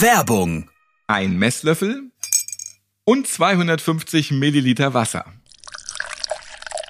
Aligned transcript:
Werbung. 0.00 0.70
Ein 1.06 1.38
Messlöffel 1.38 2.10
und 3.04 3.28
250 3.28 4.32
Milliliter 4.32 4.92
Wasser. 4.92 5.32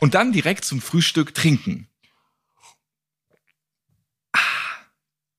Und 0.01 0.15
dann 0.15 0.33
direkt 0.33 0.65
zum 0.65 0.81
Frühstück 0.81 1.35
trinken. 1.35 1.89
Ah, 4.33 4.39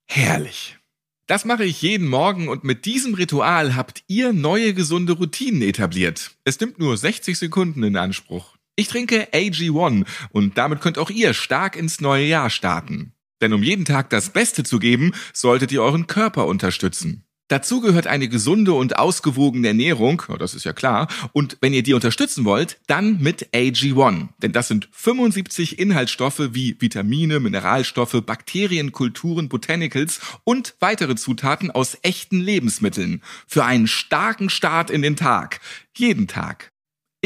herrlich. 0.06 0.78
Das 1.26 1.44
mache 1.44 1.66
ich 1.66 1.82
jeden 1.82 2.08
Morgen 2.08 2.50
und 2.50 2.64
mit 2.64 2.86
diesem 2.86 3.16
Ritual 3.16 3.76
habt 3.76 4.04
ihr 4.06 4.32
neue 4.32 4.76
gesunde 4.76 5.14
Routinen 5.14 5.64
etabliert. 5.64 6.36
Es 6.44 6.60
nimmt 6.60 6.78
nur 6.78 6.96
60 6.96 7.36
Sekunden 7.36 7.82
in 7.82 7.98
Anspruch. 7.98 8.58
Ich 8.76 8.90
trinke 8.90 9.30
AG1 9.34 10.06
und 10.30 10.58
damit 10.60 10.82
könnt 10.82 11.00
auch 11.00 11.10
ihr 11.10 11.34
stark 11.34 11.78
ins 11.78 12.00
neue 12.00 12.26
Jahr 12.26 12.52
starten. 12.52 13.14
Denn 13.42 13.54
um 13.54 13.64
jeden 13.64 13.86
Tag 13.86 14.12
das 14.12 14.30
Beste 14.30 14.64
zu 14.64 14.78
geben, 14.78 15.14
solltet 15.34 15.72
ihr 15.72 15.82
euren 15.82 16.06
Körper 16.06 16.46
unterstützen. 16.46 17.26
Dazu 17.48 17.80
gehört 17.80 18.08
eine 18.08 18.28
gesunde 18.28 18.74
und 18.74 18.98
ausgewogene 18.98 19.68
Ernährung, 19.68 20.24
das 20.40 20.56
ist 20.56 20.64
ja 20.64 20.74
klar, 20.74 21.08
und 21.32 21.58
wenn 21.62 21.74
ihr 21.74 21.84
die 21.84 21.94
unterstützen 21.94 22.44
wollt, 22.44 22.80
dann 22.88 23.22
mit 23.22 23.50
AG1. 23.54 24.30
Denn 24.42 24.52
das 24.52 24.68
sind 24.68 24.90
75 24.92 25.78
Inhaltsstoffe 25.78 26.42
wie 26.54 26.76
Vitamine, 26.80 27.40
Mineralstoffe, 27.40 28.20
Bakterien, 28.26 28.92
Kulturen, 28.92 29.48
Botanicals 29.48 30.22
und 30.44 30.76
weitere 30.80 31.16
Zutaten 31.16 31.70
aus 31.70 31.98
echten 32.02 32.40
Lebensmitteln. 32.40 33.22
Für 33.46 33.64
einen 33.64 33.88
starken 33.88 34.50
Start 34.50 34.90
in 34.90 35.04
den 35.04 35.16
Tag. 35.16 35.60
Jeden 35.96 36.28
Tag. 36.28 36.72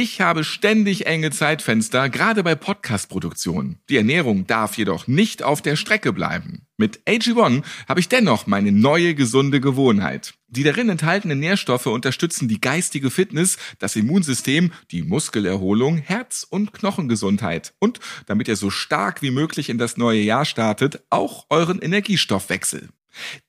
Ich 0.01 0.21
habe 0.21 0.45
ständig 0.45 1.07
enge 1.07 1.29
Zeitfenster, 1.29 2.07
gerade 2.07 2.41
bei 2.41 2.55
Podcast-Produktionen. 2.55 3.79
Die 3.89 3.97
Ernährung 3.97 4.47
darf 4.47 4.77
jedoch 4.77 5.07
nicht 5.07 5.43
auf 5.43 5.61
der 5.61 5.75
Strecke 5.75 6.13
bleiben. 6.13 6.65
Mit 6.77 7.01
AG1 7.05 7.63
habe 7.85 7.99
ich 7.99 8.07
dennoch 8.07 8.47
meine 8.47 8.71
neue 8.71 9.13
gesunde 9.13 9.59
Gewohnheit. 9.59 10.35
Die 10.47 10.63
darin 10.63 10.87
enthaltenen 10.87 11.41
Nährstoffe 11.41 11.87
unterstützen 11.87 12.47
die 12.47 12.61
geistige 12.61 13.09
Fitness, 13.09 13.57
das 13.79 13.97
Immunsystem, 13.97 14.71
die 14.89 15.03
Muskelerholung, 15.03 15.97
Herz- 15.97 16.47
und 16.49 16.71
Knochengesundheit 16.71 17.73
und, 17.79 17.99
damit 18.25 18.47
ihr 18.47 18.55
so 18.55 18.69
stark 18.69 19.21
wie 19.21 19.31
möglich 19.31 19.67
in 19.67 19.77
das 19.77 19.97
neue 19.97 20.21
Jahr 20.21 20.45
startet, 20.45 21.03
auch 21.09 21.45
euren 21.49 21.81
Energiestoffwechsel. 21.81 22.87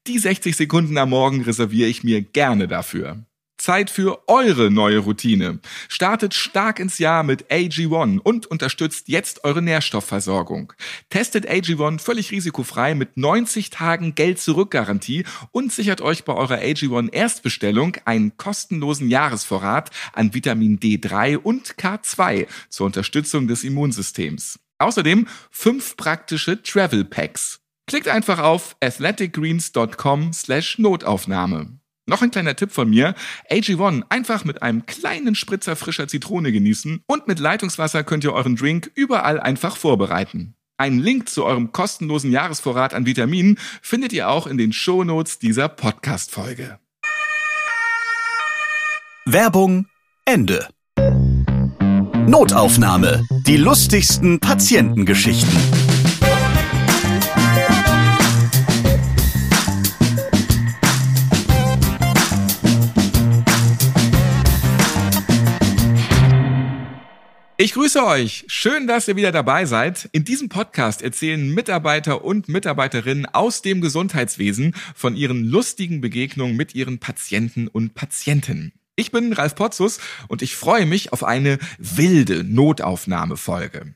Die 0.09 0.19
60 0.19 0.57
Sekunden 0.57 0.99
am 0.99 1.11
Morgen 1.11 1.43
reserviere 1.43 1.89
ich 1.89 2.03
mir 2.03 2.23
gerne 2.23 2.67
dafür. 2.67 3.25
Zeit 3.61 3.91
für 3.91 4.27
eure 4.27 4.71
neue 4.71 4.99
Routine. 4.99 5.61
Startet 5.89 6.35
stark 6.35 6.79
ins 6.79 6.99
Jahr 6.99 7.23
mit 7.23 7.51
AG1 7.51 8.19
und 8.19 8.47
unterstützt 8.47 9.09
jetzt 9.09 9.45
eure 9.45 9.63
Nährstoffversorgung. 9.63 10.73
Testet 11.11 11.49
AG1 11.49 12.01
völlig 12.01 12.31
risikofrei 12.31 12.95
mit 12.95 13.17
90 13.17 13.71
Tagen 13.71 14.15
Geld-Zurück-Garantie 14.15 15.25
und 15.53 15.73
sichert 15.73 16.01
euch 16.01 16.25
bei 16.25 16.33
eurer 16.33 16.59
AG1 16.59 17.13
Erstbestellung 17.13 17.97
einen 18.05 18.37
kostenlosen 18.37 19.11
Jahresvorrat 19.11 19.91
an 20.13 20.33
Vitamin 20.35 20.79
D3 20.79 21.37
und 21.37 21.75
K2 21.77 22.47
zur 22.69 22.87
Unterstützung 22.87 23.47
des 23.47 23.65
Immunsystems. 23.65 24.59
Außerdem 24.79 25.27
fünf 25.51 25.97
praktische 25.97 26.63
Travel 26.63 27.05
Packs. 27.05 27.61
Klickt 27.87 28.09
einfach 28.09 28.39
auf 28.39 28.77
athleticgreens.com 28.81 30.33
slash 30.33 30.79
Notaufnahme. 30.79 31.80
Noch 32.11 32.23
ein 32.23 32.33
kleiner 32.33 32.57
Tipp 32.57 32.73
von 32.73 32.91
mir. 32.91 33.15
AG1 33.53 34.03
einfach 34.09 34.45
mit 34.45 34.63
einem 34.63 34.85
kleinen 34.85 35.37
Spritzer 35.37 35.77
frischer 35.77 36.09
Zitrone 36.09 36.51
genießen 36.51 37.05
und 37.07 37.29
mit 37.29 37.39
Leitungswasser 37.39 38.03
könnt 38.03 38.25
ihr 38.25 38.33
euren 38.33 38.57
Drink 38.57 38.91
überall 38.97 39.39
einfach 39.39 39.77
vorbereiten. 39.77 40.57
Einen 40.77 40.99
Link 40.99 41.29
zu 41.29 41.45
eurem 41.45 41.71
kostenlosen 41.71 42.33
Jahresvorrat 42.33 42.95
an 42.95 43.07
Vitaminen 43.07 43.59
findet 43.81 44.13
ihr 44.13 44.29
auch 44.29 44.49
in 44.49 44.59
den 44.59 44.73
Shownotes 44.73 45.39
dieser 45.39 45.69
Podcast-Folge. 45.69 46.81
Werbung 49.25 49.87
Ende. 50.25 50.67
Notaufnahme. 52.27 53.25
Die 53.47 53.57
lustigsten 53.57 54.41
Patientengeschichten. 54.41 55.80
Ich 67.61 67.75
grüße 67.75 68.03
euch. 68.07 68.45
Schön, 68.47 68.87
dass 68.87 69.07
ihr 69.07 69.17
wieder 69.17 69.33
dabei 69.33 69.67
seid. 69.67 70.09
In 70.13 70.25
diesem 70.25 70.49
Podcast 70.49 71.03
erzählen 71.03 71.53
Mitarbeiter 71.53 72.25
und 72.25 72.49
Mitarbeiterinnen 72.49 73.27
aus 73.27 73.61
dem 73.61 73.83
Gesundheitswesen 73.83 74.75
von 74.95 75.15
ihren 75.15 75.45
lustigen 75.45 76.01
Begegnungen 76.01 76.57
mit 76.57 76.75
ihren 76.75 77.01
Patienten 77.01 77.69
und 77.69 77.93
Patienten. 77.93 78.73
Ich 78.97 79.13
bin 79.13 79.35
Ralf 79.35 79.57
Potzus 79.57 80.01
und 80.29 80.41
ich 80.41 80.57
freue 80.57 80.87
mich 80.87 81.13
auf 81.13 81.23
eine 81.23 81.59
wilde 81.77 82.45
Notaufnahmefolge. 82.45 83.93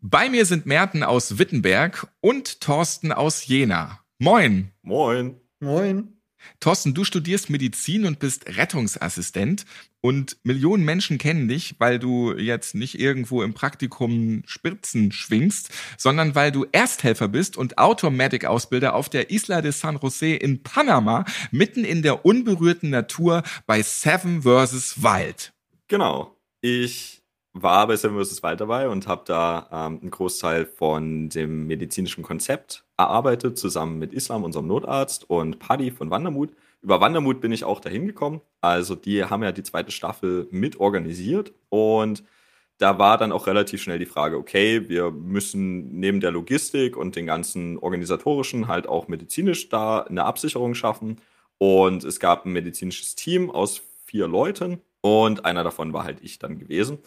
Bei 0.00 0.30
mir 0.30 0.46
sind 0.46 0.66
Merten 0.66 1.02
aus 1.02 1.38
Wittenberg 1.38 2.06
und 2.20 2.60
Thorsten 2.60 3.10
aus 3.10 3.48
Jena. 3.48 3.98
Moin. 4.20 4.70
Moin. 4.82 5.40
Moin. 5.58 6.17
Thorsten, 6.60 6.94
du 6.94 7.04
studierst 7.04 7.50
Medizin 7.50 8.06
und 8.06 8.18
bist 8.18 8.56
Rettungsassistent 8.56 9.64
und 10.00 10.36
Millionen 10.44 10.84
Menschen 10.84 11.18
kennen 11.18 11.48
dich, 11.48 11.76
weil 11.78 11.98
du 11.98 12.34
jetzt 12.34 12.74
nicht 12.74 12.98
irgendwo 12.98 13.42
im 13.42 13.54
Praktikum 13.54 14.42
Spritzen 14.46 15.12
schwingst, 15.12 15.70
sondern 15.96 16.34
weil 16.34 16.52
du 16.52 16.66
Ersthelfer 16.70 17.28
bist 17.28 17.56
und 17.56 17.78
Automedic-Ausbilder 17.78 18.94
auf 18.94 19.08
der 19.08 19.30
Isla 19.30 19.60
de 19.60 19.72
San 19.72 19.98
Jose 20.00 20.34
in 20.34 20.62
Panama, 20.62 21.24
mitten 21.50 21.84
in 21.84 22.02
der 22.02 22.24
unberührten 22.24 22.90
Natur 22.90 23.42
bei 23.66 23.82
Seven 23.82 24.42
vs. 24.42 25.02
Wild. 25.02 25.52
Genau. 25.88 26.36
Ich 26.60 27.22
war 27.52 27.86
bei 27.86 27.96
Seven 27.96 28.22
vs. 28.22 28.42
Wild 28.42 28.60
dabei 28.60 28.88
und 28.88 29.06
habe 29.06 29.24
da 29.26 29.68
ähm, 29.72 30.00
einen 30.00 30.10
Großteil 30.10 30.66
von 30.66 31.28
dem 31.28 31.66
medizinischen 31.66 32.22
Konzept 32.22 32.84
erarbeitet, 32.98 33.56
zusammen 33.56 33.98
mit 33.98 34.12
Islam, 34.12 34.44
unserem 34.44 34.66
Notarzt, 34.66 35.30
und 35.30 35.58
Paddy 35.58 35.90
von 35.90 36.10
Wandermut. 36.10 36.50
Über 36.82 37.00
Wandermut 37.00 37.40
bin 37.40 37.52
ich 37.52 37.64
auch 37.64 37.80
dahin 37.80 38.06
gekommen. 38.06 38.40
Also 38.60 38.94
die 38.94 39.24
haben 39.24 39.42
ja 39.42 39.52
die 39.52 39.62
zweite 39.62 39.90
Staffel 39.90 40.48
mit 40.50 40.78
organisiert 40.80 41.52
und 41.70 42.24
da 42.78 42.98
war 42.98 43.18
dann 43.18 43.32
auch 43.32 43.48
relativ 43.48 43.82
schnell 43.82 43.98
die 43.98 44.06
Frage, 44.06 44.36
okay, 44.36 44.88
wir 44.88 45.10
müssen 45.10 45.98
neben 45.98 46.20
der 46.20 46.30
Logistik 46.30 46.96
und 46.96 47.16
den 47.16 47.26
ganzen 47.26 47.76
organisatorischen 47.78 48.68
halt 48.68 48.86
auch 48.86 49.08
medizinisch 49.08 49.68
da 49.68 50.00
eine 50.00 50.24
Absicherung 50.24 50.74
schaffen. 50.74 51.16
Und 51.58 52.04
es 52.04 52.20
gab 52.20 52.46
ein 52.46 52.52
medizinisches 52.52 53.16
Team 53.16 53.50
aus 53.50 53.82
vier 54.04 54.28
Leuten 54.28 54.80
und 55.00 55.44
einer 55.44 55.64
davon 55.64 55.92
war 55.92 56.04
halt 56.04 56.18
ich 56.22 56.38
dann 56.38 56.60
gewesen 56.60 56.98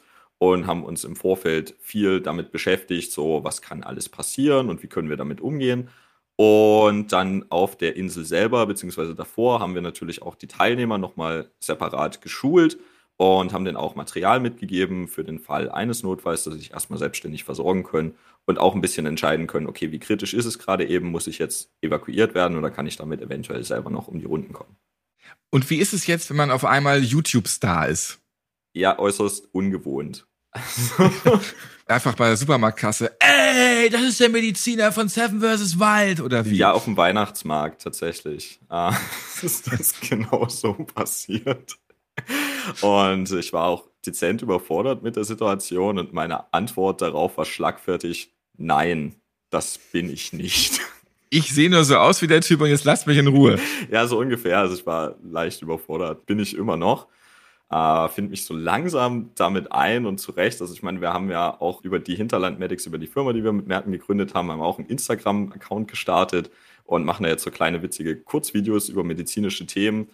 und 0.41 0.65
haben 0.65 0.83
uns 0.83 1.03
im 1.03 1.15
Vorfeld 1.15 1.75
viel 1.79 2.19
damit 2.19 2.51
beschäftigt, 2.51 3.11
so 3.11 3.43
was 3.43 3.61
kann 3.61 3.83
alles 3.83 4.09
passieren 4.09 4.69
und 4.69 4.81
wie 4.81 4.87
können 4.87 5.07
wir 5.07 5.15
damit 5.15 5.39
umgehen. 5.39 5.89
Und 6.35 7.13
dann 7.13 7.45
auf 7.49 7.77
der 7.77 7.95
Insel 7.95 8.25
selber, 8.25 8.65
beziehungsweise 8.65 9.13
davor, 9.13 9.59
haben 9.59 9.75
wir 9.75 9.83
natürlich 9.83 10.23
auch 10.23 10.33
die 10.33 10.47
Teilnehmer 10.47 10.97
nochmal 10.97 11.51
separat 11.59 12.21
geschult 12.21 12.79
und 13.17 13.53
haben 13.53 13.65
denen 13.65 13.77
auch 13.77 13.93
Material 13.93 14.39
mitgegeben 14.39 15.07
für 15.07 15.23
den 15.23 15.37
Fall 15.37 15.69
eines 15.69 16.01
Notfalls, 16.01 16.43
dass 16.43 16.55
sie 16.55 16.61
sich 16.61 16.71
erstmal 16.71 16.97
selbstständig 16.97 17.43
versorgen 17.43 17.83
können 17.83 18.15
und 18.47 18.57
auch 18.57 18.73
ein 18.73 18.81
bisschen 18.81 19.05
entscheiden 19.05 19.45
können, 19.45 19.67
okay, 19.67 19.91
wie 19.91 19.99
kritisch 19.99 20.33
ist 20.33 20.45
es 20.45 20.57
gerade 20.57 20.87
eben, 20.87 21.11
muss 21.11 21.27
ich 21.27 21.37
jetzt 21.37 21.69
evakuiert 21.81 22.33
werden 22.33 22.57
oder 22.57 22.71
kann 22.71 22.87
ich 22.87 22.97
damit 22.97 23.21
eventuell 23.21 23.63
selber 23.63 23.91
noch 23.91 24.07
um 24.07 24.17
die 24.17 24.25
Runden 24.25 24.53
kommen. 24.53 24.75
Und 25.51 25.69
wie 25.69 25.77
ist 25.77 25.93
es 25.93 26.07
jetzt, 26.07 26.31
wenn 26.31 26.37
man 26.37 26.49
auf 26.49 26.65
einmal 26.65 27.03
YouTube-Star 27.03 27.89
ist? 27.89 28.17
Ja, 28.73 28.97
äußerst 28.97 29.53
ungewohnt. 29.53 30.25
Einfach 31.87 32.15
bei 32.15 32.27
der 32.27 32.37
Supermarktkasse. 32.37 33.15
Ey, 33.19 33.89
das 33.89 34.01
ist 34.03 34.19
der 34.19 34.29
Mediziner 34.29 34.91
von 34.91 35.07
Seven 35.07 35.41
vs. 35.41 35.79
Wild 35.79 36.21
oder 36.21 36.45
wie? 36.45 36.55
Ja, 36.55 36.71
auf 36.71 36.85
dem 36.85 36.97
Weihnachtsmarkt 36.97 37.81
tatsächlich. 37.81 38.59
Ah, 38.69 38.95
ist 39.41 39.71
das 39.71 39.99
genau 39.99 40.47
so 40.47 40.73
passiert. 40.73 41.77
Und 42.81 43.31
ich 43.31 43.53
war 43.53 43.65
auch 43.65 43.87
dezent 44.05 44.41
überfordert 44.41 45.03
mit 45.03 45.15
der 45.15 45.23
Situation 45.23 45.97
und 45.99 46.13
meine 46.13 46.53
Antwort 46.53 47.01
darauf 47.01 47.37
war 47.37 47.45
schlagfertig: 47.45 48.33
Nein, 48.57 49.15
das 49.49 49.77
bin 49.77 50.09
ich 50.11 50.33
nicht. 50.33 50.81
Ich 51.29 51.53
sehe 51.53 51.69
nur 51.69 51.85
so 51.85 51.95
aus 51.95 52.21
wie 52.21 52.27
der 52.27 52.41
Typ 52.41 52.59
und 52.59 52.67
jetzt 52.67 52.83
lasst 52.83 53.07
mich 53.07 53.17
in 53.17 53.27
Ruhe. 53.27 53.57
Ja, 53.89 54.05
so 54.05 54.19
ungefähr. 54.19 54.59
Also 54.59 54.75
ich 54.75 54.85
war 54.85 55.15
leicht 55.23 55.61
überfordert. 55.61 56.25
Bin 56.25 56.39
ich 56.39 56.55
immer 56.57 56.75
noch 56.75 57.07
äh, 57.71 58.09
finde 58.09 58.31
mich 58.31 58.45
so 58.45 58.53
langsam 58.53 59.31
damit 59.35 59.71
ein 59.71 60.05
und 60.05 60.19
zurecht. 60.19 60.61
Also 60.61 60.73
ich 60.73 60.83
meine, 60.83 60.99
wir 60.99 61.13
haben 61.13 61.31
ja 61.31 61.59
auch 61.61 61.83
über 61.83 61.99
die 61.99 62.15
Hinterland 62.15 62.59
Medics, 62.59 62.85
über 62.85 62.97
die 62.97 63.07
Firma, 63.07 63.31
die 63.33 63.43
wir 63.43 63.53
mit 63.53 63.67
Merten 63.67 63.91
gegründet 63.91 64.33
haben, 64.33 64.51
haben 64.51 64.61
auch 64.61 64.77
einen 64.77 64.89
Instagram-Account 64.89 65.87
gestartet 65.89 66.51
und 66.83 67.05
machen 67.05 67.23
da 67.23 67.29
jetzt 67.29 67.43
so 67.43 67.51
kleine 67.51 67.81
witzige 67.81 68.17
Kurzvideos 68.17 68.89
über 68.89 69.05
medizinische 69.05 69.65
Themen. 69.65 70.09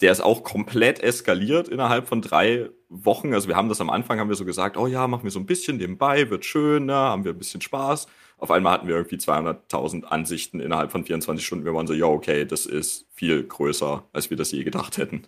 Der 0.00 0.12
ist 0.12 0.20
auch 0.20 0.44
komplett 0.44 1.00
eskaliert 1.00 1.68
innerhalb 1.68 2.06
von 2.06 2.22
drei 2.22 2.70
Wochen. 2.88 3.34
Also 3.34 3.48
wir 3.48 3.56
haben 3.56 3.68
das 3.68 3.80
am 3.80 3.90
Anfang, 3.90 4.20
haben 4.20 4.28
wir 4.28 4.36
so 4.36 4.44
gesagt, 4.44 4.76
oh 4.76 4.86
ja, 4.86 5.08
machen 5.08 5.24
wir 5.24 5.30
so 5.32 5.40
ein 5.40 5.46
bisschen 5.46 5.78
nebenbei, 5.78 6.30
wird 6.30 6.44
schön, 6.44 6.86
ne? 6.86 6.94
haben 6.94 7.24
wir 7.24 7.32
ein 7.32 7.38
bisschen 7.38 7.60
Spaß. 7.60 8.06
auf 8.38 8.50
einmal 8.52 8.72
hatten 8.74 8.88
wir 8.88 8.94
irgendwie 8.94 9.16
200.000 9.16 10.04
Ansichten 10.04 10.60
innerhalb 10.60 10.92
von 10.92 11.04
24 11.04 11.44
Stunden. 11.44 11.64
Wir 11.64 11.74
waren 11.74 11.86
so, 11.88 11.92
ja, 11.92 12.06
okay, 12.06 12.46
das 12.46 12.66
ist 12.66 13.06
viel 13.12 13.42
größer, 13.42 14.04
als 14.12 14.30
wir 14.30 14.36
das 14.36 14.52
je 14.52 14.62
gedacht 14.64 14.96
hätten. 14.96 15.26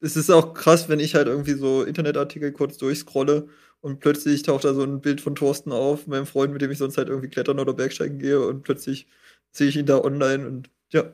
Es 0.00 0.16
ist 0.16 0.30
auch 0.30 0.54
krass, 0.54 0.88
wenn 0.88 1.00
ich 1.00 1.14
halt 1.14 1.26
irgendwie 1.26 1.54
so 1.54 1.82
Internetartikel 1.82 2.52
kurz 2.52 2.76
durchscrolle 2.78 3.48
und 3.80 3.98
plötzlich 4.00 4.42
taucht 4.42 4.64
da 4.64 4.72
so 4.74 4.82
ein 4.84 5.00
Bild 5.00 5.20
von 5.20 5.34
Thorsten 5.34 5.72
auf, 5.72 6.06
meinem 6.06 6.26
Freund, 6.26 6.52
mit 6.52 6.62
dem 6.62 6.70
ich 6.70 6.78
sonst 6.78 6.98
halt 6.98 7.08
irgendwie 7.08 7.28
klettern 7.28 7.58
oder 7.58 7.74
Bergsteigen 7.74 8.18
gehe 8.18 8.40
und 8.46 8.62
plötzlich 8.62 9.08
sehe 9.50 9.68
ich 9.68 9.76
ihn 9.76 9.86
da 9.86 9.98
online 10.00 10.46
und 10.46 10.70
ja, 10.92 11.12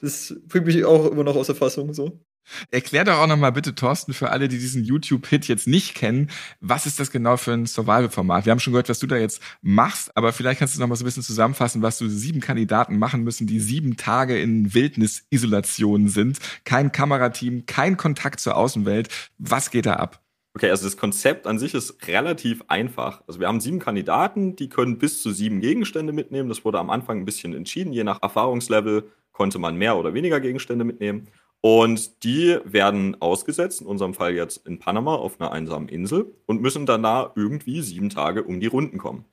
das 0.00 0.34
bringt 0.46 0.66
mich 0.66 0.84
auch 0.84 1.10
immer 1.10 1.24
noch 1.24 1.36
aus 1.36 1.46
der 1.46 1.56
Fassung 1.56 1.92
so. 1.92 2.20
Erklär 2.70 3.04
doch 3.04 3.18
auch 3.18 3.26
nochmal 3.26 3.52
bitte, 3.52 3.74
Thorsten, 3.74 4.12
für 4.12 4.30
alle, 4.30 4.48
die 4.48 4.58
diesen 4.58 4.84
YouTube-Hit 4.84 5.48
jetzt 5.48 5.66
nicht 5.66 5.94
kennen, 5.94 6.30
was 6.60 6.86
ist 6.86 7.00
das 7.00 7.10
genau 7.10 7.36
für 7.36 7.52
ein 7.52 7.66
Survival-Format? 7.66 8.46
Wir 8.46 8.50
haben 8.50 8.60
schon 8.60 8.72
gehört, 8.72 8.88
was 8.88 8.98
du 8.98 9.06
da 9.06 9.16
jetzt 9.16 9.42
machst, 9.62 10.16
aber 10.16 10.32
vielleicht 10.32 10.58
kannst 10.58 10.76
du 10.76 10.80
noch 10.80 10.88
mal 10.88 10.96
so 10.96 11.04
ein 11.04 11.06
bisschen 11.06 11.22
zusammenfassen, 11.22 11.82
was 11.82 11.98
du 11.98 12.08
sieben 12.08 12.40
Kandidaten 12.40 12.98
machen 12.98 13.22
müssen, 13.24 13.46
die 13.46 13.60
sieben 13.60 13.96
Tage 13.96 14.40
in 14.40 14.74
Wildnis-Isolation 14.74 16.08
sind. 16.08 16.38
Kein 16.64 16.92
Kamerateam, 16.92 17.66
kein 17.66 17.96
Kontakt 17.96 18.40
zur 18.40 18.56
Außenwelt. 18.56 19.08
Was 19.38 19.70
geht 19.70 19.86
da 19.86 19.94
ab? 19.94 20.20
Okay, 20.54 20.68
also 20.70 20.84
das 20.84 20.96
Konzept 20.96 21.46
an 21.46 21.60
sich 21.60 21.74
ist 21.74 22.08
relativ 22.08 22.64
einfach. 22.66 23.22
Also 23.28 23.38
wir 23.38 23.46
haben 23.46 23.60
sieben 23.60 23.78
Kandidaten, 23.78 24.56
die 24.56 24.68
können 24.68 24.98
bis 24.98 25.22
zu 25.22 25.30
sieben 25.30 25.60
Gegenstände 25.60 26.12
mitnehmen. 26.12 26.48
Das 26.48 26.64
wurde 26.64 26.80
am 26.80 26.90
Anfang 26.90 27.18
ein 27.18 27.24
bisschen 27.24 27.54
entschieden. 27.54 27.92
Je 27.92 28.02
nach 28.02 28.20
Erfahrungslevel 28.20 29.04
konnte 29.30 29.60
man 29.60 29.76
mehr 29.76 29.96
oder 29.96 30.12
weniger 30.12 30.40
Gegenstände 30.40 30.84
mitnehmen. 30.84 31.28
Und 31.62 32.24
die 32.24 32.58
werden 32.64 33.20
ausgesetzt, 33.20 33.82
in 33.82 33.86
unserem 33.86 34.14
Fall 34.14 34.34
jetzt 34.34 34.66
in 34.66 34.78
Panama 34.78 35.14
auf 35.14 35.40
einer 35.40 35.52
einsamen 35.52 35.88
Insel 35.88 36.34
und 36.46 36.62
müssen 36.62 36.86
danach 36.86 37.32
irgendwie 37.36 37.82
sieben 37.82 38.08
Tage 38.08 38.44
um 38.44 38.60
die 38.60 38.66
Runden 38.66 38.98
kommen. 38.98 39.26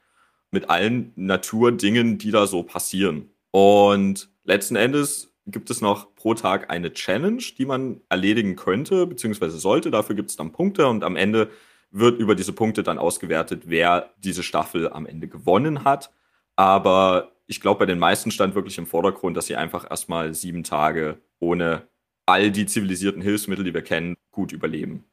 Mit 0.52 0.70
allen 0.70 1.14
Naturdingen, 1.16 2.18
die 2.18 2.32
da 2.32 2.48
so 2.48 2.64
passieren. 2.64 3.30
Und 3.52 4.30
letzten 4.44 4.76
Endes 4.76 5.34
gibt 5.46 5.70
es 5.70 5.80
noch 5.80 6.14
pro 6.16 6.34
Tag 6.34 6.70
eine 6.70 6.92
Challenge, 6.92 7.42
die 7.58 7.66
man 7.66 8.02
erledigen 8.10 8.58
könnte, 8.58 9.08
beziehungsweise 9.08 9.58
sollte. 9.58 9.90
Dafür 9.92 10.16
gibt 10.16 10.30
es 10.30 10.36
dann 10.36 10.52
Punkte 10.52 10.88
und 10.88 11.04
am 11.06 11.16
Ende 11.16 11.50
wird 11.92 12.20
über 12.20 12.36
diese 12.36 12.52
Punkte 12.52 12.84
dann 12.84 12.98
ausgewertet, 12.98 13.64
wer 13.66 14.12
diese 14.18 14.44
Staffel 14.44 14.90
am 14.90 15.06
Ende 15.06 15.30
gewonnen 15.30 15.86
hat. 15.86 16.12
Aber 16.58 17.32
ich 17.48 17.62
glaube, 17.62 17.80
bei 17.80 17.86
den 17.86 18.00
meisten 18.00 18.32
stand 18.32 18.56
wirklich 18.56 18.78
im 18.78 18.88
Vordergrund, 18.88 19.38
dass 19.38 19.48
sie 19.48 19.56
einfach 19.56 19.90
erstmal 19.90 20.34
sieben 20.34 20.64
Tage 20.64 21.22
ohne 21.40 21.88
all 22.28 22.52
die 22.52 22.68
zivilisierten 22.68 23.22
Hilfsmittel, 23.22 23.66
die 23.66 23.74
wir 23.74 23.82
kennen, 23.82 24.16
gut 24.32 24.52
überleben. 24.52 25.04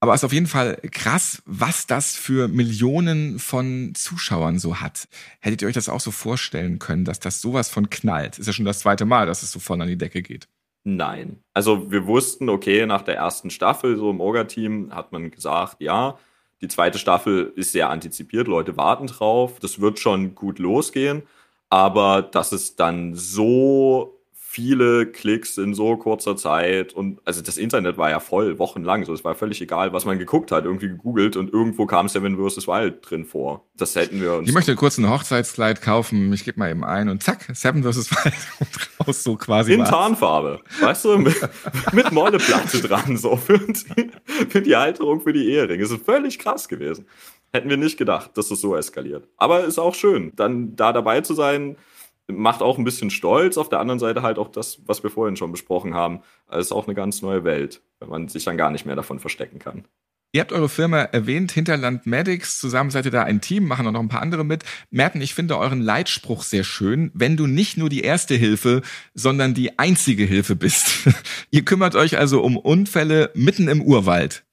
Aber 0.00 0.12
es 0.12 0.20
ist 0.20 0.24
auf 0.24 0.32
jeden 0.32 0.46
Fall 0.46 0.76
krass, 0.90 1.42
was 1.46 1.86
das 1.86 2.14
für 2.14 2.48
Millionen 2.48 3.38
von 3.38 3.94
Zuschauern 3.94 4.58
so 4.58 4.80
hat. 4.80 5.08
Hättet 5.40 5.62
ihr 5.62 5.68
euch 5.68 5.74
das 5.74 5.88
auch 5.88 6.00
so 6.00 6.10
vorstellen 6.10 6.78
können, 6.78 7.06
dass 7.06 7.20
das 7.20 7.40
sowas 7.40 7.70
von 7.70 7.88
knallt? 7.88 8.38
Ist 8.38 8.46
ja 8.46 8.52
schon 8.52 8.66
das 8.66 8.80
zweite 8.80 9.06
Mal, 9.06 9.26
dass 9.26 9.42
es 9.42 9.50
so 9.50 9.60
voll 9.60 9.80
an 9.80 9.88
die 9.88 9.96
Decke 9.96 10.20
geht. 10.20 10.46
Nein. 10.82 11.38
Also 11.54 11.90
wir 11.90 12.06
wussten, 12.06 12.50
okay, 12.50 12.84
nach 12.84 13.00
der 13.00 13.16
ersten 13.16 13.48
Staffel, 13.48 13.96
so 13.96 14.10
im 14.10 14.20
Orga-Team, 14.20 14.94
hat 14.94 15.12
man 15.12 15.30
gesagt, 15.30 15.76
ja, 15.80 16.18
die 16.60 16.68
zweite 16.68 16.98
Staffel 16.98 17.52
ist 17.56 17.72
sehr 17.72 17.88
antizipiert, 17.88 18.46
Leute 18.46 18.76
warten 18.76 19.06
drauf, 19.06 19.58
das 19.58 19.80
wird 19.80 19.98
schon 19.98 20.34
gut 20.34 20.58
losgehen. 20.58 21.22
Aber 21.70 22.20
dass 22.20 22.52
es 22.52 22.76
dann 22.76 23.14
so 23.14 24.13
viele 24.54 25.06
Klicks 25.06 25.58
in 25.58 25.74
so 25.74 25.96
kurzer 25.96 26.36
Zeit 26.36 26.92
und 26.92 27.20
also 27.24 27.42
das 27.42 27.56
Internet 27.56 27.98
war 27.98 28.10
ja 28.10 28.20
voll, 28.20 28.56
wochenlang, 28.60 29.04
so 29.04 29.12
es 29.12 29.24
war 29.24 29.34
völlig 29.34 29.60
egal, 29.60 29.92
was 29.92 30.04
man 30.04 30.16
geguckt 30.16 30.52
hat, 30.52 30.64
irgendwie 30.64 30.86
gegoogelt 30.86 31.36
und 31.36 31.52
irgendwo 31.52 31.86
kam 31.86 32.06
Seven 32.06 32.36
vs. 32.36 32.68
Wild 32.68 32.98
drin 33.00 33.24
vor. 33.24 33.66
Das 33.76 33.96
hätten 33.96 34.20
wir 34.20 34.34
uns. 34.34 34.48
Ich 34.48 34.54
möchte 34.54 34.76
kurz 34.76 34.96
ein 34.96 35.10
Hochzeitskleid 35.10 35.82
kaufen, 35.82 36.32
ich 36.32 36.44
gebe 36.44 36.60
mal 36.60 36.70
eben 36.70 36.84
ein 36.84 37.08
und 37.08 37.20
zack, 37.20 37.50
Seven 37.52 37.82
vs. 37.82 38.12
Wild 38.12 38.34
kommt 38.58 39.08
raus, 39.08 39.24
so 39.24 39.34
quasi. 39.34 39.72
In 39.72 39.84
Tarnfarbe, 39.84 40.60
weißt 40.80 41.04
du, 41.04 41.18
mit, 41.18 41.34
mit 41.92 42.12
Molleplatte 42.12 42.80
dran, 42.80 43.16
so 43.16 43.36
für 43.36 43.58
die, 43.58 44.10
für 44.48 44.62
die 44.62 44.76
Halterung 44.76 45.20
für 45.20 45.32
die 45.32 45.50
Eheringe. 45.50 45.82
Das 45.82 45.90
ist 45.90 46.04
völlig 46.04 46.38
krass 46.38 46.68
gewesen. 46.68 47.06
Hätten 47.52 47.68
wir 47.68 47.76
nicht 47.76 47.98
gedacht, 47.98 48.30
dass 48.38 48.52
es 48.52 48.60
so 48.60 48.76
eskaliert. 48.76 49.26
Aber 49.36 49.64
ist 49.64 49.80
auch 49.80 49.96
schön, 49.96 50.30
dann 50.36 50.76
da 50.76 50.92
dabei 50.92 51.22
zu 51.22 51.34
sein, 51.34 51.76
macht 52.28 52.62
auch 52.62 52.78
ein 52.78 52.84
bisschen 52.84 53.10
stolz. 53.10 53.56
Auf 53.56 53.68
der 53.68 53.80
anderen 53.80 53.98
Seite 53.98 54.22
halt 54.22 54.38
auch 54.38 54.48
das, 54.48 54.80
was 54.86 55.02
wir 55.02 55.10
vorhin 55.10 55.36
schon 55.36 55.52
besprochen 55.52 55.94
haben. 55.94 56.20
Es 56.50 56.66
ist 56.66 56.72
auch 56.72 56.86
eine 56.86 56.94
ganz 56.94 57.22
neue 57.22 57.44
Welt, 57.44 57.82
wenn 58.00 58.08
man 58.08 58.28
sich 58.28 58.44
dann 58.44 58.56
gar 58.56 58.70
nicht 58.70 58.86
mehr 58.86 58.96
davon 58.96 59.18
verstecken 59.18 59.58
kann. 59.58 59.84
Ihr 60.34 60.40
habt 60.40 60.52
eure 60.52 60.68
Firma 60.68 60.98
erwähnt, 60.98 61.52
Hinterland 61.52 62.06
Medics. 62.06 62.58
Zusammen 62.58 62.90
seid 62.90 63.04
ihr 63.04 63.12
da 63.12 63.22
ein 63.22 63.40
Team, 63.40 63.68
machen 63.68 63.86
auch 63.86 63.92
noch 63.92 64.00
ein 64.00 64.08
paar 64.08 64.20
andere 64.20 64.44
mit. 64.44 64.64
Merten, 64.90 65.20
ich 65.20 65.32
finde 65.32 65.56
euren 65.56 65.80
Leitspruch 65.80 66.42
sehr 66.42 66.64
schön. 66.64 67.12
Wenn 67.14 67.36
du 67.36 67.46
nicht 67.46 67.76
nur 67.76 67.88
die 67.88 68.00
erste 68.00 68.34
Hilfe, 68.34 68.82
sondern 69.14 69.54
die 69.54 69.78
einzige 69.78 70.24
Hilfe 70.24 70.56
bist. 70.56 71.08
ihr 71.52 71.64
kümmert 71.64 71.94
euch 71.94 72.18
also 72.18 72.42
um 72.42 72.56
Unfälle 72.56 73.30
mitten 73.34 73.68
im 73.68 73.80
Urwald. 73.80 74.44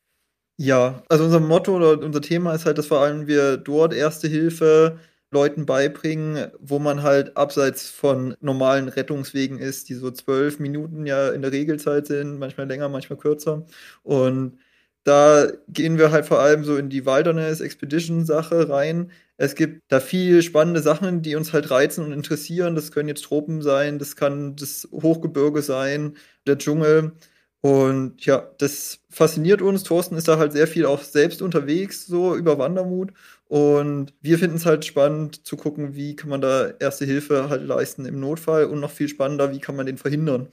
Ja, 0.58 1.02
also 1.10 1.24
unser 1.24 1.40
Motto 1.40 1.76
oder 1.76 2.00
unser 2.00 2.22
Thema 2.22 2.54
ist 2.54 2.68
halt, 2.68 2.78
dass 2.78 2.86
vor 2.86 3.00
allem 3.00 3.26
wir 3.26 3.58
dort 3.58 3.96
Erste 3.96 4.28
Hilfe 4.28 5.00
Leuten 5.32 5.66
beibringen, 5.66 6.52
wo 6.60 6.80
man 6.80 7.04
halt 7.04 7.38
abseits 7.38 7.90
von 7.90 8.36
normalen 8.42 8.90
Rettungswegen 8.90 9.60
ist, 9.60 9.90
die 9.90 9.94
so 9.96 10.12
zwölf 10.12 10.60
Minuten 10.60 11.06
ja 11.06 11.30
in 11.32 11.42
der 11.42 11.52
Regelzeit 11.54 12.08
sind, 12.08 12.38
manchmal 12.40 12.68
länger, 12.68 12.90
manchmal 12.90 13.18
kürzer. 13.18 13.66
Und 14.04 14.58
da 15.04 15.48
gehen 15.68 15.98
wir 15.98 16.12
halt 16.12 16.26
vor 16.26 16.40
allem 16.40 16.64
so 16.64 16.78
in 16.78 16.90
die 16.90 17.06
Wilderness 17.06 17.60
Expedition 17.62 18.26
Sache 18.26 18.70
rein. 18.70 19.12
Es 19.38 19.56
gibt 19.56 19.82
da 19.88 20.00
viele 20.00 20.44
spannende 20.44 20.82
Sachen, 20.82 21.22
die 21.24 21.36
uns 21.36 21.54
halt 21.54 21.72
reizen 21.72 22.06
und 22.06 22.12
interessieren. 22.14 22.76
Das 22.76 22.92
können 22.92 23.10
jetzt 23.10 23.24
Tropen 23.24 23.62
sein, 23.64 23.98
das 24.00 24.16
kann 24.16 24.56
das 24.56 24.88
Hochgebirge 24.92 25.62
sein, 25.64 26.18
der 26.46 26.58
Dschungel. 26.60 27.14
Und 27.62 28.26
ja, 28.26 28.50
das 28.58 29.00
fasziniert 29.10 29.62
uns. 29.62 29.84
Thorsten 29.84 30.16
ist 30.16 30.28
da 30.28 30.38
halt 30.38 30.52
sehr 30.52 30.68
viel 30.68 30.86
auch 30.86 31.02
selbst 31.04 31.42
unterwegs, 31.42 32.06
so 32.08 32.36
über 32.36 32.58
Wandermut. 32.58 33.12
Und 33.52 34.14
wir 34.22 34.40
finden 34.40 34.56
es 34.56 34.66
halt 34.66 34.86
spannend 34.86 35.46
zu 35.46 35.58
gucken, 35.58 35.94
wie 35.94 36.16
kann 36.16 36.30
man 36.30 36.40
da 36.40 36.70
erste 36.80 37.04
Hilfe 37.04 37.50
halt 37.50 37.62
leisten 37.68 38.06
im 38.06 38.18
Notfall 38.18 38.64
und 38.64 38.80
noch 38.80 38.92
viel 38.92 39.10
spannender, 39.10 39.52
wie 39.52 39.60
kann 39.60 39.76
man 39.76 39.86
den 39.86 39.98
verhindern. 39.98 40.48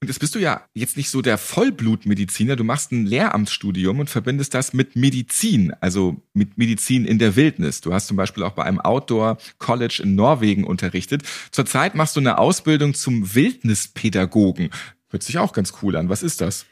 Und 0.00 0.06
jetzt 0.06 0.20
bist 0.20 0.36
du 0.36 0.38
ja 0.38 0.64
jetzt 0.72 0.96
nicht 0.96 1.10
so 1.10 1.20
der 1.20 1.36
Vollblutmediziner. 1.36 2.54
Du 2.54 2.62
machst 2.62 2.92
ein 2.92 3.06
Lehramtsstudium 3.06 3.98
und 3.98 4.08
verbindest 4.08 4.54
das 4.54 4.72
mit 4.72 4.94
Medizin, 4.94 5.74
also 5.80 6.22
mit 6.32 6.56
Medizin 6.56 7.06
in 7.06 7.18
der 7.18 7.34
Wildnis. 7.34 7.80
Du 7.80 7.92
hast 7.92 8.06
zum 8.06 8.16
Beispiel 8.16 8.44
auch 8.44 8.52
bei 8.52 8.62
einem 8.62 8.78
Outdoor-College 8.78 10.02
in 10.04 10.14
Norwegen 10.14 10.62
unterrichtet. 10.62 11.24
Zurzeit 11.50 11.96
machst 11.96 12.14
du 12.14 12.20
eine 12.20 12.38
Ausbildung 12.38 12.94
zum 12.94 13.34
Wildnispädagogen. 13.34 14.70
Hört 15.08 15.24
sich 15.24 15.38
auch 15.38 15.52
ganz 15.52 15.72
cool 15.82 15.96
an. 15.96 16.08
Was 16.08 16.22
ist 16.22 16.40
das? 16.40 16.66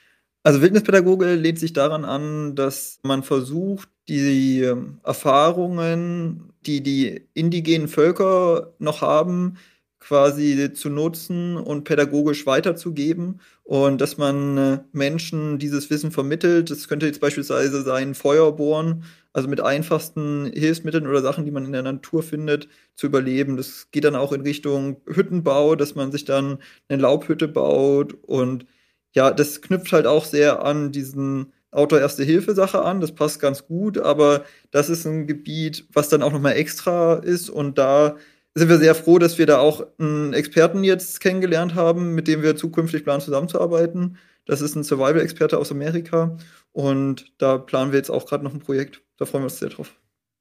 Also 0.44 0.62
Wildnispädagoge 0.62 1.35
lehnt 1.35 1.58
sich 1.58 1.73
daran 1.73 2.04
an, 2.04 2.54
dass 2.54 3.00
man 3.02 3.25
versucht, 3.25 3.88
die 4.08 4.60
ähm, 4.62 5.00
Erfahrungen, 5.04 6.52
die 6.66 6.82
die 6.82 7.22
indigenen 7.34 7.88
Völker 7.88 8.75
noch 8.78 9.00
haben, 9.02 9.56
quasi 9.98 10.72
zu 10.75 10.88
nutzen 10.88 11.56
und 11.56 11.82
pädagogisch 11.84 12.46
weiterzugeben 12.46 13.40
und 13.64 14.00
dass 14.00 14.18
man 14.18 14.56
äh, 14.58 14.78
Menschen 14.92 15.58
dieses 15.58 15.90
Wissen 15.90 16.12
vermittelt. 16.12 16.70
Das 16.70 16.86
könnte 16.86 17.06
jetzt 17.06 17.20
beispielsweise 17.20 17.82
sein 17.82 18.14
Feuerbohren, 18.14 19.04
also 19.32 19.48
mit 19.48 19.60
einfachsten 19.60 20.46
Hilfsmitteln 20.54 21.06
oder 21.08 21.22
Sachen, 21.22 21.44
die 21.44 21.50
man 21.50 21.64
in 21.64 21.72
der 21.72 21.82
Natur 21.82 22.22
findet, 22.22 22.68
zu 22.94 23.06
überleben. 23.06 23.56
Das 23.56 23.90
geht 23.90 24.04
dann 24.04 24.14
auch 24.14 24.32
in 24.32 24.42
Richtung 24.42 25.00
Hüttenbau, 25.06 25.75
dass 25.75 25.94
man 25.96 26.12
sich 26.12 26.25
dann 26.25 26.58
eine 26.88 27.02
Laubhütte 27.02 27.48
baut 27.48 28.14
und 28.22 28.66
ja, 29.14 29.30
das 29.32 29.60
knüpft 29.62 29.92
halt 29.92 30.06
auch 30.06 30.25
sehr 30.25 30.62
an 30.64 30.92
diesen 30.92 31.52
Outdoor-Erste-Hilfe-Sache 31.76 32.83
an. 32.83 33.00
Das 33.00 33.14
passt 33.14 33.40
ganz 33.40 33.66
gut, 33.66 33.99
aber 33.99 34.45
das 34.71 34.88
ist 34.88 35.04
ein 35.06 35.26
Gebiet, 35.26 35.87
was 35.92 36.09
dann 36.09 36.23
auch 36.23 36.33
nochmal 36.33 36.56
extra 36.56 37.14
ist 37.14 37.50
und 37.50 37.78
da 37.78 38.16
sind 38.54 38.71
wir 38.71 38.78
sehr 38.78 38.95
froh, 38.95 39.18
dass 39.18 39.37
wir 39.37 39.45
da 39.45 39.59
auch 39.59 39.87
einen 39.99 40.33
Experten 40.33 40.83
jetzt 40.83 41.21
kennengelernt 41.21 41.75
haben, 41.75 42.14
mit 42.14 42.26
dem 42.26 42.42
wir 42.42 42.56
zukünftig 42.56 43.04
planen 43.04 43.21
zusammenzuarbeiten. 43.21 44.16
Das 44.47 44.62
ist 44.62 44.75
ein 44.75 44.83
Survival-Experte 44.83 45.59
aus 45.59 45.71
Amerika 45.71 46.38
und 46.73 47.33
da 47.37 47.59
planen 47.59 47.92
wir 47.92 47.99
jetzt 47.99 48.11
auch 48.11 48.26
gerade 48.26 48.45
noch 48.45 48.54
ein 48.54 48.61
Projekt. 48.61 49.02
Da 49.18 49.26
freuen 49.26 49.42
wir 49.42 49.47
uns 49.49 49.59
sehr 49.59 49.68
drauf. 49.68 49.92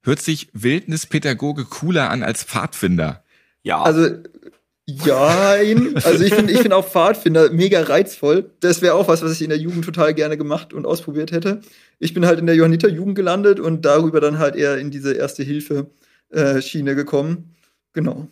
Hört 0.04 0.22
sich 0.22 0.50
Wildnispädagoge 0.54 1.66
cooler 1.66 2.10
an 2.10 2.24
als 2.24 2.44
Pfadfinder? 2.44 3.26
Ja. 3.64 3.82
Also 3.82 4.08
ja, 4.88 5.58
also 6.04 6.24
ich 6.24 6.34
finde 6.34 6.54
ich 6.54 6.60
find 6.60 6.74
auch 6.74 6.88
Pfadfinder 6.88 7.50
mega 7.52 7.82
reizvoll. 7.82 8.52
Das 8.60 8.84
wäre 8.84 8.94
auch 8.94 9.08
was, 9.08 9.24
was 9.24 9.32
ich 9.32 9.42
in 9.42 9.50
der 9.50 9.58
Jugend 9.58 9.84
total 9.84 10.14
gerne 10.14 10.38
gemacht 10.38 10.74
und 10.74 10.86
ausprobiert 10.86 11.32
hätte. 11.32 11.62
Ich 11.98 12.14
bin 12.14 12.26
halt 12.26 12.38
in 12.40 12.46
der 12.46 12.56
Johanniter 12.56 12.90
Jugend 12.90 13.16
gelandet 13.16 13.60
und 13.60 13.84
darüber 13.84 14.22
dann 14.22 14.38
halt 14.38 14.56
eher 14.56 14.78
in 14.78 14.92
diese 14.92 15.14
Erste-Hilfe-Schiene 15.14 16.94
gekommen. 16.94 17.56
Genau. 17.94 18.28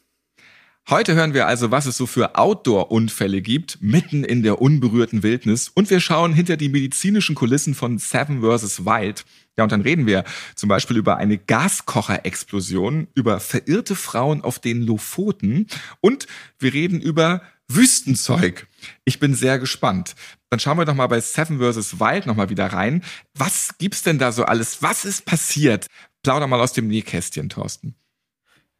Heute 0.90 1.16
hören 1.16 1.34
wir 1.34 1.48
also, 1.48 1.72
was 1.72 1.86
es 1.86 1.96
so 1.96 2.06
für 2.06 2.36
Outdoor-Unfälle 2.38 3.42
gibt, 3.42 3.78
mitten 3.82 4.26
in 4.26 4.44
der 4.44 4.62
unberührten 4.62 5.24
Wildnis. 5.24 5.70
Und 5.70 5.90
wir 5.90 6.02
schauen 6.02 6.34
hinter 6.34 6.58
die 6.58 6.68
medizinischen 6.68 7.36
Kulissen 7.36 7.74
von 7.74 8.00
Seven 8.00 8.42
vs. 8.42 8.84
Wild. 8.84 9.24
Ja, 9.58 9.64
und 9.64 9.72
dann 9.72 9.80
reden 9.80 10.08
wir 10.08 10.26
zum 10.56 10.68
Beispiel 10.68 10.98
über 10.98 11.16
eine 11.16 11.38
Gaskocher-Explosion, 11.38 13.08
über 13.16 13.40
verirrte 13.40 13.96
Frauen 13.96 14.44
auf 14.44 14.60
den 14.60 14.82
Lofoten 14.82 15.68
und 16.02 16.28
wir 16.60 16.74
reden 16.74 17.00
über 17.00 17.44
Wüstenzeug. 17.70 18.68
Ich 19.06 19.20
bin 19.20 19.36
sehr 19.36 19.60
gespannt. 19.60 20.16
Dann 20.50 20.60
schauen 20.60 20.78
wir 20.78 20.86
doch 20.86 20.96
mal 20.96 21.08
bei 21.08 21.22
Seven 21.22 21.60
vs. 21.60 22.02
Wild 22.02 22.26
nochmal 22.26 22.50
wieder 22.50 22.68
rein. 22.68 23.04
Was 23.34 23.78
gibt's 23.78 24.04
denn 24.04 24.20
da 24.20 24.34
so 24.34 24.44
alles? 24.44 24.82
Was 24.82 25.06
ist 25.06 25.24
passiert? 25.26 25.88
Plauder 26.24 26.48
mal 26.48 26.60
aus 26.60 26.74
dem 26.74 26.90
Nähkästchen, 26.90 27.48
Thorsten. 27.48 27.96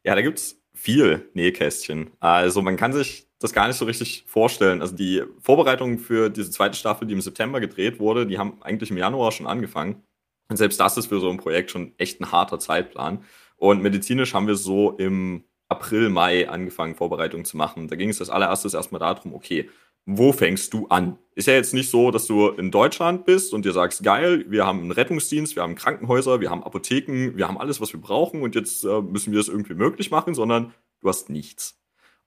Ja, 0.04 0.14
da 0.14 0.20
gibt's 0.20 0.56
viel 0.84 1.30
Nähkästchen. 1.32 2.10
Also 2.20 2.60
man 2.60 2.76
kann 2.76 2.92
sich 2.92 3.26
das 3.38 3.54
gar 3.54 3.68
nicht 3.68 3.78
so 3.78 3.86
richtig 3.86 4.24
vorstellen. 4.26 4.82
Also 4.82 4.94
die 4.94 5.22
Vorbereitungen 5.40 5.98
für 5.98 6.28
diese 6.28 6.50
zweite 6.50 6.76
Staffel, 6.76 7.08
die 7.08 7.14
im 7.14 7.22
September 7.22 7.58
gedreht 7.58 7.98
wurde, 7.98 8.26
die 8.26 8.38
haben 8.38 8.62
eigentlich 8.62 8.90
im 8.90 8.98
Januar 8.98 9.32
schon 9.32 9.46
angefangen. 9.46 10.02
Und 10.50 10.58
selbst 10.58 10.78
das 10.78 10.98
ist 10.98 11.06
für 11.06 11.20
so 11.20 11.30
ein 11.30 11.38
Projekt 11.38 11.70
schon 11.70 11.94
echt 11.96 12.20
ein 12.20 12.30
harter 12.30 12.58
Zeitplan. 12.58 13.24
Und 13.56 13.82
medizinisch 13.82 14.34
haben 14.34 14.46
wir 14.46 14.56
so 14.56 14.90
im 14.90 15.44
April, 15.70 16.10
Mai 16.10 16.50
angefangen, 16.50 16.94
Vorbereitungen 16.94 17.46
zu 17.46 17.56
machen. 17.56 17.88
Da 17.88 17.96
ging 17.96 18.10
es 18.10 18.20
als 18.20 18.28
allererstes 18.28 18.74
erstmal 18.74 18.98
darum, 18.98 19.32
okay, 19.32 19.70
wo 20.04 20.32
fängst 20.32 20.74
du 20.74 20.86
an? 20.88 21.18
Ist 21.36 21.48
ja 21.48 21.54
jetzt 21.54 21.74
nicht 21.74 21.90
so, 21.90 22.12
dass 22.12 22.26
du 22.26 22.48
in 22.48 22.70
Deutschland 22.70 23.24
bist 23.24 23.54
und 23.54 23.64
dir 23.64 23.72
sagst, 23.72 24.04
geil, 24.04 24.44
wir 24.48 24.64
haben 24.64 24.80
einen 24.80 24.92
Rettungsdienst, 24.92 25.56
wir 25.56 25.64
haben 25.64 25.74
Krankenhäuser, 25.74 26.40
wir 26.40 26.50
haben 26.50 26.62
Apotheken, 26.62 27.36
wir 27.36 27.48
haben 27.48 27.58
alles, 27.58 27.80
was 27.80 27.92
wir 27.92 28.00
brauchen 28.00 28.42
und 28.42 28.54
jetzt 28.54 28.84
äh, 28.84 29.00
müssen 29.02 29.32
wir 29.32 29.40
es 29.40 29.48
irgendwie 29.48 29.74
möglich 29.74 30.12
machen, 30.12 30.34
sondern 30.34 30.72
du 31.00 31.08
hast 31.08 31.30
nichts. 31.30 31.80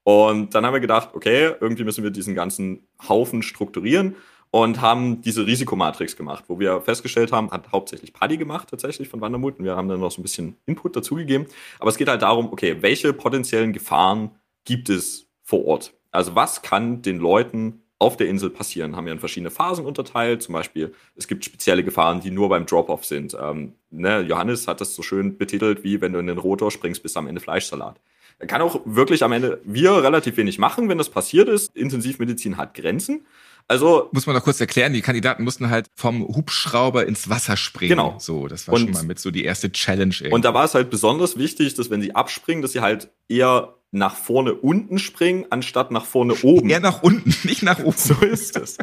Und 0.03 0.55
dann 0.55 0.65
haben 0.65 0.73
wir 0.73 0.81
gedacht, 0.81 1.09
okay, 1.13 1.53
irgendwie 1.59 1.83
müssen 1.83 2.03
wir 2.03 2.11
diesen 2.11 2.35
ganzen 2.35 2.87
Haufen 3.07 3.43
strukturieren 3.43 4.15
und 4.51 4.81
haben 4.81 5.21
diese 5.21 5.45
Risikomatrix 5.45 6.15
gemacht, 6.15 6.45
wo 6.47 6.59
wir 6.59 6.81
festgestellt 6.81 7.31
haben, 7.31 7.51
hat 7.51 7.71
hauptsächlich 7.71 8.13
Paddy 8.13 8.37
gemacht 8.37 8.69
tatsächlich 8.69 9.07
von 9.07 9.21
Wandermut 9.21 9.59
und 9.59 9.65
wir 9.65 9.75
haben 9.75 9.87
dann 9.87 9.99
noch 9.99 10.11
so 10.11 10.21
ein 10.21 10.23
bisschen 10.23 10.57
Input 10.65 10.95
dazugegeben. 10.95 11.47
Aber 11.79 11.89
es 11.89 11.97
geht 11.97 12.07
halt 12.07 12.21
darum, 12.21 12.51
okay, 12.51 12.81
welche 12.81 13.13
potenziellen 13.13 13.73
Gefahren 13.73 14.31
gibt 14.65 14.89
es 14.89 15.27
vor 15.43 15.65
Ort? 15.65 15.93
Also 16.11 16.35
was 16.35 16.61
kann 16.61 17.01
den 17.01 17.19
Leuten 17.19 17.83
auf 17.99 18.15
der 18.15 18.27
Insel 18.27 18.49
passieren, 18.49 18.95
haben 18.95 19.05
wir 19.05 19.13
in 19.13 19.19
verschiedene 19.19 19.49
Phasen 19.49 19.85
unterteilt. 19.85 20.43
Zum 20.43 20.53
Beispiel, 20.53 20.93
es 21.15 21.27
gibt 21.27 21.45
spezielle 21.45 21.83
Gefahren, 21.83 22.21
die 22.21 22.31
nur 22.31 22.49
beim 22.49 22.65
Drop-Off 22.65 23.05
sind. 23.05 23.35
Ähm, 23.39 23.73
ne, 23.89 24.21
Johannes 24.21 24.67
hat 24.67 24.81
das 24.81 24.93
so 24.93 25.01
schön 25.01 25.37
betitelt, 25.37 25.83
wie 25.83 25.99
wenn 25.99 26.13
du 26.13 26.19
in 26.19 26.27
den 26.27 26.37
Rotor 26.37 26.69
springst, 26.69 27.01
bis 27.01 27.17
am 27.17 27.27
Ende 27.27 27.41
Fleischsalat. 27.41 27.99
Er 28.39 28.47
kann 28.47 28.61
auch 28.61 28.81
wirklich 28.85 29.23
am 29.23 29.31
Ende 29.31 29.61
wir 29.63 30.03
relativ 30.03 30.37
wenig 30.37 30.59
machen, 30.59 30.89
wenn 30.89 30.99
das 30.99 31.09
passiert 31.09 31.49
ist. 31.49 31.75
Intensivmedizin 31.75 32.57
hat 32.57 32.75
Grenzen. 32.75 33.25
Also 33.67 34.09
muss 34.13 34.27
man 34.27 34.35
noch 34.35 34.43
kurz 34.43 34.61
erklären, 34.61 34.93
die 34.93 35.01
Kandidaten 35.01 35.43
mussten 35.43 35.69
halt 35.69 35.87
vom 35.95 36.21
Hubschrauber 36.21 37.05
ins 37.05 37.29
Wasser 37.29 37.57
springen. 37.57 37.89
Genau. 37.89 38.15
So, 38.17 38.47
das 38.47 38.67
war 38.67 38.75
und, 38.75 38.81
schon 38.81 38.91
mal 38.91 39.03
mit 39.03 39.19
so 39.19 39.31
die 39.31 39.43
erste 39.43 39.71
Challenge. 39.71 40.13
Irgendwie. 40.13 40.33
Und 40.33 40.45
da 40.45 40.53
war 40.53 40.63
es 40.63 40.73
halt 40.73 40.89
besonders 40.89 41.37
wichtig, 41.37 41.73
dass 41.73 41.89
wenn 41.89 42.01
sie 42.01 42.15
abspringen, 42.15 42.61
dass 42.61 42.71
sie 42.71 42.81
halt 42.81 43.09
eher 43.27 43.73
nach 43.91 44.15
vorne 44.15 44.53
unten 44.53 44.99
springen, 44.99 45.45
anstatt 45.49 45.91
nach 45.91 46.05
vorne 46.05 46.35
oben. 46.43 46.69
Eher 46.69 46.79
nach 46.79 47.03
unten, 47.03 47.33
nicht 47.47 47.63
nach 47.63 47.79
oben. 47.79 47.95
So 47.97 48.13
ist 48.15 48.57
es. 48.57 48.77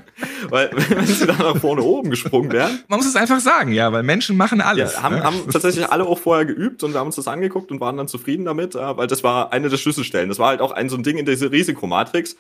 weil 0.48 0.70
wenn 0.72 1.06
sie 1.06 1.26
dann 1.26 1.38
nach 1.38 1.58
vorne 1.58 1.82
oben 1.82 2.10
gesprungen 2.10 2.50
wären. 2.52 2.82
Man 2.88 2.98
muss 2.98 3.06
es 3.06 3.16
einfach 3.16 3.40
sagen, 3.40 3.72
ja, 3.72 3.92
weil 3.92 4.02
Menschen 4.02 4.36
machen 4.36 4.60
alles. 4.60 4.94
Ja, 4.94 5.02
haben, 5.02 5.16
ne? 5.16 5.24
haben 5.24 5.50
tatsächlich 5.50 5.88
alle 5.90 6.06
auch 6.06 6.18
vorher 6.18 6.46
geübt 6.46 6.82
und 6.82 6.92
wir 6.92 7.00
haben 7.00 7.08
uns 7.08 7.16
das 7.16 7.28
angeguckt 7.28 7.70
und 7.70 7.80
waren 7.80 7.96
dann 7.96 8.08
zufrieden 8.08 8.44
damit, 8.44 8.74
äh, 8.74 8.96
weil 8.96 9.06
das 9.06 9.22
war 9.22 9.52
eine 9.52 9.68
der 9.68 9.76
Schlüsselstellen. 9.76 10.28
Das 10.28 10.38
war 10.38 10.48
halt 10.48 10.60
auch 10.60 10.72
ein 10.72 10.88
so 10.88 10.96
ein 10.96 11.02
Ding 11.02 11.18
in 11.18 11.26
dieser 11.26 11.52
Risikomatrix 11.52 12.36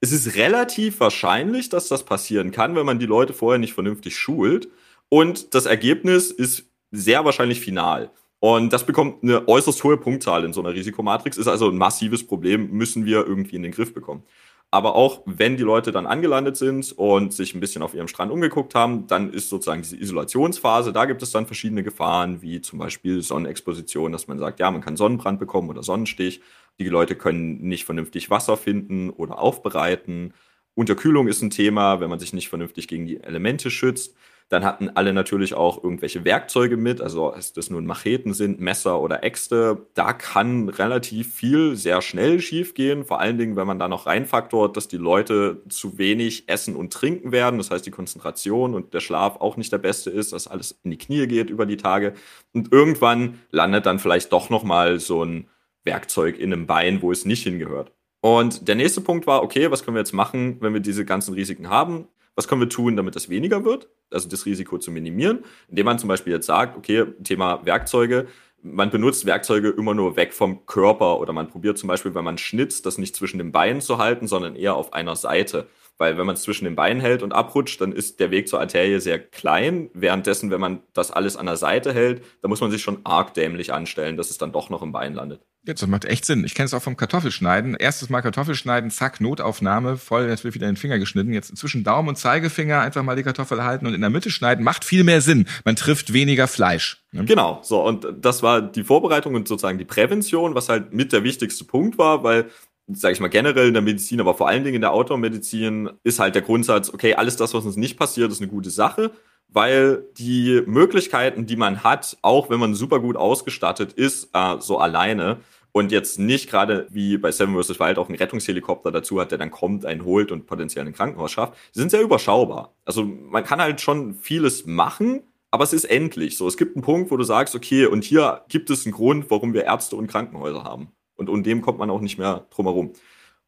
es 0.00 0.12
ist 0.12 0.36
relativ 0.36 1.00
wahrscheinlich, 1.00 1.68
dass 1.68 1.88
das 1.88 2.04
passieren 2.04 2.50
kann, 2.50 2.76
wenn 2.76 2.86
man 2.86 2.98
die 2.98 3.06
Leute 3.06 3.32
vorher 3.32 3.58
nicht 3.58 3.74
vernünftig 3.74 4.16
schult. 4.16 4.68
Und 5.08 5.54
das 5.54 5.66
Ergebnis 5.66 6.30
ist 6.30 6.66
sehr 6.90 7.24
wahrscheinlich 7.24 7.60
final. 7.60 8.10
Und 8.40 8.72
das 8.72 8.86
bekommt 8.86 9.22
eine 9.22 9.48
äußerst 9.48 9.82
hohe 9.82 9.96
Punktzahl 9.96 10.44
in 10.44 10.52
so 10.52 10.60
einer 10.60 10.72
Risikomatrix, 10.72 11.36
ist 11.36 11.48
also 11.48 11.68
ein 11.68 11.76
massives 11.76 12.24
Problem, 12.26 12.70
müssen 12.70 13.04
wir 13.04 13.26
irgendwie 13.26 13.56
in 13.56 13.62
den 13.62 13.72
Griff 13.72 13.92
bekommen. 13.92 14.22
Aber 14.70 14.96
auch 14.96 15.22
wenn 15.24 15.56
die 15.56 15.62
Leute 15.62 15.92
dann 15.92 16.06
angelandet 16.06 16.56
sind 16.58 16.92
und 16.92 17.32
sich 17.32 17.54
ein 17.54 17.60
bisschen 17.60 17.82
auf 17.82 17.94
ihrem 17.94 18.06
Strand 18.06 18.30
umgeguckt 18.30 18.74
haben, 18.74 19.06
dann 19.06 19.32
ist 19.32 19.48
sozusagen 19.48 19.80
diese 19.80 19.96
Isolationsphase, 19.96 20.92
da 20.92 21.06
gibt 21.06 21.22
es 21.22 21.32
dann 21.32 21.46
verschiedene 21.46 21.82
Gefahren, 21.82 22.42
wie 22.42 22.60
zum 22.60 22.78
Beispiel 22.78 23.22
Sonnenexposition, 23.22 24.12
dass 24.12 24.28
man 24.28 24.38
sagt, 24.38 24.60
ja, 24.60 24.70
man 24.70 24.82
kann 24.82 24.96
Sonnenbrand 24.96 25.40
bekommen 25.40 25.70
oder 25.70 25.82
Sonnenstich. 25.82 26.42
Die 26.78 26.88
Leute 26.88 27.16
können 27.16 27.62
nicht 27.62 27.86
vernünftig 27.86 28.28
Wasser 28.30 28.58
finden 28.58 29.08
oder 29.08 29.38
aufbereiten. 29.38 30.34
Unterkühlung 30.74 31.28
ist 31.28 31.42
ein 31.42 31.50
Thema, 31.50 32.00
wenn 32.00 32.10
man 32.10 32.18
sich 32.18 32.34
nicht 32.34 32.50
vernünftig 32.50 32.88
gegen 32.88 33.06
die 33.06 33.22
Elemente 33.22 33.70
schützt. 33.70 34.14
Dann 34.48 34.64
hatten 34.64 34.88
alle 34.88 35.12
natürlich 35.12 35.52
auch 35.52 35.82
irgendwelche 35.84 36.24
Werkzeuge 36.24 36.78
mit, 36.78 37.02
also 37.02 37.34
ob 37.34 37.54
das 37.54 37.68
nun 37.68 37.84
Macheten 37.84 38.32
sind, 38.32 38.60
Messer 38.60 39.00
oder 39.00 39.22
Äxte. 39.22 39.86
Da 39.92 40.14
kann 40.14 40.70
relativ 40.70 41.34
viel 41.34 41.76
sehr 41.76 42.00
schnell 42.00 42.40
schiefgehen, 42.40 43.04
vor 43.04 43.20
allen 43.20 43.36
Dingen, 43.36 43.56
wenn 43.56 43.66
man 43.66 43.78
da 43.78 43.88
noch 43.88 44.06
reinfaktort, 44.06 44.76
dass 44.76 44.88
die 44.88 44.96
Leute 44.96 45.62
zu 45.68 45.98
wenig 45.98 46.48
essen 46.48 46.76
und 46.76 46.94
trinken 46.94 47.30
werden. 47.30 47.58
Das 47.58 47.70
heißt, 47.70 47.84
die 47.84 47.90
Konzentration 47.90 48.74
und 48.74 48.94
der 48.94 49.00
Schlaf 49.00 49.36
auch 49.36 49.58
nicht 49.58 49.70
der 49.70 49.78
beste 49.78 50.08
ist, 50.08 50.32
dass 50.32 50.48
alles 50.48 50.80
in 50.82 50.92
die 50.92 50.98
Knie 50.98 51.26
geht 51.26 51.50
über 51.50 51.66
die 51.66 51.76
Tage. 51.76 52.14
Und 52.54 52.72
irgendwann 52.72 53.40
landet 53.50 53.84
dann 53.84 53.98
vielleicht 53.98 54.32
doch 54.32 54.48
nochmal 54.48 54.98
so 54.98 55.22
ein 55.24 55.48
Werkzeug 55.84 56.38
in 56.38 56.54
einem 56.54 56.66
Bein, 56.66 57.02
wo 57.02 57.12
es 57.12 57.26
nicht 57.26 57.42
hingehört. 57.42 57.92
Und 58.20 58.66
der 58.66 58.74
nächste 58.74 59.02
Punkt 59.02 59.26
war, 59.26 59.42
okay, 59.42 59.70
was 59.70 59.84
können 59.84 59.94
wir 59.94 60.00
jetzt 60.00 60.12
machen, 60.12 60.56
wenn 60.60 60.72
wir 60.72 60.80
diese 60.80 61.04
ganzen 61.04 61.34
Risiken 61.34 61.68
haben? 61.68 62.08
Was 62.38 62.46
können 62.46 62.60
wir 62.60 62.68
tun, 62.68 62.94
damit 62.94 63.16
das 63.16 63.28
weniger 63.28 63.64
wird? 63.64 63.88
Also 64.12 64.28
das 64.28 64.46
Risiko 64.46 64.78
zu 64.78 64.92
minimieren, 64.92 65.40
indem 65.66 65.86
man 65.86 65.98
zum 65.98 66.06
Beispiel 66.06 66.32
jetzt 66.32 66.46
sagt, 66.46 66.76
okay, 66.76 67.04
Thema 67.24 67.66
Werkzeuge, 67.66 68.28
man 68.62 68.90
benutzt 68.90 69.26
Werkzeuge 69.26 69.70
immer 69.70 69.92
nur 69.92 70.14
weg 70.14 70.32
vom 70.32 70.64
Körper 70.64 71.18
oder 71.18 71.32
man 71.32 71.48
probiert 71.48 71.78
zum 71.78 71.88
Beispiel, 71.88 72.14
wenn 72.14 72.22
man 72.22 72.38
schnitzt, 72.38 72.86
das 72.86 72.96
nicht 72.96 73.16
zwischen 73.16 73.38
den 73.38 73.50
Beinen 73.50 73.80
zu 73.80 73.98
halten, 73.98 74.28
sondern 74.28 74.54
eher 74.54 74.76
auf 74.76 74.92
einer 74.92 75.16
Seite. 75.16 75.66
Weil 75.98 76.16
wenn 76.16 76.26
man 76.26 76.36
es 76.36 76.42
zwischen 76.42 76.64
den 76.64 76.76
Beinen 76.76 77.00
hält 77.00 77.22
und 77.22 77.32
abrutscht, 77.32 77.80
dann 77.80 77.92
ist 77.92 78.20
der 78.20 78.30
Weg 78.30 78.48
zur 78.48 78.60
Arterie 78.60 79.00
sehr 79.00 79.18
klein. 79.18 79.90
Währenddessen, 79.92 80.50
wenn 80.50 80.60
man 80.60 80.80
das 80.94 81.10
alles 81.10 81.36
an 81.36 81.46
der 81.46 81.56
Seite 81.56 81.92
hält, 81.92 82.22
da 82.40 82.48
muss 82.48 82.60
man 82.60 82.70
sich 82.70 82.82
schon 82.82 83.00
arg 83.04 83.34
dämlich 83.34 83.72
anstellen, 83.72 84.16
dass 84.16 84.30
es 84.30 84.38
dann 84.38 84.52
doch 84.52 84.70
noch 84.70 84.82
im 84.82 84.92
Bein 84.92 85.14
landet. 85.14 85.40
Jetzt, 85.68 85.82
das 85.82 85.88
macht 85.88 86.06
echt 86.06 86.24
Sinn. 86.24 86.44
Ich 86.44 86.54
kenne 86.54 86.66
es 86.66 86.72
auch 86.72 86.82
vom 86.82 86.96
Kartoffelschneiden. 86.96 87.74
Erstes 87.74 88.08
Mal 88.08 88.22
Kartoffelschneiden, 88.22 88.90
zack, 88.90 89.20
Notaufnahme, 89.20 89.98
voll, 89.98 90.28
jetzt 90.28 90.44
wird 90.44 90.54
wieder 90.54 90.66
in 90.66 90.76
den 90.76 90.80
Finger 90.80 90.98
geschnitten. 90.98 91.32
Jetzt 91.34 91.54
zwischen 91.58 91.84
Daumen 91.84 92.08
und 92.08 92.16
Zeigefinger 92.16 92.80
einfach 92.80 93.02
mal 93.02 93.16
die 93.16 93.22
Kartoffel 93.22 93.62
halten 93.62 93.86
und 93.86 93.92
in 93.92 94.00
der 94.00 94.08
Mitte 94.08 94.30
schneiden, 94.30 94.64
macht 94.64 94.84
viel 94.84 95.04
mehr 95.04 95.20
Sinn. 95.20 95.46
Man 95.64 95.76
trifft 95.76 96.12
weniger 96.12 96.46
Fleisch. 96.46 97.04
Ne? 97.12 97.24
Genau, 97.24 97.60
so. 97.62 97.84
Und 97.84 98.06
das 98.18 98.42
war 98.42 98.62
die 98.62 98.84
Vorbereitung 98.84 99.34
und 99.34 99.46
sozusagen 99.46 99.78
die 99.78 99.84
Prävention, 99.84 100.54
was 100.54 100.70
halt 100.70 100.94
mit 100.94 101.12
der 101.12 101.24
wichtigste 101.24 101.64
Punkt 101.64 101.98
war, 101.98 102.22
weil 102.22 102.46
sage 102.92 103.14
ich 103.14 103.20
mal, 103.20 103.28
generell 103.28 103.68
in 103.68 103.74
der 103.74 103.82
Medizin, 103.82 104.20
aber 104.20 104.34
vor 104.34 104.48
allen 104.48 104.64
Dingen 104.64 104.76
in 104.76 104.80
der 104.80 104.92
Outdoor-Medizin 104.92 105.90
ist 106.04 106.18
halt 106.18 106.34
der 106.34 106.42
Grundsatz, 106.42 106.92
okay, 106.92 107.14
alles 107.14 107.36
das, 107.36 107.54
was 107.54 107.64
uns 107.64 107.76
nicht 107.76 107.98
passiert, 107.98 108.32
ist 108.32 108.40
eine 108.40 108.50
gute 108.50 108.70
Sache, 108.70 109.10
weil 109.48 110.04
die 110.18 110.62
Möglichkeiten, 110.66 111.46
die 111.46 111.56
man 111.56 111.82
hat, 111.82 112.16
auch 112.22 112.50
wenn 112.50 112.60
man 112.60 112.74
super 112.74 113.00
gut 113.00 113.16
ausgestattet 113.16 113.92
ist, 113.92 114.30
äh, 114.34 114.56
so 114.60 114.78
alleine 114.78 115.38
und 115.72 115.92
jetzt 115.92 116.18
nicht 116.18 116.50
gerade 116.50 116.86
wie 116.90 117.18
bei 117.18 117.30
Seven 117.30 117.60
vs. 117.60 117.78
Wild 117.78 117.98
auch 117.98 118.08
einen 118.08 118.18
Rettungshelikopter 118.18 118.90
dazu 118.90 119.20
hat, 119.20 119.30
der 119.30 119.38
dann 119.38 119.50
kommt, 119.50 119.84
einen 119.84 120.04
holt 120.04 120.32
und 120.32 120.46
potenziell 120.46 120.86
ein 120.86 120.92
Krankenhaus 120.92 121.32
schafft, 121.32 121.54
sind 121.72 121.90
sehr 121.90 122.02
überschaubar. 122.02 122.74
Also 122.84 123.04
man 123.04 123.44
kann 123.44 123.60
halt 123.60 123.80
schon 123.80 124.14
vieles 124.14 124.66
machen, 124.66 125.22
aber 125.50 125.64
es 125.64 125.72
ist 125.72 125.84
endlich 125.84 126.36
so. 126.36 126.48
Es 126.48 126.56
gibt 126.56 126.76
einen 126.76 126.82
Punkt, 126.82 127.10
wo 127.10 127.16
du 127.16 127.24
sagst, 127.24 127.54
okay, 127.54 127.86
und 127.86 128.04
hier 128.04 128.44
gibt 128.48 128.70
es 128.70 128.86
einen 128.86 128.94
Grund, 128.94 129.30
warum 129.30 129.54
wir 129.54 129.64
Ärzte 129.64 129.96
und 129.96 130.06
Krankenhäuser 130.06 130.64
haben. 130.64 130.92
Und 131.18 131.28
um 131.28 131.42
dem 131.42 131.60
kommt 131.60 131.78
man 131.78 131.90
auch 131.90 132.00
nicht 132.00 132.18
mehr 132.18 132.46
drum 132.50 132.66
herum. 132.66 132.92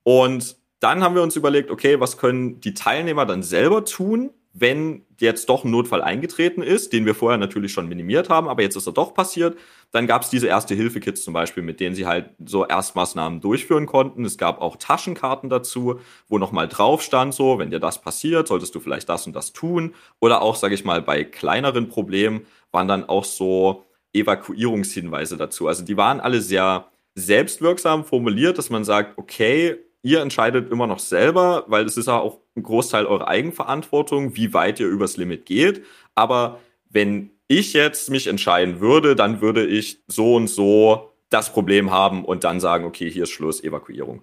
Und 0.03 0.57
dann 0.81 1.03
haben 1.03 1.15
wir 1.15 1.23
uns 1.23 1.37
überlegt, 1.37 1.71
okay, 1.71 2.01
was 2.01 2.19
können 2.19 2.61
die 2.61 2.75
Teilnehmer 2.75 3.25
dann 3.25 3.43
selber 3.43 3.85
tun, 3.85 4.31
wenn 4.53 5.05
jetzt 5.21 5.49
doch 5.49 5.65
ein 5.65 5.71
Notfall 5.71 6.03
eingetreten 6.03 6.63
ist, 6.63 6.93
den 6.93 7.07
wir 7.07 7.15
vorher 7.15 7.39
natürlich 7.39 7.73
schon 7.73 7.89
minimiert 7.89 8.29
haben, 8.29 8.49
aber 8.49 8.63
jetzt 8.63 8.77
ist 8.77 8.87
er 8.87 8.93
doch 8.93 9.15
passiert. 9.15 9.57
Dann 9.93 10.09
gab 10.09 10.23
es 10.23 10.31
diese 10.31 10.49
Erste-Hilfe-Kits 10.49 11.23
zum 11.23 11.35
Beispiel, 11.35 11.63
mit 11.63 11.79
denen 11.79 11.95
sie 11.95 12.07
halt 12.07 12.31
so 12.45 12.67
Erstmaßnahmen 12.67 13.41
durchführen 13.41 13.87
konnten. 13.87 14.25
Es 14.25 14.39
gab 14.39 14.61
auch 14.61 14.77
Taschenkarten 14.77 15.51
dazu, 15.51 16.01
wo 16.29 16.39
nochmal 16.39 16.67
drauf 16.67 17.03
stand, 17.03 17.33
so, 17.33 17.59
wenn 17.59 17.71
dir 17.71 17.79
das 17.79 18.01
passiert, 18.01 18.49
solltest 18.49 18.75
du 18.75 18.81
vielleicht 18.81 19.09
das 19.09 19.27
und 19.27 19.37
das 19.37 19.53
tun. 19.53 19.95
Oder 20.19 20.43
auch, 20.43 20.57
sage 20.57 20.75
ich 20.75 20.85
mal, 20.85 21.01
bei 21.01 21.23
kleineren 21.23 21.89
Problemen 21.89 22.47
waren 22.73 22.89
dann 22.89 23.09
auch 23.09 23.25
so 23.25 23.85
Evakuierungshinweise 24.13 25.37
dazu. 25.37 25.69
Also 25.69 25.85
die 25.85 25.97
waren 25.97 26.21
alle 26.21 26.41
sehr 26.41 26.91
selbstwirksam 27.15 28.05
formuliert, 28.05 28.59
dass 28.59 28.71
man 28.71 28.85
sagt, 28.85 29.19
okay, 29.19 29.77
ihr 30.03 30.21
entscheidet 30.21 30.71
immer 30.71 30.87
noch 30.87 30.99
selber, 30.99 31.65
weil 31.67 31.85
es 31.85 31.97
ist 31.97 32.07
ja 32.07 32.19
auch 32.19 32.41
ein 32.57 32.63
Großteil 32.63 33.07
eurer 33.07 33.29
Eigenverantwortung, 33.29 34.37
wie 34.37 34.55
weit 34.55 34.81
ihr 34.81 34.89
übers 34.89 35.17
Limit 35.17 35.47
geht. 35.47 35.85
Aber 36.15 36.61
wenn 36.89 37.31
ich 37.49 37.73
jetzt 37.73 38.11
mich 38.11 38.27
entscheiden 38.27 38.81
würde, 38.81 39.17
dann 39.17 39.41
würde 39.41 39.67
ich 39.67 40.03
so 40.07 40.37
und 40.37 40.49
so 40.49 41.13
das 41.31 41.53
Problem 41.53 41.91
haben 41.91 42.25
und 42.25 42.45
dann 42.45 42.61
sagen, 42.61 42.85
okay, 42.85 43.11
hier 43.11 43.25
ist 43.25 43.31
Schluss, 43.31 43.63
Evakuierung. 43.63 44.23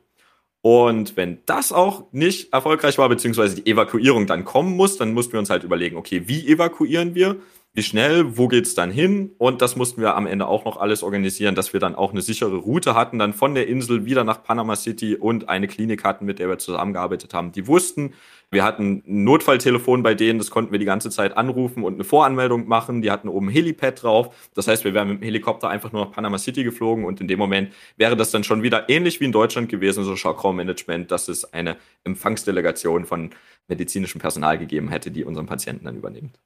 Und 0.61 1.15
wenn 1.15 1.39
das 1.45 1.71
auch 1.71 2.11
nicht 2.11 2.51
erfolgreich 2.51 2.97
war, 2.97 3.07
beziehungsweise 3.07 3.55
die 3.55 3.71
Evakuierung 3.71 4.27
dann 4.27 4.43
kommen 4.43 4.75
muss, 4.75 4.97
dann 4.97 5.13
mussten 5.13 5.33
wir 5.33 5.39
uns 5.39 5.49
halt 5.49 5.63
überlegen, 5.63 5.95
okay, 5.95 6.23
wie 6.27 6.47
evakuieren 6.47 7.15
wir? 7.15 7.37
Wie 7.77 7.83
schnell, 7.83 8.39
wo 8.39 8.47
geht's 8.47 8.73
dann 8.73 8.89
hin? 8.89 9.35
Und 9.37 9.61
das 9.61 9.75
mussten 9.75 10.01
wir 10.01 10.15
am 10.15 10.25
Ende 10.25 10.47
auch 10.47 10.65
noch 10.65 10.77
alles 10.77 11.03
organisieren, 11.03 11.53
dass 11.53 11.73
wir 11.73 11.79
dann 11.79 11.93
auch 11.93 12.09
eine 12.09 12.23
sichere 12.23 12.55
Route 12.55 12.95
hatten, 12.95 13.19
dann 13.19 13.33
von 13.33 13.53
der 13.53 13.67
Insel 13.67 14.03
wieder 14.03 14.23
nach 14.23 14.41
Panama 14.41 14.75
City 14.75 15.15
und 15.15 15.47
eine 15.47 15.67
Klinik 15.67 16.03
hatten, 16.03 16.25
mit 16.25 16.39
der 16.39 16.49
wir 16.49 16.57
zusammengearbeitet 16.57 17.35
haben. 17.35 17.51
Die 17.51 17.67
wussten, 17.67 18.15
wir 18.49 18.63
hatten 18.63 19.03
ein 19.05 19.23
Notfalltelefon 19.25 20.01
bei 20.01 20.15
denen, 20.15 20.39
das 20.39 20.49
konnten 20.49 20.71
wir 20.71 20.79
die 20.79 20.85
ganze 20.85 21.11
Zeit 21.11 21.37
anrufen 21.37 21.83
und 21.83 21.93
eine 21.93 22.03
Voranmeldung 22.03 22.67
machen. 22.67 23.03
Die 23.03 23.11
hatten 23.11 23.29
oben 23.29 23.49
ein 23.49 23.51
Helipad 23.51 24.01
drauf. 24.01 24.35
Das 24.55 24.67
heißt, 24.67 24.83
wir 24.83 24.95
wären 24.95 25.09
mit 25.09 25.21
dem 25.21 25.25
Helikopter 25.25 25.69
einfach 25.69 25.91
nur 25.91 26.05
nach 26.05 26.11
Panama 26.11 26.39
City 26.39 26.63
geflogen 26.63 27.05
und 27.05 27.21
in 27.21 27.27
dem 27.27 27.37
Moment 27.37 27.71
wäre 27.95 28.17
das 28.17 28.31
dann 28.31 28.43
schon 28.43 28.63
wieder 28.63 28.89
ähnlich 28.89 29.19
wie 29.19 29.25
in 29.25 29.31
Deutschland 29.31 29.69
gewesen, 29.69 30.03
so 30.03 30.15
Schockraummanagement, 30.15 31.11
dass 31.11 31.27
es 31.27 31.53
eine 31.53 31.77
Empfangsdelegation 32.05 33.05
von 33.05 33.29
medizinischem 33.67 34.19
Personal 34.19 34.57
gegeben 34.57 34.89
hätte, 34.89 35.11
die 35.11 35.23
unseren 35.23 35.45
Patienten 35.45 35.85
dann 35.85 35.95
übernimmt. 35.95 36.39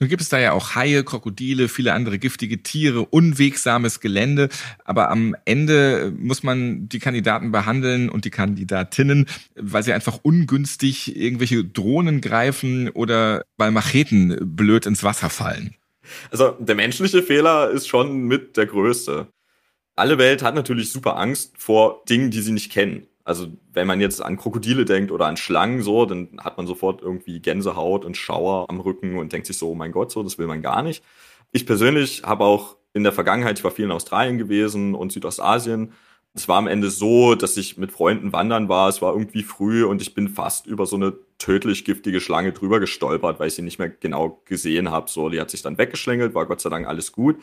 Nun 0.00 0.08
gibt 0.08 0.22
es 0.22 0.30
da 0.30 0.38
ja 0.38 0.52
auch 0.52 0.74
Haie, 0.74 1.04
Krokodile, 1.04 1.68
viele 1.68 1.92
andere 1.92 2.18
giftige 2.18 2.62
Tiere, 2.62 3.02
unwegsames 3.02 4.00
Gelände. 4.00 4.48
Aber 4.86 5.10
am 5.10 5.36
Ende 5.44 6.10
muss 6.18 6.42
man 6.42 6.88
die 6.88 6.98
Kandidaten 6.98 7.52
behandeln 7.52 8.08
und 8.08 8.24
die 8.24 8.30
Kandidatinnen, 8.30 9.26
weil 9.56 9.82
sie 9.82 9.92
einfach 9.92 10.18
ungünstig 10.22 11.14
irgendwelche 11.16 11.66
Drohnen 11.66 12.22
greifen 12.22 12.88
oder 12.88 13.44
weil 13.58 13.72
Macheten 13.72 14.38
blöd 14.40 14.86
ins 14.86 15.04
Wasser 15.04 15.28
fallen. 15.28 15.74
Also 16.30 16.56
der 16.58 16.76
menschliche 16.76 17.22
Fehler 17.22 17.70
ist 17.70 17.86
schon 17.86 18.22
mit 18.22 18.56
der 18.56 18.64
größte. 18.64 19.26
Alle 19.96 20.16
Welt 20.16 20.42
hat 20.42 20.54
natürlich 20.54 20.90
super 20.90 21.18
Angst 21.18 21.52
vor 21.58 22.04
Dingen, 22.08 22.30
die 22.30 22.40
sie 22.40 22.52
nicht 22.52 22.72
kennen. 22.72 23.06
Also 23.24 23.48
wenn 23.72 23.86
man 23.86 24.00
jetzt 24.00 24.22
an 24.22 24.36
Krokodile 24.36 24.84
denkt 24.84 25.12
oder 25.12 25.26
an 25.26 25.36
Schlangen 25.36 25.82
so, 25.82 26.06
dann 26.06 26.40
hat 26.40 26.56
man 26.56 26.66
sofort 26.66 27.02
irgendwie 27.02 27.40
Gänsehaut 27.40 28.04
und 28.04 28.16
Schauer 28.16 28.66
am 28.68 28.80
Rücken 28.80 29.18
und 29.18 29.32
denkt 29.32 29.46
sich 29.46 29.58
so, 29.58 29.70
oh 29.70 29.74
mein 29.74 29.92
Gott, 29.92 30.10
so, 30.10 30.22
das 30.22 30.38
will 30.38 30.46
man 30.46 30.62
gar 30.62 30.82
nicht. 30.82 31.04
Ich 31.52 31.66
persönlich 31.66 32.22
habe 32.24 32.44
auch 32.44 32.76
in 32.92 33.04
der 33.04 33.12
Vergangenheit, 33.12 33.58
ich 33.58 33.64
war 33.64 33.70
viel 33.70 33.84
in 33.84 33.90
Australien 33.92 34.38
gewesen 34.38 34.94
und 34.94 35.12
Südostasien. 35.12 35.92
Es 36.32 36.46
war 36.48 36.58
am 36.58 36.68
Ende 36.68 36.90
so, 36.90 37.34
dass 37.34 37.56
ich 37.56 37.76
mit 37.76 37.90
Freunden 37.90 38.32
wandern 38.32 38.68
war. 38.68 38.88
Es 38.88 39.02
war 39.02 39.12
irgendwie 39.12 39.42
früh 39.42 39.84
und 39.84 40.00
ich 40.00 40.14
bin 40.14 40.28
fast 40.28 40.66
über 40.66 40.86
so 40.86 40.96
eine 40.96 41.12
tödlich 41.38 41.84
giftige 41.84 42.20
Schlange 42.20 42.52
drüber 42.52 42.78
gestolpert, 42.78 43.40
weil 43.40 43.48
ich 43.48 43.54
sie 43.54 43.62
nicht 43.62 43.78
mehr 43.80 43.88
genau 43.88 44.40
gesehen 44.44 44.90
habe. 44.90 45.10
So, 45.10 45.28
die 45.28 45.40
hat 45.40 45.50
sich 45.50 45.62
dann 45.62 45.78
weggeschlängelt, 45.78 46.34
war 46.34 46.46
Gott 46.46 46.60
sei 46.60 46.70
Dank 46.70 46.86
alles 46.86 47.10
gut. 47.12 47.36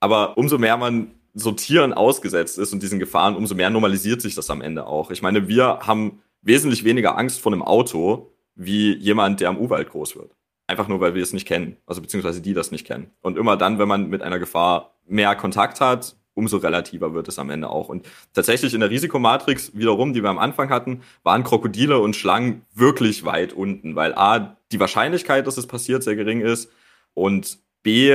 Aber 0.00 0.36
umso 0.36 0.58
mehr 0.58 0.76
man 0.76 1.12
so 1.34 1.52
Tieren 1.52 1.92
ausgesetzt 1.92 2.58
ist 2.58 2.72
und 2.72 2.82
diesen 2.82 2.98
Gefahren, 2.98 3.36
umso 3.36 3.54
mehr 3.54 3.70
normalisiert 3.70 4.20
sich 4.20 4.34
das 4.34 4.50
am 4.50 4.60
Ende 4.60 4.86
auch. 4.86 5.10
Ich 5.10 5.22
meine, 5.22 5.48
wir 5.48 5.80
haben 5.82 6.20
wesentlich 6.42 6.84
weniger 6.84 7.16
Angst 7.16 7.40
vor 7.40 7.52
einem 7.52 7.62
Auto 7.62 8.32
wie 8.54 8.94
jemand, 8.96 9.40
der 9.40 9.48
am 9.48 9.58
Urwald 9.58 9.88
groß 9.90 10.16
wird. 10.16 10.32
Einfach 10.66 10.88
nur, 10.88 11.00
weil 11.00 11.14
wir 11.14 11.22
es 11.22 11.32
nicht 11.32 11.46
kennen, 11.46 11.76
also 11.86 12.00
beziehungsweise 12.00 12.40
die 12.40 12.54
das 12.54 12.70
nicht 12.70 12.86
kennen. 12.86 13.10
Und 13.20 13.38
immer 13.38 13.56
dann, 13.56 13.78
wenn 13.78 13.88
man 13.88 14.08
mit 14.08 14.22
einer 14.22 14.38
Gefahr 14.38 14.94
mehr 15.06 15.34
Kontakt 15.36 15.80
hat, 15.80 16.16
umso 16.34 16.58
relativer 16.58 17.14
wird 17.14 17.28
es 17.28 17.38
am 17.38 17.50
Ende 17.50 17.68
auch. 17.68 17.88
Und 17.88 18.06
tatsächlich 18.32 18.74
in 18.74 18.80
der 18.80 18.90
Risikomatrix 18.90 19.76
wiederum, 19.76 20.12
die 20.12 20.22
wir 20.22 20.30
am 20.30 20.38
Anfang 20.38 20.70
hatten, 20.70 21.02
waren 21.22 21.44
Krokodile 21.44 21.98
und 21.98 22.16
Schlangen 22.16 22.62
wirklich 22.74 23.24
weit 23.24 23.52
unten, 23.52 23.96
weil 23.96 24.14
A, 24.14 24.56
die 24.70 24.80
Wahrscheinlichkeit, 24.80 25.46
dass 25.46 25.58
es 25.58 25.66
passiert, 25.66 26.02
sehr 26.02 26.16
gering 26.16 26.40
ist 26.40 26.70
und 27.14 27.58
B, 27.82 28.14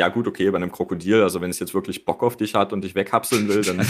ja 0.00 0.08
gut, 0.08 0.28
okay, 0.28 0.48
bei 0.50 0.56
einem 0.56 0.70
Krokodil, 0.70 1.22
also 1.22 1.40
wenn 1.40 1.50
es 1.50 1.58
jetzt 1.58 1.74
wirklich 1.74 2.04
Bock 2.04 2.22
auf 2.22 2.36
dich 2.36 2.54
hat 2.54 2.72
und 2.72 2.82
dich 2.82 2.94
weghapseln 2.94 3.48
will, 3.48 3.62
dann. 3.62 3.78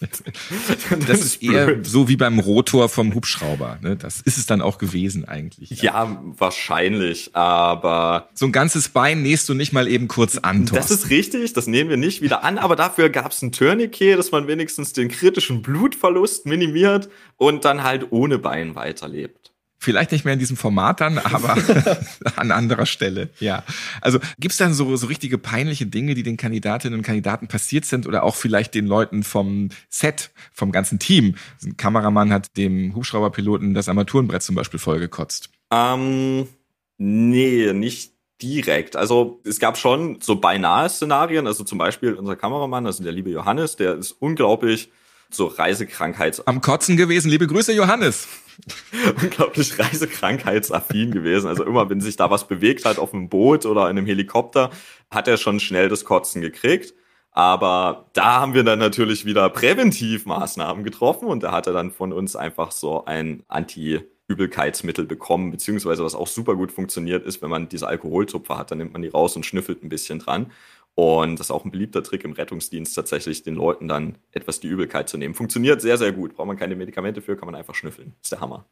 das 1.06 1.20
ist 1.20 1.42
eher 1.42 1.84
so 1.84 2.08
wie 2.08 2.16
beim 2.16 2.40
Rotor 2.40 2.88
vom 2.88 3.14
Hubschrauber. 3.14 3.78
Ne? 3.80 3.94
Das 3.96 4.20
ist 4.22 4.38
es 4.38 4.46
dann 4.46 4.60
auch 4.60 4.78
gewesen 4.78 5.24
eigentlich. 5.24 5.70
Ja. 5.70 6.04
ja, 6.04 6.22
wahrscheinlich, 6.36 7.30
aber. 7.34 8.28
So 8.34 8.46
ein 8.46 8.52
ganzes 8.52 8.88
Bein 8.88 9.22
nähst 9.22 9.48
du 9.48 9.54
nicht 9.54 9.72
mal 9.72 9.86
eben 9.86 10.08
kurz 10.08 10.36
an. 10.36 10.66
Thorsten. 10.66 10.76
Das 10.76 10.90
ist 10.90 11.10
richtig, 11.10 11.52
das 11.52 11.68
nehmen 11.68 11.90
wir 11.90 11.96
nicht 11.96 12.22
wieder 12.22 12.42
an, 12.42 12.58
aber 12.58 12.74
dafür 12.74 13.08
gab 13.08 13.30
es 13.30 13.40
ein 13.40 13.52
Tourniquet, 13.52 14.16
dass 14.16 14.32
man 14.32 14.48
wenigstens 14.48 14.94
den 14.94 15.08
kritischen 15.08 15.62
Blutverlust 15.62 16.46
minimiert 16.46 17.08
und 17.36 17.64
dann 17.64 17.84
halt 17.84 18.08
ohne 18.10 18.38
Bein 18.38 18.74
weiterlebt. 18.74 19.45
Vielleicht 19.78 20.10
nicht 20.12 20.24
mehr 20.24 20.34
in 20.34 20.40
diesem 20.40 20.56
Format 20.56 21.00
dann, 21.00 21.18
aber 21.18 21.56
an 22.36 22.50
anderer 22.50 22.86
Stelle, 22.86 23.28
ja. 23.40 23.62
Also 24.00 24.18
gibt's 24.38 24.56
dann 24.56 24.72
so, 24.72 24.96
so 24.96 25.06
richtige 25.06 25.38
peinliche 25.38 25.86
Dinge, 25.86 26.14
die 26.14 26.22
den 26.22 26.36
Kandidatinnen 26.36 26.98
und 26.98 27.04
Kandidaten 27.04 27.46
passiert 27.46 27.84
sind 27.84 28.06
oder 28.06 28.22
auch 28.22 28.36
vielleicht 28.36 28.74
den 28.74 28.86
Leuten 28.86 29.22
vom 29.22 29.68
Set, 29.88 30.30
vom 30.52 30.72
ganzen 30.72 30.98
Team? 30.98 31.34
Ein 31.62 31.76
Kameramann 31.76 32.32
hat 32.32 32.56
dem 32.56 32.94
Hubschrauberpiloten 32.94 33.74
das 33.74 33.88
Armaturenbrett 33.88 34.42
zum 34.42 34.54
Beispiel 34.54 34.80
vollgekotzt. 34.80 35.50
Ähm, 35.70 36.48
nee, 36.96 37.72
nicht 37.72 38.12
direkt. 38.42 38.96
Also 38.96 39.40
es 39.44 39.58
gab 39.58 39.78
schon 39.78 40.18
so 40.20 40.36
beinahe 40.36 40.88
Szenarien. 40.88 41.46
Also 41.46 41.64
zum 41.64 41.78
Beispiel 41.78 42.14
unser 42.14 42.36
Kameramann, 42.36 42.86
also 42.86 43.02
der 43.02 43.12
liebe 43.12 43.30
Johannes, 43.30 43.76
der 43.76 43.94
ist 43.94 44.12
unglaublich 44.12 44.90
so 45.30 45.46
Reisekrankheits... 45.46 46.46
Am 46.46 46.60
Kotzen 46.60 46.96
gewesen. 46.96 47.30
Liebe 47.30 47.46
Grüße, 47.46 47.72
Johannes. 47.72 48.28
unglaublich 49.22 49.78
reisekrankheitsaffin 49.78 51.10
gewesen. 51.10 51.48
Also 51.48 51.64
immer, 51.64 51.88
wenn 51.90 52.00
sich 52.00 52.16
da 52.16 52.30
was 52.30 52.48
bewegt 52.48 52.84
hat 52.84 52.98
auf 52.98 53.14
einem 53.14 53.28
Boot 53.28 53.66
oder 53.66 53.82
in 53.90 53.98
einem 53.98 54.06
Helikopter, 54.06 54.70
hat 55.10 55.28
er 55.28 55.36
schon 55.36 55.60
schnell 55.60 55.88
das 55.88 56.04
Kotzen 56.04 56.40
gekriegt. 56.42 56.94
Aber 57.30 58.08
da 58.14 58.40
haben 58.40 58.54
wir 58.54 58.64
dann 58.64 58.78
natürlich 58.78 59.26
wieder 59.26 59.50
Präventivmaßnahmen 59.50 60.84
getroffen 60.84 61.28
und 61.28 61.42
da 61.42 61.52
hat 61.52 61.66
er 61.66 61.74
dann 61.74 61.90
von 61.90 62.12
uns 62.12 62.34
einfach 62.34 62.72
so 62.72 63.04
ein 63.04 63.42
Anti- 63.48 64.00
Übelkeitsmittel 64.28 65.06
bekommen, 65.06 65.52
beziehungsweise 65.52 66.04
was 66.04 66.16
auch 66.16 66.26
super 66.26 66.56
gut 66.56 66.72
funktioniert 66.72 67.24
ist, 67.24 67.42
wenn 67.42 67.50
man 67.50 67.68
diese 67.68 67.86
Alkoholtupfer 67.86 68.58
hat, 68.58 68.70
dann 68.70 68.78
nimmt 68.78 68.92
man 68.92 69.02
die 69.02 69.08
raus 69.08 69.36
und 69.36 69.46
schnüffelt 69.46 69.84
ein 69.84 69.88
bisschen 69.88 70.18
dran. 70.18 70.50
Und 70.96 71.38
das 71.38 71.48
ist 71.48 71.50
auch 71.50 71.66
ein 71.66 71.70
beliebter 71.70 72.02
Trick 72.02 72.24
im 72.24 72.32
Rettungsdienst, 72.32 72.94
tatsächlich 72.94 73.42
den 73.42 73.54
Leuten 73.54 73.86
dann 73.86 74.16
etwas 74.32 74.60
die 74.60 74.68
Übelkeit 74.68 75.10
zu 75.10 75.18
nehmen. 75.18 75.34
Funktioniert 75.34 75.82
sehr, 75.82 75.98
sehr 75.98 76.10
gut. 76.10 76.34
Braucht 76.34 76.46
man 76.46 76.56
keine 76.56 76.74
Medikamente 76.74 77.20
für, 77.20 77.36
kann 77.36 77.44
man 77.44 77.54
einfach 77.54 77.74
schnüffeln. 77.74 78.14
ist 78.22 78.32
der 78.32 78.40
Hammer. 78.40 78.64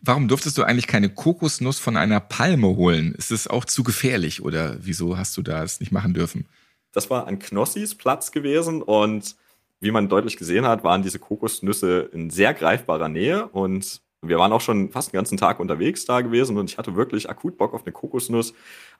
Warum 0.00 0.28
durftest 0.28 0.56
du 0.56 0.62
eigentlich 0.62 0.86
keine 0.86 1.08
Kokosnuss 1.08 1.80
von 1.80 1.96
einer 1.96 2.20
Palme 2.20 2.68
holen? 2.68 3.16
Ist 3.16 3.32
es 3.32 3.48
auch 3.48 3.64
zu 3.64 3.82
gefährlich 3.82 4.42
oder 4.42 4.76
wieso 4.80 5.18
hast 5.18 5.36
du 5.36 5.42
das 5.42 5.80
nicht 5.80 5.90
machen 5.90 6.14
dürfen? 6.14 6.46
Das 6.92 7.10
war 7.10 7.26
an 7.26 7.40
Knossis 7.40 7.96
Platz 7.96 8.30
gewesen 8.30 8.80
und 8.80 9.34
wie 9.80 9.90
man 9.90 10.08
deutlich 10.08 10.36
gesehen 10.36 10.66
hat, 10.66 10.84
waren 10.84 11.02
diese 11.02 11.18
Kokosnüsse 11.18 12.10
in 12.12 12.30
sehr 12.30 12.54
greifbarer 12.54 13.08
Nähe 13.08 13.48
und 13.48 14.02
wir 14.22 14.38
waren 14.38 14.52
auch 14.52 14.60
schon 14.60 14.90
fast 14.90 15.12
den 15.12 15.16
ganzen 15.16 15.38
Tag 15.38 15.60
unterwegs 15.60 16.04
da 16.04 16.20
gewesen 16.20 16.58
und 16.58 16.70
ich 16.70 16.76
hatte 16.76 16.94
wirklich 16.94 17.30
akut 17.30 17.56
Bock 17.56 17.72
auf 17.72 17.84
eine 17.84 17.92
Kokosnuss. 17.92 18.52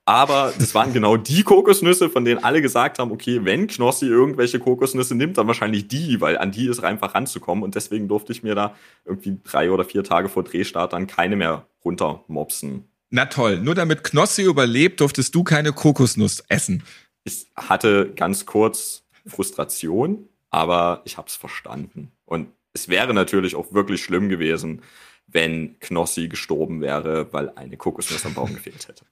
Aber 0.05 0.53
das 0.59 0.75
waren 0.75 0.93
genau 0.93 1.17
die 1.17 1.43
Kokosnüsse, 1.43 2.11
von 2.11 2.25
denen 2.25 2.43
alle 2.43 2.63
gesagt 2.63 2.99
haben, 2.99 3.13
okay, 3.13 3.45
wenn 3.45 3.67
Knossi 3.67 4.07
irgendwelche 4.07 4.59
Kokosnüsse 4.59 5.15
nimmt, 5.15 5.39
dann 5.39 5.47
wahrscheinlich 5.47 5.89
die, 5.89 6.21
weil 6.21 6.37
an 6.39 6.51
die 6.51 6.67
ist 6.67 6.83
einfach 6.83 7.15
ranzukommen. 7.15 7.63
Und 7.63 7.75
deswegen 7.75 8.09
durfte 8.09 8.33
ich 8.33 8.43
mir 8.43 8.55
da 8.55 8.75
irgendwie 9.05 9.39
drei 9.45 9.71
oder 9.71 9.85
vier 9.85 10.03
Tage 10.03 10.29
vor 10.29 10.43
Drehstart 10.43 10.93
dann 10.93 11.07
keine 11.07 11.37
mehr 11.37 11.67
runtermopsen. 11.85 12.85
Na 13.11 13.27
toll, 13.27 13.59
nur 13.61 13.75
damit 13.75 14.05
Knossi 14.05 14.43
überlebt, 14.43 15.01
durftest 15.01 15.35
du 15.35 15.45
keine 15.45 15.73
Kokosnuss 15.73 16.43
essen. 16.49 16.83
Ich 17.25 17.47
hatte 17.57 18.13
ganz 18.15 18.47
kurz 18.47 19.05
Frustration, 19.27 20.29
aber 20.51 21.03
ich 21.05 21.19
habe 21.19 21.29
es 21.29 21.37
verstanden. 21.37 22.13
Und 22.25 22.49
es 22.73 22.89
wäre 22.89 23.15
natürlich 23.15 23.55
auch 23.55 23.73
wirklich 23.73 24.03
schlimm 24.03 24.29
gewesen, 24.29 24.83
wenn 25.27 25.79
Knossi 25.81 26.29
gestorben 26.29 26.81
wäre, 26.81 27.33
weil 27.33 27.51
eine 27.51 27.77
Kokosnuss 27.77 28.27
am 28.27 28.35
Baum 28.35 28.55
gefehlt 28.55 28.89
hätte. 28.89 29.05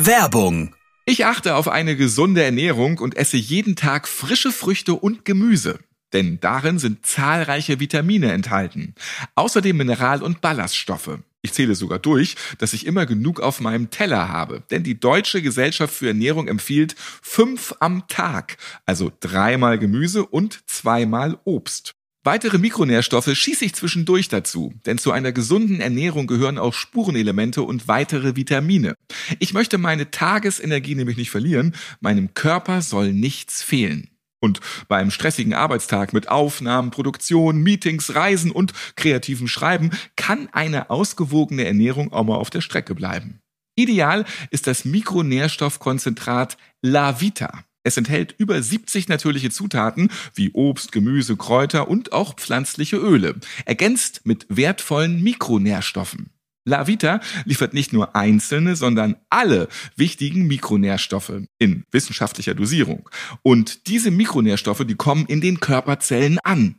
Werbung. 0.00 0.76
Ich 1.06 1.26
achte 1.26 1.56
auf 1.56 1.66
eine 1.66 1.96
gesunde 1.96 2.44
Ernährung 2.44 2.98
und 2.98 3.16
esse 3.16 3.36
jeden 3.36 3.74
Tag 3.74 4.06
frische 4.06 4.52
Früchte 4.52 4.94
und 4.94 5.24
Gemüse. 5.24 5.80
Denn 6.12 6.38
darin 6.38 6.78
sind 6.78 7.04
zahlreiche 7.04 7.80
Vitamine 7.80 8.30
enthalten. 8.30 8.94
Außerdem 9.34 9.76
Mineral- 9.76 10.22
und 10.22 10.40
Ballaststoffe. 10.40 11.18
Ich 11.42 11.52
zähle 11.52 11.74
sogar 11.74 11.98
durch, 11.98 12.36
dass 12.58 12.74
ich 12.74 12.86
immer 12.86 13.06
genug 13.06 13.40
auf 13.40 13.58
meinem 13.58 13.90
Teller 13.90 14.28
habe. 14.28 14.62
Denn 14.70 14.84
die 14.84 15.00
Deutsche 15.00 15.42
Gesellschaft 15.42 15.92
für 15.92 16.06
Ernährung 16.06 16.46
empfiehlt 16.46 16.94
fünf 17.20 17.74
am 17.80 18.06
Tag. 18.06 18.56
Also 18.86 19.10
dreimal 19.18 19.80
Gemüse 19.80 20.24
und 20.24 20.60
zweimal 20.68 21.40
Obst. 21.42 21.97
Weitere 22.28 22.58
Mikronährstoffe 22.58 23.34
schieße 23.34 23.64
ich 23.64 23.74
zwischendurch 23.74 24.28
dazu, 24.28 24.74
denn 24.84 24.98
zu 24.98 25.12
einer 25.12 25.32
gesunden 25.32 25.80
Ernährung 25.80 26.26
gehören 26.26 26.58
auch 26.58 26.74
Spurenelemente 26.74 27.62
und 27.62 27.88
weitere 27.88 28.36
Vitamine. 28.36 28.96
Ich 29.38 29.54
möchte 29.54 29.78
meine 29.78 30.10
Tagesenergie 30.10 30.94
nämlich 30.94 31.16
nicht 31.16 31.30
verlieren, 31.30 31.74
meinem 32.00 32.34
Körper 32.34 32.82
soll 32.82 33.14
nichts 33.14 33.62
fehlen. 33.62 34.10
Und 34.40 34.60
beim 34.88 35.10
stressigen 35.10 35.54
Arbeitstag 35.54 36.12
mit 36.12 36.28
Aufnahmen, 36.28 36.90
Produktion, 36.90 37.62
Meetings, 37.62 38.14
Reisen 38.14 38.50
und 38.50 38.74
kreativem 38.94 39.48
Schreiben 39.48 39.92
kann 40.14 40.50
eine 40.52 40.90
ausgewogene 40.90 41.64
Ernährung 41.64 42.12
auch 42.12 42.24
mal 42.24 42.36
auf 42.36 42.50
der 42.50 42.60
Strecke 42.60 42.94
bleiben. 42.94 43.40
Ideal 43.74 44.26
ist 44.50 44.66
das 44.66 44.84
Mikronährstoffkonzentrat 44.84 46.58
La 46.82 47.22
Vita. 47.22 47.64
Es 47.84 47.96
enthält 47.96 48.34
über 48.38 48.60
70 48.62 49.08
natürliche 49.08 49.50
Zutaten 49.50 50.10
wie 50.34 50.50
Obst, 50.52 50.92
Gemüse, 50.92 51.36
Kräuter 51.36 51.88
und 51.88 52.12
auch 52.12 52.34
pflanzliche 52.34 52.96
Öle, 52.96 53.36
ergänzt 53.64 54.22
mit 54.24 54.46
wertvollen 54.48 55.22
Mikronährstoffen. 55.22 56.30
La 56.68 56.86
Vita 56.86 57.20
liefert 57.46 57.72
nicht 57.72 57.94
nur 57.94 58.14
einzelne, 58.14 58.76
sondern 58.76 59.16
alle 59.30 59.68
wichtigen 59.96 60.46
Mikronährstoffe 60.46 61.32
in 61.58 61.84
wissenschaftlicher 61.90 62.54
Dosierung. 62.54 63.08
Und 63.42 63.86
diese 63.86 64.10
Mikronährstoffe, 64.10 64.84
die 64.84 64.94
kommen 64.94 65.24
in 65.26 65.40
den 65.40 65.60
Körperzellen 65.60 66.38
an. 66.40 66.74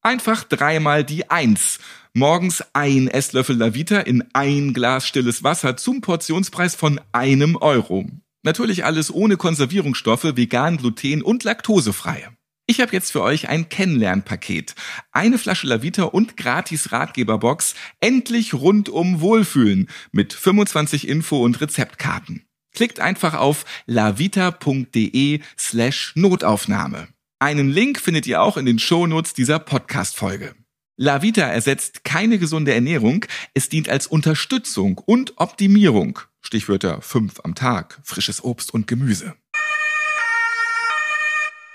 Einfach 0.00 0.44
dreimal 0.44 1.02
die 1.04 1.28
Eins. 1.28 1.80
Morgens 2.14 2.62
ein 2.72 3.08
Esslöffel 3.08 3.56
La 3.56 3.74
Vita 3.74 3.98
in 4.00 4.24
ein 4.32 4.74
Glas 4.74 5.08
stilles 5.08 5.42
Wasser 5.42 5.76
zum 5.76 6.02
Portionspreis 6.02 6.76
von 6.76 7.00
einem 7.10 7.56
Euro. 7.56 8.06
Natürlich 8.42 8.84
alles 8.84 9.12
ohne 9.12 9.36
Konservierungsstoffe, 9.36 10.36
vegan, 10.36 10.76
gluten 10.76 11.22
und 11.22 11.44
laktosefrei. 11.44 12.28
Ich 12.66 12.80
habe 12.80 12.92
jetzt 12.92 13.12
für 13.12 13.22
euch 13.22 13.48
ein 13.48 13.68
Kennenlernpaket. 13.68 14.74
Eine 15.10 15.38
Flasche 15.38 15.66
Lavita 15.66 16.04
und 16.04 16.36
gratis 16.36 16.92
Ratgeberbox. 16.92 17.74
Endlich 18.00 18.54
rundum 18.54 19.20
Wohlfühlen 19.20 19.88
mit 20.12 20.32
25 20.32 21.08
Info- 21.08 21.42
und 21.42 21.60
Rezeptkarten. 21.60 22.46
Klickt 22.72 23.00
einfach 23.00 23.34
auf 23.34 23.64
lavita.de 23.86 25.40
slash 25.58 26.12
Notaufnahme. 26.14 27.08
Einen 27.38 27.68
Link 27.70 28.00
findet 28.00 28.26
ihr 28.26 28.40
auch 28.40 28.56
in 28.56 28.66
den 28.66 28.78
Shownotes 28.78 29.34
dieser 29.34 29.58
Podcast-Folge. 29.58 30.54
Lavita 31.02 31.42
ersetzt 31.42 32.04
keine 32.04 32.38
gesunde 32.38 32.72
Ernährung, 32.72 33.26
es 33.54 33.68
dient 33.68 33.88
als 33.88 34.06
Unterstützung 34.06 34.98
und 35.04 35.32
Optimierung. 35.36 36.20
Stichwörter 36.40 37.02
5 37.02 37.40
am 37.42 37.56
Tag, 37.56 38.00
frisches 38.04 38.44
Obst 38.44 38.72
und 38.72 38.86
Gemüse. 38.86 39.34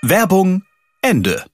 Werbung 0.00 0.64
Ende. 1.02 1.44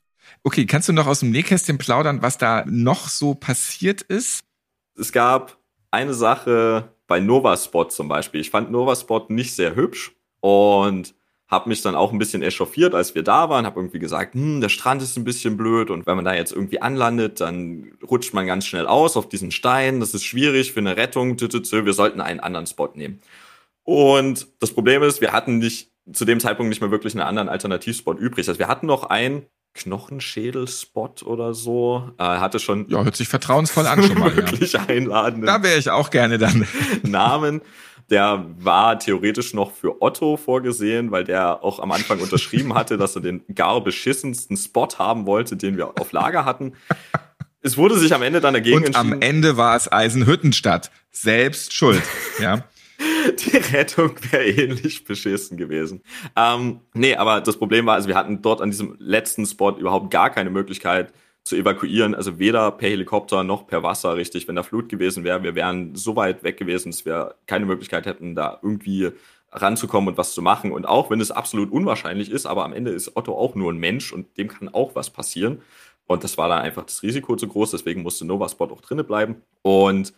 Okay, 0.44 0.66
kannst 0.66 0.88
du 0.88 0.92
noch 0.92 1.08
aus 1.08 1.18
dem 1.18 1.32
Nähkästchen 1.32 1.78
plaudern, 1.78 2.22
was 2.22 2.38
da 2.38 2.64
noch 2.64 3.08
so 3.08 3.34
passiert 3.34 4.02
ist? 4.02 4.44
Es 4.96 5.10
gab 5.10 5.58
eine 5.90 6.14
Sache 6.14 6.94
bei 7.08 7.18
Novaspot 7.18 7.92
zum 7.92 8.06
Beispiel. 8.06 8.40
Ich 8.40 8.50
fand 8.50 8.70
Novaspot 8.70 9.30
nicht 9.30 9.52
sehr 9.52 9.74
hübsch 9.74 10.12
und 10.38 11.16
habe 11.54 11.68
mich 11.68 11.80
dann 11.80 11.94
auch 11.94 12.12
ein 12.12 12.18
bisschen 12.18 12.42
echauffiert, 12.42 12.94
als 12.94 13.14
wir 13.14 13.22
da 13.22 13.48
waren, 13.48 13.64
habe 13.64 13.80
irgendwie 13.80 13.98
gesagt, 13.98 14.34
hm, 14.34 14.60
der 14.60 14.68
Strand 14.68 15.00
ist 15.00 15.16
ein 15.16 15.24
bisschen 15.24 15.56
blöd 15.56 15.90
und 15.90 16.06
wenn 16.06 16.16
man 16.16 16.24
da 16.24 16.34
jetzt 16.34 16.52
irgendwie 16.52 16.82
anlandet, 16.82 17.40
dann 17.40 17.92
rutscht 18.08 18.34
man 18.34 18.46
ganz 18.46 18.66
schnell 18.66 18.86
aus 18.86 19.16
auf 19.16 19.28
diesen 19.28 19.50
Stein, 19.50 20.00
das 20.00 20.12
ist 20.14 20.24
schwierig 20.24 20.72
für 20.72 20.80
eine 20.80 20.96
Rettung, 20.96 21.40
wir 21.40 21.92
sollten 21.94 22.20
einen 22.20 22.40
anderen 22.40 22.66
Spot 22.66 22.90
nehmen. 22.94 23.20
Und 23.84 24.46
das 24.60 24.72
Problem 24.72 25.02
ist, 25.02 25.20
wir 25.20 25.32
hatten 25.32 25.58
nicht 25.58 25.90
zu 26.12 26.24
dem 26.24 26.40
Zeitpunkt 26.40 26.68
nicht 26.68 26.80
mehr 26.80 26.90
wirklich 26.90 27.14
einen 27.14 27.22
anderen 27.22 27.48
Alternativspot 27.48 28.18
übrig. 28.18 28.48
Also 28.48 28.58
wir 28.58 28.68
hatten 28.68 28.86
noch 28.86 29.04
einen 29.04 29.46
Knochenschädelspot 29.74 31.22
oder 31.24 31.52
so. 31.52 32.10
Er 32.18 32.40
hatte 32.40 32.60
schon. 32.60 32.88
Ja, 32.88 33.02
hört 33.02 33.16
sich 33.16 33.28
vertrauensvoll 33.28 33.86
an 33.86 34.02
schon 34.02 34.18
mal. 34.18 34.34
wirklich 34.36 34.72
ja. 34.72 34.84
einladenden. 34.86 35.46
Da 35.46 35.62
wäre 35.62 35.78
ich 35.78 35.90
auch 35.90 36.10
gerne 36.10 36.38
dann. 36.38 36.66
Namen. 37.02 37.60
Der 38.10 38.44
war 38.58 38.98
theoretisch 38.98 39.54
noch 39.54 39.72
für 39.72 40.02
Otto 40.02 40.36
vorgesehen, 40.36 41.10
weil 41.10 41.24
der 41.24 41.64
auch 41.64 41.78
am 41.80 41.90
Anfang 41.92 42.20
unterschrieben 42.20 42.74
hatte, 42.74 42.98
dass 42.98 43.16
er 43.16 43.22
den 43.22 43.42
gar 43.54 43.82
beschissensten 43.82 44.56
Spot 44.56 44.88
haben 44.98 45.26
wollte, 45.26 45.56
den 45.56 45.76
wir 45.76 45.98
auf 45.98 46.12
Lager 46.12 46.44
hatten. 46.44 46.74
Es 47.62 47.78
wurde 47.78 47.98
sich 47.98 48.12
am 48.14 48.20
Ende 48.22 48.40
dann 48.42 48.52
dagegen 48.52 48.76
Und 48.76 48.86
entschieden. 48.86 49.14
am 49.14 49.22
Ende 49.22 49.56
war 49.56 49.74
es 49.74 49.90
Eisenhüttenstadt. 49.90 50.90
Selbst 51.10 51.72
schuld. 51.72 52.02
Ja. 52.40 52.64
Die 53.38 53.56
Rettung 53.56 54.14
wäre 54.30 54.44
ähnlich 54.46 55.04
beschissen 55.04 55.56
gewesen. 55.56 56.02
Ähm, 56.36 56.80
nee, 56.92 57.16
aber 57.16 57.40
das 57.40 57.56
Problem 57.56 57.86
war, 57.86 57.94
also 57.94 58.06
wir 58.08 58.16
hatten 58.16 58.42
dort 58.42 58.60
an 58.60 58.70
diesem 58.70 58.96
letzten 58.98 59.46
Spot 59.46 59.70
überhaupt 59.72 60.10
gar 60.10 60.30
keine 60.30 60.50
Möglichkeit, 60.50 61.12
zu 61.44 61.57
evakuieren. 61.57 62.14
Also 62.14 62.38
weder 62.38 62.70
per 62.72 62.88
Helikopter 62.88 63.44
noch 63.44 63.66
per 63.66 63.83
Wasser 63.83 64.16
richtig. 64.16 64.48
Wenn 64.48 64.57
da 64.57 64.62
Flut 64.62 64.88
gewesen 64.88 65.24
wäre, 65.24 65.42
wir 65.42 65.54
wären 65.54 65.94
so 65.94 66.16
weit 66.16 66.42
weg 66.42 66.57
gewesen, 66.57 66.90
dass 66.90 67.04
wir 67.04 67.35
keine 67.46 67.66
Möglichkeit 67.66 68.07
hätten, 68.07 68.35
da 68.35 68.59
irgendwie 68.62 69.12
ranzukommen 69.52 70.09
und 70.09 70.18
was 70.18 70.35
zu 70.35 70.42
machen. 70.42 70.72
Und 70.72 70.87
auch 70.87 71.11
wenn 71.11 71.20
es 71.20 71.30
absolut 71.30 71.70
unwahrscheinlich 71.70 72.30
ist, 72.30 72.46
aber 72.46 72.64
am 72.64 72.72
Ende 72.72 72.90
ist 72.90 73.16
Otto 73.16 73.37
auch 73.37 73.54
nur 73.54 73.72
ein 73.72 73.78
Mensch 73.78 74.12
und 74.12 74.37
dem 74.37 74.48
kann 74.48 74.68
auch 74.68 74.94
was 74.94 75.11
passieren. 75.11 75.61
Und 76.07 76.24
das 76.24 76.37
war 76.37 76.48
dann 76.48 76.61
einfach 76.61 76.85
das 76.85 77.02
Risiko 77.02 77.37
zu 77.37 77.48
groß, 77.48 77.70
deswegen 77.70 78.02
musste 78.02 78.26
Novaspot 78.26 78.72
auch 78.72 78.80
drinnen 78.80 79.07
bleiben. 79.07 79.37
Und 79.62 80.12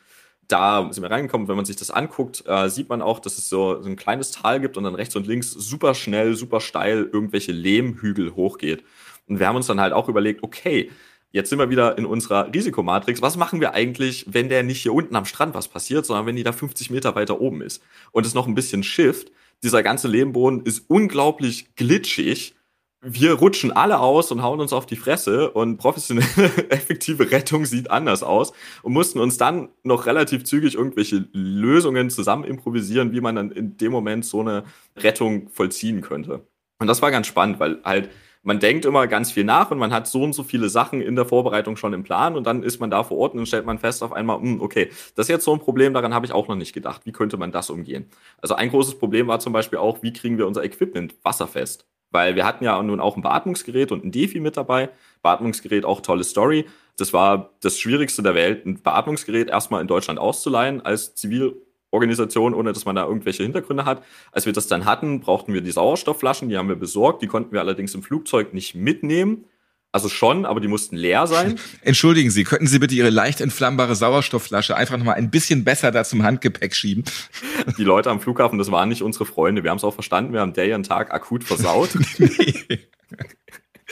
da 0.49 0.89
sind 0.93 1.03
wir 1.03 1.11
reingekommen. 1.11 1.49
Wenn 1.49 1.57
man 1.57 1.65
sich 1.65 1.77
das 1.77 1.91
anguckt, 1.91 2.45
äh, 2.47 2.69
sieht 2.69 2.89
man 2.89 3.03
auch, 3.03 3.19
dass 3.19 3.37
es 3.39 3.49
so, 3.49 3.83
so 3.83 3.89
ein 3.89 3.97
kleines 3.97 4.31
Tal 4.31 4.61
gibt 4.61 4.77
und 4.77 4.85
dann 4.85 4.95
rechts 4.95 5.17
und 5.17 5.27
links 5.27 5.51
super 5.51 5.95
schnell, 5.95 6.35
super 6.37 6.61
steil 6.61 7.09
irgendwelche 7.13 7.53
Lehmhügel 7.53 8.35
hochgeht. 8.35 8.85
Und 9.29 9.41
wir 9.41 9.49
haben 9.49 9.57
uns 9.57 9.67
dann 9.67 9.81
halt 9.81 9.93
auch 9.93 10.09
überlegt, 10.09 10.43
okay, 10.43 10.91
Jetzt 11.37 11.51
sind 11.51 11.59
wir 11.59 11.69
wieder 11.69 11.99
in 11.99 12.07
unserer 12.07 12.51
Risikomatrix. 12.51 13.21
Was 13.21 13.37
machen 13.37 13.61
wir 13.61 13.75
eigentlich, 13.75 14.25
wenn 14.27 14.49
der 14.49 14.63
nicht 14.63 14.81
hier 14.81 14.95
unten 14.95 15.15
am 15.17 15.27
Strand 15.27 15.55
was 15.55 15.69
passiert, 15.69 16.07
sondern 16.07 16.25
wenn 16.25 16.35
die 16.35 16.45
da 16.45 16.53
50 16.53 16.89
Meter 16.89 17.15
weiter 17.15 17.43
oben 17.43 17.61
ist 17.61 17.83
und 18.13 18.25
es 18.25 18.33
noch 18.33 18.47
ein 18.47 18.55
bisschen 18.55 18.83
schifft? 18.83 19.31
Dieser 19.63 19.83
ganze 19.83 20.09
Lehmboden 20.09 20.63
ist 20.63 20.89
unglaublich 20.89 21.75
glitschig. 21.77 22.55
Wir 23.03 23.35
rutschen 23.35 23.71
alle 23.71 23.99
aus 24.01 24.33
und 24.33 24.43
hauen 24.43 24.61
uns 24.61 24.73
auf 24.73 24.87
die 24.87 24.97
Fresse 24.97 25.51
und 25.51 25.77
professionelle, 25.77 26.27
effektive 26.71 27.31
Rettung 27.31 27.67
sieht 27.67 27.91
anders 27.91 28.23
aus 28.23 28.55
und 28.83 28.95
mussten 28.95 29.21
uns 29.21 29.37
dann 29.37 29.69
noch 29.83 30.07
relativ 30.07 30.45
zügig 30.45 30.75
irgendwelche 30.75 31.29
Lösungen 31.33 32.09
zusammen 32.09 32.45
improvisieren, 32.45 33.13
wie 33.13 33.21
man 33.21 33.37
dann 33.37 33.51
in 33.51 33.77
dem 33.77 33.93
Moment 33.93 34.25
so 34.25 34.41
eine 34.41 34.65
Rettung 34.97 35.51
vollziehen 35.51 36.01
könnte. 36.01 36.47
Und 36.79 36.87
das 36.87 37.03
war 37.03 37.11
ganz 37.11 37.27
spannend, 37.27 37.61
weil 37.61 37.83
halt 37.85 38.09
man 38.47 38.61
denkt 38.61 38.85
immer 38.85 39.09
ganz 39.09 39.33
viel 39.33 39.43
nach 39.43 39.73
und 39.73 39.79
man 39.79 39.93
hat 39.93 40.07
so 40.07 40.23
und 40.23 40.33
so 40.33 40.45
viele 40.45 40.69
Sachen 40.69 41.03
in 41.03 41.17
der 41.17 41.25
Vorbereitung 41.25 41.77
schon 41.77 41.93
im 41.93 42.05
Plan 42.05 42.37
und 42.37 42.47
dann 42.47 42.63
ist 42.63 42.79
man 42.79 42.91
da 42.91 43.03
vor 43.03 43.19
Ort 43.19 43.33
und 43.33 43.39
dann 43.39 43.47
stellt 43.47 43.67
man 43.67 43.81
fest 43.81 44.05
auf 44.05 44.13
einmal, 44.13 44.39
mh, 44.39 44.45
hm, 44.45 44.61
okay, 44.61 44.89
das 45.17 45.27
ist 45.27 45.31
jetzt 45.31 45.45
so 45.45 45.53
ein 45.53 45.59
Problem, 45.59 45.93
daran 45.93 46.15
habe 46.15 46.27
ich 46.27 46.33
auch 46.33 46.47
noch 46.47 46.55
nicht 46.55 46.73
gedacht. 46.73 47.03
Wie 47.07 47.13
könnte 47.13 47.39
man 47.39 47.51
das 47.51 47.71
umgehen? 47.71 48.07
Also 48.41 48.55
ein 48.55 48.71
großes 48.71 49.01
Problem 49.01 49.27
war 49.27 49.41
zum 49.41 49.53
Beispiel 49.53 49.81
auch, 49.81 50.01
wie 50.05 50.13
kriegen 50.13 50.39
wir 50.39 50.47
unser 50.47 50.63
Equipment 50.63 51.17
wasserfest? 51.25 51.87
Weil 52.13 52.37
wir 52.37 52.47
hatten 52.47 52.63
ja 52.63 52.81
nun 52.81 53.01
auch 53.01 53.17
ein 53.17 53.23
Beatmungsgerät 53.23 53.91
und 53.91 54.05
ein 54.05 54.13
Defi 54.13 54.39
mit 54.39 54.57
dabei. 54.57 54.91
Beatmungsgerät 55.25 55.85
auch 55.85 56.01
tolle 56.01 56.23
Story. 56.23 56.67
Das 56.97 57.13
war 57.13 57.51
das 57.63 57.81
Schwierigste 57.81 58.23
der 58.23 58.37
Welt, 58.37 58.65
ein 58.65 58.81
Beatmungsgerät 58.81 59.51
erstmal 59.51 59.81
in 59.81 59.89
Deutschland 59.89 60.21
auszuleihen 60.21 60.81
als 60.81 61.17
Zivil 61.17 61.66
Organisation, 61.91 62.55
ohne 62.55 62.73
dass 62.73 62.85
man 62.85 62.97
da 62.97 63.05
irgendwelche 63.05 63.43
Hintergründe 63.43 63.85
hat. 63.85 64.03
Als 64.33 64.47
wir 64.47 64.53
das 64.53 64.67
dann 64.67 64.85
hatten, 64.85 65.21
brauchten 65.21 65.55
wir 65.55 65.61
die 65.61 65.71
Sauerstoffflaschen, 65.71 66.49
die 66.49 66.57
haben 66.57 66.69
wir 66.69 66.77
besorgt, 66.77 67.23
die 67.23 67.27
konnten 67.27 67.53
wir 67.53 67.61
allerdings 67.61 67.95
im 67.95 68.03
Flugzeug 68.03 68.55
nicht 68.55 68.75
mitnehmen. 68.75 69.47
Also 69.93 70.11
schon, 70.11 70.45
aber 70.45 70.61
die 70.61 70.69
mussten 70.69 70.95
leer 70.95 71.27
sein. 71.27 71.59
Entschuldigen 71.81 72.31
Sie, 72.31 72.45
könnten 72.45 72.67
Sie 72.67 72.79
bitte 72.79 72.95
Ihre 72.95 73.09
leicht 73.09 73.41
entflammbare 73.41 73.95
Sauerstoffflasche 73.95 74.77
einfach 74.77 74.99
nochmal 74.99 75.15
ein 75.15 75.31
bisschen 75.31 75.65
besser 75.65 75.91
da 75.91 76.05
zum 76.05 76.23
Handgepäck 76.23 76.75
schieben? 76.75 77.05
Die 77.79 77.85
Leute 77.85 78.11
am 78.11 78.21
Flughafen, 78.21 78.59
das 78.59 78.71
waren 78.71 78.91
nicht 78.91 79.01
unsere 79.01 79.25
Freunde. 79.25 79.63
Wir 79.63 79.71
haben 79.71 79.79
es 79.79 79.85
auch 79.85 79.95
verstanden, 79.95 80.35
wir 80.35 80.41
haben 80.41 80.53
der 80.53 80.67
ihren 80.67 80.83
Tag 80.83 81.15
akut 81.15 81.45
versaut. 81.45 81.91
nee. 82.19 82.79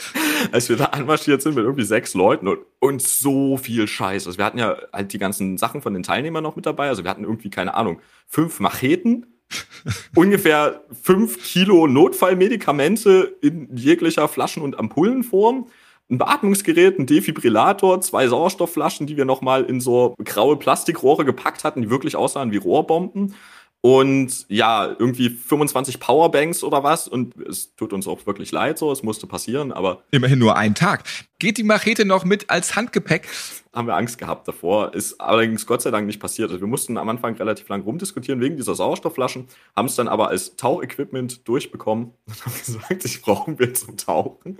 als 0.51 0.69
wir 0.69 0.77
da 0.77 0.85
anmarschiert 0.85 1.41
sind 1.41 1.55
mit 1.55 1.63
irgendwie 1.63 1.85
sechs 1.85 2.13
Leuten 2.13 2.47
und, 2.47 2.59
und 2.79 3.01
so 3.01 3.57
viel 3.57 3.87
Scheiß. 3.87 4.27
Also 4.27 4.37
wir 4.37 4.45
hatten 4.45 4.57
ja 4.57 4.77
halt 4.91 5.13
die 5.13 5.19
ganzen 5.19 5.57
Sachen 5.57 5.81
von 5.81 5.93
den 5.93 6.03
Teilnehmern 6.03 6.43
noch 6.43 6.55
mit 6.55 6.65
dabei. 6.65 6.87
Also 6.89 7.03
wir 7.03 7.11
hatten 7.11 7.23
irgendwie, 7.23 7.49
keine 7.49 7.75
Ahnung, 7.75 8.01
fünf 8.27 8.59
Macheten, 8.59 9.25
ungefähr 10.15 10.81
fünf 11.01 11.43
Kilo 11.43 11.87
Notfallmedikamente 11.87 13.35
in 13.41 13.75
jeglicher 13.75 14.27
Flaschen- 14.27 14.63
und 14.63 14.77
Ampullenform, 14.77 15.67
ein 16.09 16.17
Beatmungsgerät, 16.17 16.99
ein 16.99 17.07
Defibrillator, 17.07 18.01
zwei 18.01 18.27
Sauerstoffflaschen, 18.27 19.07
die 19.07 19.17
wir 19.17 19.25
nochmal 19.25 19.63
in 19.63 19.81
so 19.81 20.13
graue 20.23 20.57
Plastikrohre 20.57 21.25
gepackt 21.25 21.63
hatten, 21.63 21.81
die 21.81 21.89
wirklich 21.89 22.15
aussahen 22.15 22.51
wie 22.51 22.57
Rohrbomben 22.57 23.33
und 23.85 24.47
ja, 24.49 24.95
irgendwie 24.97 25.29
25 25.29 25.99
Powerbanks 25.99 26.63
oder 26.63 26.83
was. 26.83 27.07
Und 27.07 27.37
es 27.47 27.75
tut 27.75 27.93
uns 27.93 28.07
auch 28.07 28.25
wirklich 28.25 28.51
leid 28.51 28.79
so, 28.79 28.91
es 28.91 29.03
musste 29.03 29.27
passieren, 29.27 29.71
aber. 29.71 30.01
Immerhin 30.09 30.39
nur 30.39 30.57
ein 30.57 30.73
Tag. 30.73 31.03
Geht 31.37 31.59
die 31.59 31.63
Machete 31.63 32.03
noch 32.03 32.25
mit 32.25 32.49
als 32.49 32.75
Handgepäck? 32.75 33.27
Haben 33.73 33.87
wir 33.87 33.95
Angst 33.95 34.17
gehabt 34.17 34.47
davor. 34.47 34.95
Ist 34.95 35.21
allerdings 35.21 35.67
Gott 35.67 35.83
sei 35.83 35.91
Dank 35.91 36.07
nicht 36.07 36.19
passiert. 36.19 36.49
Also 36.49 36.61
wir 36.61 36.67
mussten 36.67 36.97
am 36.97 37.07
Anfang 37.09 37.35
relativ 37.35 37.69
lang 37.69 37.83
rumdiskutieren 37.83 38.41
wegen 38.41 38.57
dieser 38.57 38.73
Sauerstoffflaschen, 38.73 39.49
haben 39.75 39.85
es 39.85 39.93
dann 39.93 40.07
aber 40.07 40.29
als 40.29 40.55
Tauchequipment 40.55 41.47
durchbekommen 41.47 42.05
und 42.25 42.43
haben 42.43 42.55
gesagt, 42.57 43.05
ich 43.05 43.21
brauchen 43.21 43.59
wir 43.59 43.71
zum 43.75 43.97
Tauchen. 43.97 44.57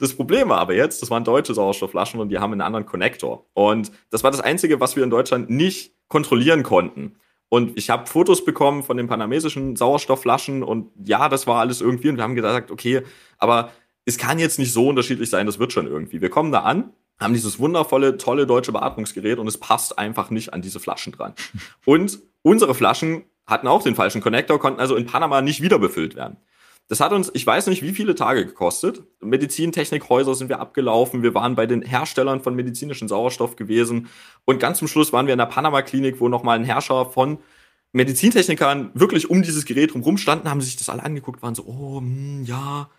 Das 0.00 0.14
Problem 0.14 0.48
war 0.48 0.60
aber 0.60 0.72
jetzt, 0.72 1.02
das 1.02 1.10
waren 1.10 1.22
deutsche 1.22 1.52
Sauerstoffflaschen 1.52 2.18
und 2.18 2.30
die 2.30 2.38
haben 2.38 2.52
einen 2.52 2.62
anderen 2.62 2.86
Connector. 2.86 3.44
Und 3.52 3.92
das 4.08 4.24
war 4.24 4.30
das 4.30 4.40
Einzige, 4.40 4.80
was 4.80 4.96
wir 4.96 5.04
in 5.04 5.10
Deutschland 5.10 5.50
nicht 5.50 5.92
kontrollieren 6.08 6.62
konnten. 6.62 7.16
Und 7.54 7.78
ich 7.78 7.88
habe 7.88 8.08
Fotos 8.08 8.44
bekommen 8.44 8.82
von 8.82 8.96
den 8.96 9.06
panamesischen 9.06 9.76
Sauerstoffflaschen 9.76 10.64
und 10.64 10.90
ja, 11.04 11.28
das 11.28 11.46
war 11.46 11.60
alles 11.60 11.80
irgendwie. 11.80 12.08
Und 12.08 12.16
wir 12.16 12.24
haben 12.24 12.34
gesagt, 12.34 12.72
okay, 12.72 13.02
aber 13.38 13.70
es 14.04 14.18
kann 14.18 14.40
jetzt 14.40 14.58
nicht 14.58 14.72
so 14.72 14.88
unterschiedlich 14.88 15.30
sein, 15.30 15.46
das 15.46 15.60
wird 15.60 15.72
schon 15.72 15.86
irgendwie. 15.86 16.20
Wir 16.20 16.30
kommen 16.30 16.50
da 16.50 16.62
an, 16.62 16.90
haben 17.20 17.32
dieses 17.32 17.60
wundervolle, 17.60 18.16
tolle 18.16 18.48
deutsche 18.48 18.72
Beatmungsgerät 18.72 19.38
und 19.38 19.46
es 19.46 19.58
passt 19.58 20.00
einfach 20.00 20.30
nicht 20.30 20.52
an 20.52 20.62
diese 20.62 20.80
Flaschen 20.80 21.12
dran. 21.12 21.34
Und 21.84 22.18
unsere 22.42 22.74
Flaschen 22.74 23.22
hatten 23.46 23.68
auch 23.68 23.84
den 23.84 23.94
falschen 23.94 24.20
Connector, 24.20 24.58
konnten 24.58 24.80
also 24.80 24.96
in 24.96 25.06
Panama 25.06 25.40
nicht 25.40 25.62
wieder 25.62 25.78
befüllt 25.78 26.16
werden. 26.16 26.38
Das 26.88 27.00
hat 27.00 27.12
uns, 27.12 27.30
ich 27.32 27.46
weiß 27.46 27.68
nicht, 27.68 27.82
wie 27.82 27.92
viele 27.92 28.14
Tage 28.14 28.44
gekostet. 28.44 29.02
Medizintechnikhäuser 29.20 30.34
sind 30.34 30.50
wir 30.50 30.60
abgelaufen. 30.60 31.22
Wir 31.22 31.34
waren 31.34 31.54
bei 31.54 31.66
den 31.66 31.80
Herstellern 31.80 32.42
von 32.42 32.54
medizinischem 32.54 33.08
Sauerstoff 33.08 33.56
gewesen. 33.56 34.08
Und 34.44 34.60
ganz 34.60 34.78
zum 34.78 34.88
Schluss 34.88 35.12
waren 35.12 35.26
wir 35.26 35.32
in 35.32 35.38
der 35.38 35.46
Panama-Klinik, 35.46 36.20
wo 36.20 36.28
nochmal 36.28 36.58
ein 36.58 36.64
Herrscher 36.64 37.06
von 37.06 37.38
Medizintechnikern 37.92 38.90
wirklich 38.94 39.30
um 39.30 39.42
dieses 39.42 39.64
Gerät 39.64 39.94
rum 39.94 40.18
standen, 40.18 40.50
haben 40.50 40.60
sich 40.60 40.76
das 40.76 40.88
alle 40.88 41.04
angeguckt, 41.04 41.42
waren 41.42 41.54
so, 41.54 41.64
oh, 41.64 42.00
hm, 42.00 42.44
ja, 42.44 42.90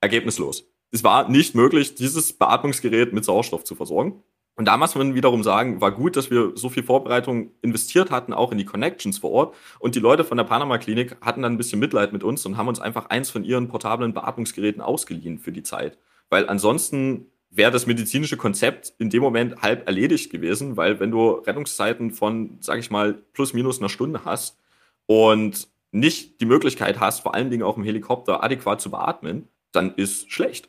ergebnislos. 0.00 0.64
Es 0.90 1.04
war 1.04 1.28
nicht 1.28 1.54
möglich, 1.54 1.94
dieses 1.94 2.32
Beatmungsgerät 2.32 3.12
mit 3.12 3.24
Sauerstoff 3.24 3.64
zu 3.64 3.74
versorgen. 3.74 4.22
Und 4.58 4.64
da 4.64 4.76
muss 4.76 4.96
man 4.96 5.14
wiederum 5.14 5.44
sagen, 5.44 5.80
war 5.80 5.92
gut, 5.92 6.16
dass 6.16 6.32
wir 6.32 6.50
so 6.56 6.68
viel 6.68 6.82
Vorbereitung 6.82 7.52
investiert 7.62 8.10
hatten, 8.10 8.32
auch 8.32 8.50
in 8.50 8.58
die 8.58 8.64
Connections 8.64 9.18
vor 9.18 9.30
Ort. 9.30 9.54
Und 9.78 9.94
die 9.94 10.00
Leute 10.00 10.24
von 10.24 10.36
der 10.36 10.42
Panama 10.42 10.78
Klinik 10.78 11.16
hatten 11.20 11.42
dann 11.42 11.52
ein 11.52 11.56
bisschen 11.56 11.78
Mitleid 11.78 12.12
mit 12.12 12.24
uns 12.24 12.44
und 12.44 12.56
haben 12.56 12.66
uns 12.66 12.80
einfach 12.80 13.06
eins 13.06 13.30
von 13.30 13.44
ihren 13.44 13.68
portablen 13.68 14.14
Beatmungsgeräten 14.14 14.82
ausgeliehen 14.82 15.38
für 15.38 15.52
die 15.52 15.62
Zeit. 15.62 15.96
Weil 16.28 16.48
ansonsten 16.48 17.26
wäre 17.50 17.70
das 17.70 17.86
medizinische 17.86 18.36
Konzept 18.36 18.94
in 18.98 19.10
dem 19.10 19.22
Moment 19.22 19.62
halb 19.62 19.86
erledigt 19.86 20.28
gewesen, 20.32 20.76
weil 20.76 20.98
wenn 20.98 21.12
du 21.12 21.30
Rettungszeiten 21.30 22.10
von, 22.10 22.58
sag 22.58 22.80
ich 22.80 22.90
mal, 22.90 23.14
plus 23.32 23.54
minus 23.54 23.78
einer 23.78 23.88
Stunde 23.88 24.24
hast 24.24 24.58
und 25.06 25.68
nicht 25.92 26.40
die 26.40 26.46
Möglichkeit 26.46 26.98
hast, 26.98 27.20
vor 27.20 27.36
allen 27.36 27.50
Dingen 27.50 27.62
auch 27.62 27.76
im 27.76 27.84
Helikopter 27.84 28.42
adäquat 28.42 28.80
zu 28.80 28.90
beatmen, 28.90 29.46
dann 29.70 29.94
ist 29.94 30.32
schlecht. 30.32 30.68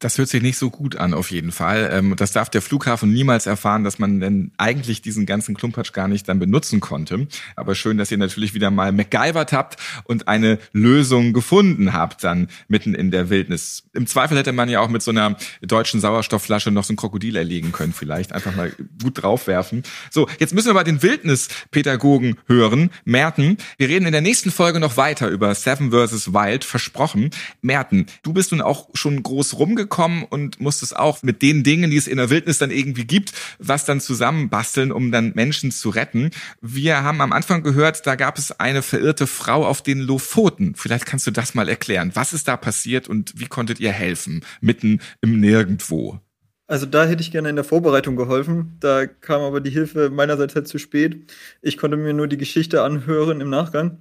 Das 0.00 0.16
hört 0.16 0.30
sich 0.30 0.40
nicht 0.40 0.56
so 0.56 0.70
gut 0.70 0.96
an, 0.96 1.12
auf 1.12 1.30
jeden 1.30 1.52
Fall. 1.52 1.90
Ähm, 1.92 2.16
das 2.16 2.32
darf 2.32 2.48
der 2.48 2.62
Flughafen 2.62 3.12
niemals 3.12 3.44
erfahren, 3.44 3.84
dass 3.84 3.98
man 3.98 4.18
denn 4.18 4.50
eigentlich 4.56 5.02
diesen 5.02 5.26
ganzen 5.26 5.54
Klumpatsch 5.54 5.92
gar 5.92 6.08
nicht 6.08 6.26
dann 6.26 6.38
benutzen 6.38 6.80
konnte. 6.80 7.28
Aber 7.54 7.74
schön, 7.74 7.98
dass 7.98 8.10
ihr 8.10 8.16
natürlich 8.16 8.54
wieder 8.54 8.70
mal 8.70 8.92
MacGyvert 8.92 9.52
habt 9.52 9.76
und 10.04 10.26
eine 10.26 10.58
Lösung 10.72 11.34
gefunden 11.34 11.92
habt, 11.92 12.24
dann 12.24 12.48
mitten 12.66 12.94
in 12.94 13.10
der 13.10 13.28
Wildnis. 13.28 13.90
Im 13.92 14.06
Zweifel 14.06 14.38
hätte 14.38 14.52
man 14.52 14.70
ja 14.70 14.80
auch 14.80 14.88
mit 14.88 15.02
so 15.02 15.10
einer 15.10 15.36
deutschen 15.60 16.00
Sauerstoffflasche 16.00 16.70
noch 16.70 16.84
so 16.84 16.94
ein 16.94 16.96
Krokodil 16.96 17.36
erlegen 17.36 17.70
können, 17.70 17.92
vielleicht. 17.92 18.32
Einfach 18.32 18.56
mal 18.56 18.72
gut 19.02 19.22
draufwerfen. 19.22 19.82
So, 20.10 20.28
jetzt 20.38 20.54
müssen 20.54 20.68
wir 20.68 20.74
mal 20.74 20.84
den 20.84 21.02
Wildnispädagogen 21.02 22.38
hören. 22.46 22.88
Merten, 23.04 23.58
wir 23.76 23.90
reden 23.90 24.06
in 24.06 24.12
der 24.12 24.22
nächsten 24.22 24.50
Folge 24.50 24.80
noch 24.80 24.96
weiter 24.96 25.28
über 25.28 25.54
Seven 25.54 25.90
vs. 25.90 26.32
Wild, 26.32 26.64
versprochen. 26.64 27.28
Merten, 27.60 28.06
du 28.22 28.32
bist 28.32 28.52
nun 28.52 28.62
auch 28.62 28.88
schon 28.94 29.22
groß 29.22 29.58
rumgekommen 29.58 29.89
gekommen 29.90 30.24
und 30.30 30.60
musstest 30.60 30.96
auch 30.96 31.22
mit 31.22 31.42
den 31.42 31.62
Dingen, 31.62 31.90
die 31.90 31.96
es 31.96 32.06
in 32.06 32.16
der 32.16 32.30
Wildnis 32.30 32.58
dann 32.58 32.70
irgendwie 32.70 33.04
gibt, 33.04 33.32
was 33.58 33.84
dann 33.84 34.00
zusammenbasteln, 34.00 34.92
um 34.92 35.12
dann 35.12 35.32
Menschen 35.34 35.70
zu 35.72 35.90
retten. 35.90 36.30
Wir 36.62 37.02
haben 37.02 37.20
am 37.20 37.32
Anfang 37.32 37.62
gehört, 37.62 38.06
da 38.06 38.14
gab 38.14 38.38
es 38.38 38.58
eine 38.58 38.80
verirrte 38.80 39.26
Frau 39.26 39.66
auf 39.66 39.82
den 39.82 40.00
Lofoten. 40.00 40.74
Vielleicht 40.76 41.04
kannst 41.04 41.26
du 41.26 41.32
das 41.32 41.54
mal 41.54 41.68
erklären. 41.68 42.12
Was 42.14 42.32
ist 42.32 42.48
da 42.48 42.56
passiert 42.56 43.08
und 43.08 43.34
wie 43.38 43.46
konntet 43.46 43.80
ihr 43.80 43.92
helfen? 43.92 44.42
Mitten 44.60 45.00
im 45.20 45.40
Nirgendwo. 45.40 46.20
Also 46.68 46.86
da 46.86 47.04
hätte 47.04 47.20
ich 47.20 47.32
gerne 47.32 47.50
in 47.50 47.56
der 47.56 47.64
Vorbereitung 47.64 48.14
geholfen. 48.14 48.76
Da 48.78 49.06
kam 49.06 49.42
aber 49.42 49.60
die 49.60 49.70
Hilfe 49.70 50.08
meinerseits 50.08 50.54
halt 50.54 50.68
zu 50.68 50.78
spät. 50.78 51.32
Ich 51.62 51.76
konnte 51.76 51.96
mir 51.96 52.12
nur 52.12 52.28
die 52.28 52.38
Geschichte 52.38 52.82
anhören 52.82 53.40
im 53.40 53.50
Nachgang. 53.50 53.98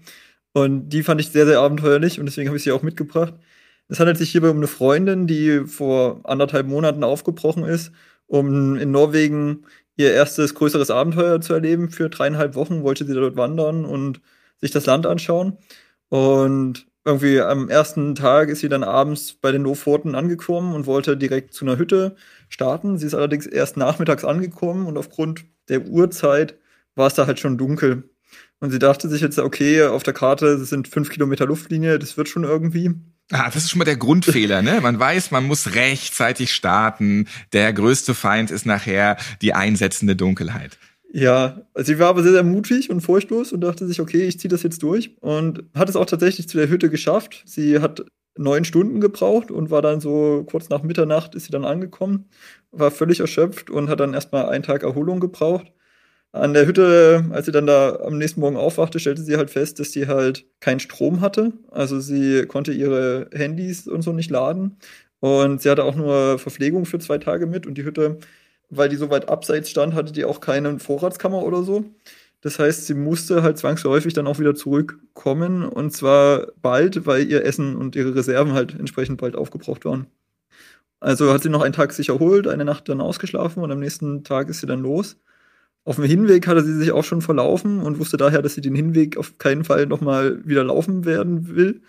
Und 0.54 0.90
die 0.90 1.02
fand 1.02 1.20
ich 1.20 1.30
sehr, 1.30 1.48
sehr 1.48 1.60
abenteuerlich 1.60 2.20
und 2.20 2.28
deswegen 2.28 2.48
habe 2.48 2.58
ich 2.58 2.64
sie 2.64 2.72
auch 2.72 2.84
mitgebracht. 2.84 3.34
Es 3.90 4.00
handelt 4.00 4.18
sich 4.18 4.30
hierbei 4.32 4.50
um 4.50 4.58
eine 4.58 4.68
Freundin, 4.68 5.26
die 5.28 5.66
vor 5.66 6.22
anderthalb 6.24 6.68
Monaten 6.68 7.04
aufgebrochen 7.04 7.64
ist, 7.66 7.92
um 8.28 8.78
in 8.78 8.92
Norwegen 8.92 9.66
ihr 9.98 10.14
erstes 10.14 10.54
größeres 10.56 10.92
Abenteuer 10.92 11.42
zu 11.42 11.54
erleben. 11.54 11.90
Für 11.90 12.10
dreieinhalb 12.10 12.56
Wochen 12.56 12.84
wollte 12.84 13.06
sie 13.06 13.14
dort 13.16 13.36
wandern 13.36 13.86
und 13.86 14.22
sich 14.62 14.72
das 14.72 14.86
Land 14.86 15.08
anschauen. 15.08 15.58
Und 16.10 16.88
irgendwie 17.04 17.42
am 17.42 17.70
ersten 17.70 18.14
Tag 18.16 18.50
ist 18.50 18.60
sie 18.60 18.70
dann 18.70 18.84
abends 18.84 19.34
bei 19.34 19.52
den 19.52 19.64
Lofoten 19.64 20.16
angekommen 20.16 20.76
und 20.76 20.86
wollte 20.86 21.18
direkt 21.18 21.54
zu 21.54 21.66
einer 21.66 21.78
Hütte 21.80 22.16
starten. 22.50 22.98
Sie 23.00 23.08
ist 23.08 23.16
allerdings 23.16 23.48
erst 23.48 23.78
nachmittags 23.78 24.24
angekommen 24.24 24.86
und 24.86 24.98
aufgrund 24.98 25.46
der 25.70 25.88
Uhrzeit 25.88 26.58
war 26.96 27.08
es 27.08 27.16
da 27.16 27.26
halt 27.28 27.40
schon 27.40 27.58
dunkel. 27.58 28.10
Und 28.60 28.72
sie 28.72 28.80
dachte 28.80 29.10
sich 29.10 29.22
jetzt, 29.22 29.40
okay, 29.40 29.84
auf 29.86 30.04
der 30.04 30.14
Karte 30.14 30.64
sind 30.64 30.88
fünf 30.88 31.10
Kilometer 31.10 31.46
Luftlinie, 31.48 31.98
das 32.00 32.18
wird 32.18 32.30
schon 32.30 32.44
irgendwie. 32.44 32.94
Ah, 33.32 33.46
das 33.46 33.58
ist 33.58 33.70
schon 33.70 33.80
mal 33.80 33.86
der 33.86 33.98
Grundfehler, 33.98 34.62
ne? 34.62 34.80
Man 34.82 35.00
weiß, 35.00 35.30
man 35.30 35.46
muss 35.46 35.76
rechtzeitig 35.76 36.52
starten. 36.52 37.28
Der 37.54 37.72
größte 37.74 38.16
Feind 38.16 38.50
ist 38.50 38.66
nachher 38.66 39.18
die 39.42 39.54
einsetzende 39.54 40.16
Dunkelheit. 40.16 40.80
Ja, 41.12 41.62
sie 41.76 42.00
war 42.00 42.10
aber 42.10 42.24
sehr, 42.24 42.32
sehr 42.32 42.44
mutig 42.44 42.90
und 42.90 43.02
furchtlos 43.02 43.52
und 43.52 43.62
dachte 43.62 43.88
sich, 43.88 44.00
okay, 44.00 44.24
ich 44.24 44.40
ziehe 44.40 44.50
das 44.50 44.64
jetzt 44.64 44.82
durch 44.84 45.16
und 45.22 45.64
hat 45.76 45.90
es 45.90 45.96
auch 45.96 46.06
tatsächlich 46.06 46.48
zu 46.48 46.58
der 46.58 46.70
Hütte 46.70 46.90
geschafft. 46.90 47.44
Sie 47.46 47.80
hat 47.80 48.04
neun 48.38 48.64
Stunden 48.64 49.02
gebraucht 49.02 49.52
und 49.52 49.70
war 49.70 49.82
dann 49.82 50.02
so 50.02 50.46
kurz 50.50 50.70
nach 50.70 50.82
Mitternacht 50.82 51.36
ist 51.36 51.46
sie 51.46 51.52
dann 51.52 51.66
angekommen, 51.66 52.30
war 52.72 52.90
völlig 52.90 53.20
erschöpft 53.20 53.70
und 53.70 53.90
hat 53.90 54.00
dann 54.00 54.14
erstmal 54.14 54.50
einen 54.50 54.64
Tag 54.64 54.84
Erholung 54.84 55.20
gebraucht 55.20 55.72
an 56.32 56.54
der 56.54 56.68
Hütte, 56.68 57.26
als 57.32 57.46
sie 57.48 57.52
dann 57.52 57.66
da 57.66 57.98
am 57.98 58.18
nächsten 58.18 58.42
Morgen 58.42 58.58
aufwachte, 58.58 59.00
stellte 59.00 59.24
sie 59.24 59.38
halt 59.38 59.50
fest, 59.50 59.80
dass 59.80 59.92
sie 59.92 60.08
halt 60.08 60.46
keinen 60.60 60.80
Strom 60.80 61.22
hatte. 61.22 61.54
Also 61.72 62.00
sie 62.00 62.46
konnte 62.46 62.72
ihre 62.72 63.30
Handys 63.34 63.88
und 63.88 64.04
so 64.04 64.14
nicht 64.14 64.30
laden. 64.30 64.78
Und 65.20 65.62
sie 65.62 65.70
hatte 65.70 65.84
auch 65.84 65.96
nur 65.96 66.40
Verpflegung 66.40 66.86
für 66.86 67.00
zwei 67.00 67.18
Tage 67.18 67.48
mit. 67.48 67.66
Und 67.68 67.78
die 67.78 67.84
Hütte, 67.84 68.20
weil 68.70 68.90
die 68.90 68.96
so 68.96 69.10
weit 69.10 69.30
abseits 69.30 69.70
stand, 69.70 69.96
hatte 69.96 70.14
die 70.14 70.26
auch 70.26 70.40
keine 70.42 70.80
Vorratskammer 70.80 71.44
oder 71.44 71.64
so. 71.64 71.86
Das 72.42 72.60
heißt, 72.60 72.86
sie 72.88 72.94
musste 72.94 73.44
halt 73.44 73.58
zwangsläufig 73.58 74.14
dann 74.14 74.28
auch 74.28 74.40
wieder 74.40 74.56
zurückkommen. 74.56 75.64
Und 75.66 75.92
zwar 75.92 76.48
bald, 76.62 77.06
weil 77.06 77.28
ihr 77.30 77.44
Essen 77.46 77.76
und 77.76 77.96
ihre 77.96 78.16
Reserven 78.16 78.54
halt 78.54 78.76
entsprechend 78.80 79.20
bald 79.20 79.36
aufgebraucht 79.36 79.84
waren. 79.86 80.08
Also 81.02 81.34
hat 81.34 81.44
sie 81.44 81.50
noch 81.50 81.62
einen 81.62 81.74
Tag 81.74 81.94
sich 81.94 82.10
erholt, 82.10 82.48
eine 82.48 82.66
Nacht 82.66 82.90
dann 82.90 83.02
ausgeschlafen 83.02 83.64
und 83.64 83.72
am 83.72 83.80
nächsten 83.80 84.24
Tag 84.24 84.50
ist 84.50 84.60
sie 84.62 84.68
dann 84.68 84.82
los. 84.82 85.18
Auf 85.86 85.96
dem 85.96 86.06
Hinweg 86.06 86.48
hatte 86.48 86.64
sie 86.64 86.78
sich 86.78 86.92
auch 86.92 87.04
schon 87.04 87.22
verlaufen 87.22 87.80
und 87.80 88.00
wusste 88.00 88.18
daher, 88.18 88.42
dass 88.42 88.56
sie 88.56 88.62
den 88.62 88.76
Hinweg 88.76 89.18
auf 89.18 89.38
keinen 89.38 89.64
Fall 89.64 89.86
nochmal 89.88 90.46
wieder 90.46 90.64
laufen 90.64 91.06
werden 91.06 91.56
will 91.56 91.82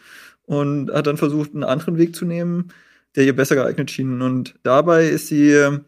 und 0.47 0.91
hat 0.93 1.07
dann 1.07 1.17
versucht, 1.17 1.55
einen 1.55 1.65
anderen 1.65 1.99
Weg 1.99 2.17
zu 2.17 2.25
nehmen, 2.25 2.73
der 3.17 3.25
ihr 3.25 3.37
besser 3.37 3.57
geeignet 3.57 3.91
schien. 3.91 4.23
Und 4.23 4.55
dabei 4.63 5.09
ist 5.09 5.29
sie 5.29 5.79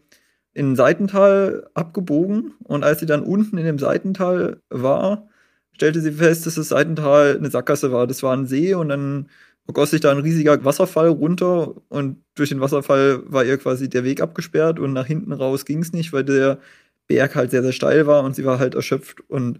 in 0.53 0.75
Seitental 0.75 1.67
abgebogen 1.73 2.53
und 2.63 2.83
als 2.83 2.99
sie 2.99 3.05
dann 3.05 3.23
unten 3.23 3.57
in 3.57 3.65
dem 3.65 3.79
Seitental 3.79 4.61
war, 4.69 5.27
stellte 5.73 6.01
sie 6.01 6.11
fest, 6.11 6.45
dass 6.45 6.55
das 6.55 6.69
Seitental 6.69 7.37
eine 7.37 7.49
Sackgasse 7.49 7.91
war. 7.91 8.07
Das 8.07 8.21
war 8.23 8.35
ein 8.35 8.45
See 8.45 8.75
und 8.75 8.89
dann 8.89 9.29
goss 9.67 9.91
sich 9.91 10.01
da 10.01 10.11
ein 10.11 10.19
riesiger 10.19 10.63
Wasserfall 10.65 11.07
runter 11.07 11.73
und 11.89 12.23
durch 12.35 12.49
den 12.49 12.61
Wasserfall 12.61 13.23
war 13.25 13.45
ihr 13.45 13.57
quasi 13.57 13.89
der 13.89 14.03
Weg 14.03 14.21
abgesperrt 14.21 14.79
und 14.79 14.93
nach 14.93 15.07
hinten 15.07 15.31
raus 15.31 15.65
ging 15.65 15.79
es 15.79 15.93
nicht, 15.93 16.13
weil 16.13 16.25
der 16.25 16.59
Berg 17.07 17.35
halt 17.35 17.51
sehr, 17.51 17.63
sehr 17.63 17.73
steil 17.73 18.07
war 18.07 18.23
und 18.23 18.35
sie 18.35 18.45
war 18.45 18.59
halt 18.59 18.75
erschöpft 18.75 19.21
und 19.27 19.59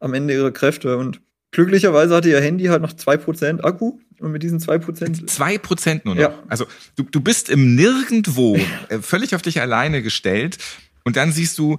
am 0.00 0.14
Ende 0.14 0.34
ihrer 0.34 0.50
Kräfte. 0.50 0.96
Und 0.98 1.20
glücklicherweise 1.50 2.14
hatte 2.14 2.28
ihr 2.28 2.40
Handy 2.40 2.64
halt 2.66 2.82
noch 2.82 2.92
2% 2.92 3.62
Akku. 3.62 3.98
Und 4.18 4.30
mit 4.30 4.42
diesen 4.42 4.60
2%. 4.60 5.26
2% 5.26 6.00
nur 6.04 6.14
noch. 6.14 6.20
Ja. 6.20 6.38
Also 6.48 6.66
du, 6.96 7.02
du 7.02 7.20
bist 7.20 7.50
im 7.50 7.74
Nirgendwo 7.74 8.56
äh, 8.88 8.98
völlig 9.00 9.34
auf 9.34 9.42
dich 9.42 9.60
alleine 9.60 10.02
gestellt. 10.02 10.58
Und 11.04 11.16
dann 11.16 11.32
siehst 11.32 11.58
du, 11.58 11.78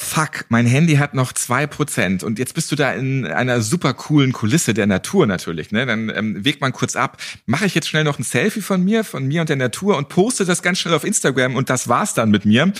fuck, 0.00 0.44
mein 0.48 0.64
Handy 0.64 0.94
hat 0.94 1.14
noch 1.14 1.32
zwei 1.32 1.66
Prozent 1.66 2.22
und 2.22 2.38
jetzt 2.38 2.54
bist 2.54 2.70
du 2.70 2.76
da 2.76 2.92
in 2.92 3.26
einer 3.26 3.60
super 3.62 3.94
coolen 3.94 4.32
Kulisse 4.32 4.72
der 4.72 4.86
Natur 4.86 5.26
natürlich, 5.26 5.72
ne? 5.72 5.86
Dann 5.86 6.12
ähm, 6.14 6.44
wägt 6.44 6.60
man 6.60 6.72
kurz 6.72 6.94
ab, 6.94 7.16
mache 7.46 7.66
ich 7.66 7.74
jetzt 7.74 7.88
schnell 7.88 8.04
noch 8.04 8.16
ein 8.16 8.22
Selfie 8.22 8.60
von 8.60 8.84
mir, 8.84 9.02
von 9.02 9.26
mir 9.26 9.40
und 9.40 9.48
der 9.48 9.56
Natur 9.56 9.96
und 9.96 10.08
poste 10.08 10.44
das 10.44 10.62
ganz 10.62 10.78
schnell 10.78 10.94
auf 10.94 11.02
Instagram 11.02 11.56
und 11.56 11.68
das 11.68 11.88
war's 11.88 12.14
dann 12.14 12.30
mit 12.30 12.44
mir. 12.44 12.72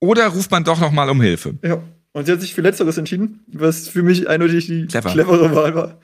Oder 0.00 0.26
ruft 0.28 0.50
man 0.50 0.64
doch 0.64 0.78
noch 0.78 0.92
mal 0.92 1.08
um 1.08 1.22
Hilfe? 1.22 1.54
Ja. 1.62 1.82
Und 2.12 2.26
sie 2.26 2.32
hat 2.32 2.42
sich 2.42 2.54
für 2.54 2.60
Letzteres 2.60 2.98
entschieden, 2.98 3.40
was 3.46 3.88
für 3.88 4.02
mich 4.02 4.28
eindeutig 4.28 4.66
die 4.66 4.86
Clever. 4.86 5.10
clevere 5.10 5.54
Wahl 5.54 5.74
war. 5.74 6.00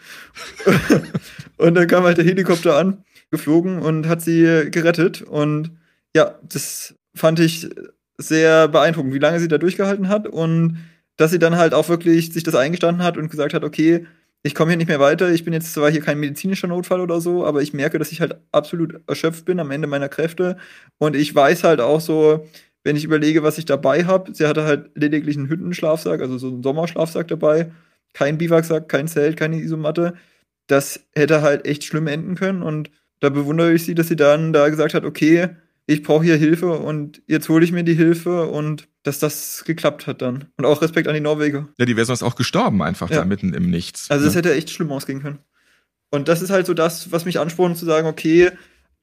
und 1.59 1.75
dann 1.75 1.87
kam 1.87 2.05
halt 2.05 2.17
der 2.17 2.25
Helikopter 2.25 2.77
an, 2.79 3.05
geflogen 3.31 3.79
und 3.79 4.09
hat 4.09 4.23
sie 4.23 4.69
gerettet. 4.71 5.21
Und 5.21 5.71
ja, 6.17 6.39
das 6.43 6.95
fand 7.15 7.41
ich 7.41 7.69
sehr 8.19 8.69
beeindruckend, 8.69 9.15
wie 9.15 9.19
lange 9.19 9.41
sie 9.41 9.49
da 9.49 9.59
durchgehalten 9.59 10.09
hat 10.09 10.29
und 10.29 10.79
dass 11.17 11.31
sie 11.31 11.39
dann 11.39 11.57
halt 11.57 11.75
auch 11.75 11.89
wirklich 11.89 12.33
sich 12.33 12.43
das 12.43 12.55
eingestanden 12.55 13.05
hat 13.05 13.17
und 13.17 13.31
gesagt 13.31 13.55
hat, 13.55 13.65
okay, 13.65 14.07
ich 14.43 14.55
komme 14.55 14.71
hier 14.71 14.79
nicht 14.79 14.89
mehr 14.89 15.01
weiter, 15.01 15.31
ich 15.31 15.45
bin 15.45 15.53
jetzt 15.53 15.73
zwar 15.73 15.91
hier 15.91 16.01
kein 16.01 16.19
medizinischer 16.19 16.67
Notfall 16.67 17.01
oder 17.01 17.21
so, 17.21 17.47
aber 17.47 17.63
ich 17.63 17.75
merke, 17.75 17.99
dass 17.99 18.13
ich 18.13 18.21
halt 18.21 18.37
absolut 18.51 19.01
erschöpft 19.07 19.45
bin 19.45 19.61
am 19.61 19.71
Ende 19.71 19.87
meiner 19.87 20.09
Kräfte 20.09 20.57
und 20.99 21.15
ich 21.15 21.35
weiß 21.35 21.65
halt 21.65 21.81
auch 21.81 22.01
so, 22.01 22.47
wenn 22.85 22.97
ich 22.97 23.05
überlege, 23.05 23.43
was 23.43 23.59
ich 23.59 23.65
dabei 23.65 24.05
habe, 24.05 24.35
sie 24.35 24.47
hatte 24.47 24.65
halt 24.65 24.91
lediglich 24.95 25.37
einen 25.37 25.49
Hüttenschlafsack, 25.49 26.21
also 26.21 26.39
so 26.39 26.49
einen 26.49 26.63
Sommerschlafsack 26.63 27.29
dabei, 27.29 27.71
kein 28.13 28.39
Biwaksack, 28.39 28.89
kein 28.89 29.09
Zelt, 29.09 29.37
keine 29.37 29.57
Isomatte. 29.61 30.15
Das 30.67 31.07
hätte 31.15 31.43
halt 31.43 31.67
echt 31.67 31.85
schlimm 31.85 32.07
enden 32.07 32.35
können 32.35 32.63
und 32.63 32.91
da 33.21 33.29
bewundere 33.29 33.73
ich 33.73 33.85
sie, 33.85 33.95
dass 33.95 34.09
sie 34.09 34.17
dann 34.17 34.53
da 34.53 34.69
gesagt 34.69 34.95
hat, 34.95 35.05
okay, 35.05 35.51
ich 35.93 36.03
brauche 36.03 36.25
hier 36.25 36.37
Hilfe 36.37 36.73
und 36.79 37.23
jetzt 37.27 37.49
hole 37.49 37.65
ich 37.65 37.73
mir 37.73 37.85
die 37.85 37.95
Hilfe 37.95 38.47
und 38.47 38.89
dass 39.03 39.19
das 39.19 39.65
geklappt 39.67 40.07
hat 40.07 40.23
dann. 40.23 40.47
Und 40.57 40.65
auch 40.65 40.81
Respekt 40.81 41.09
an 41.09 41.15
die 41.15 41.21
Norweger. 41.21 41.69
Ja, 41.79 41.85
die 41.85 41.97
wäre 41.97 42.07
sonst 42.07 42.23
auch 42.23 42.35
gestorben 42.35 42.83
einfach 42.83 43.11
ja. 43.11 43.19
da 43.19 43.25
mitten 43.25 43.53
im 43.55 43.71
Nichts. 43.71 44.11
Also 44.11 44.27
es 44.27 44.35
ja. 44.35 44.39
hätte 44.39 44.55
echt 44.55 44.71
schlimm 44.71 44.91
ausgehen 44.91 45.23
können. 45.23 45.39
Und 46.11 46.29
das 46.29 46.43
ist 46.43 46.51
halt 46.51 46.67
so 46.67 46.75
das, 46.75 47.13
was 47.13 47.25
mich 47.25 47.39
anspornt 47.39 47.77
zu 47.77 47.85
sagen, 47.85 48.07
okay, 48.07 48.51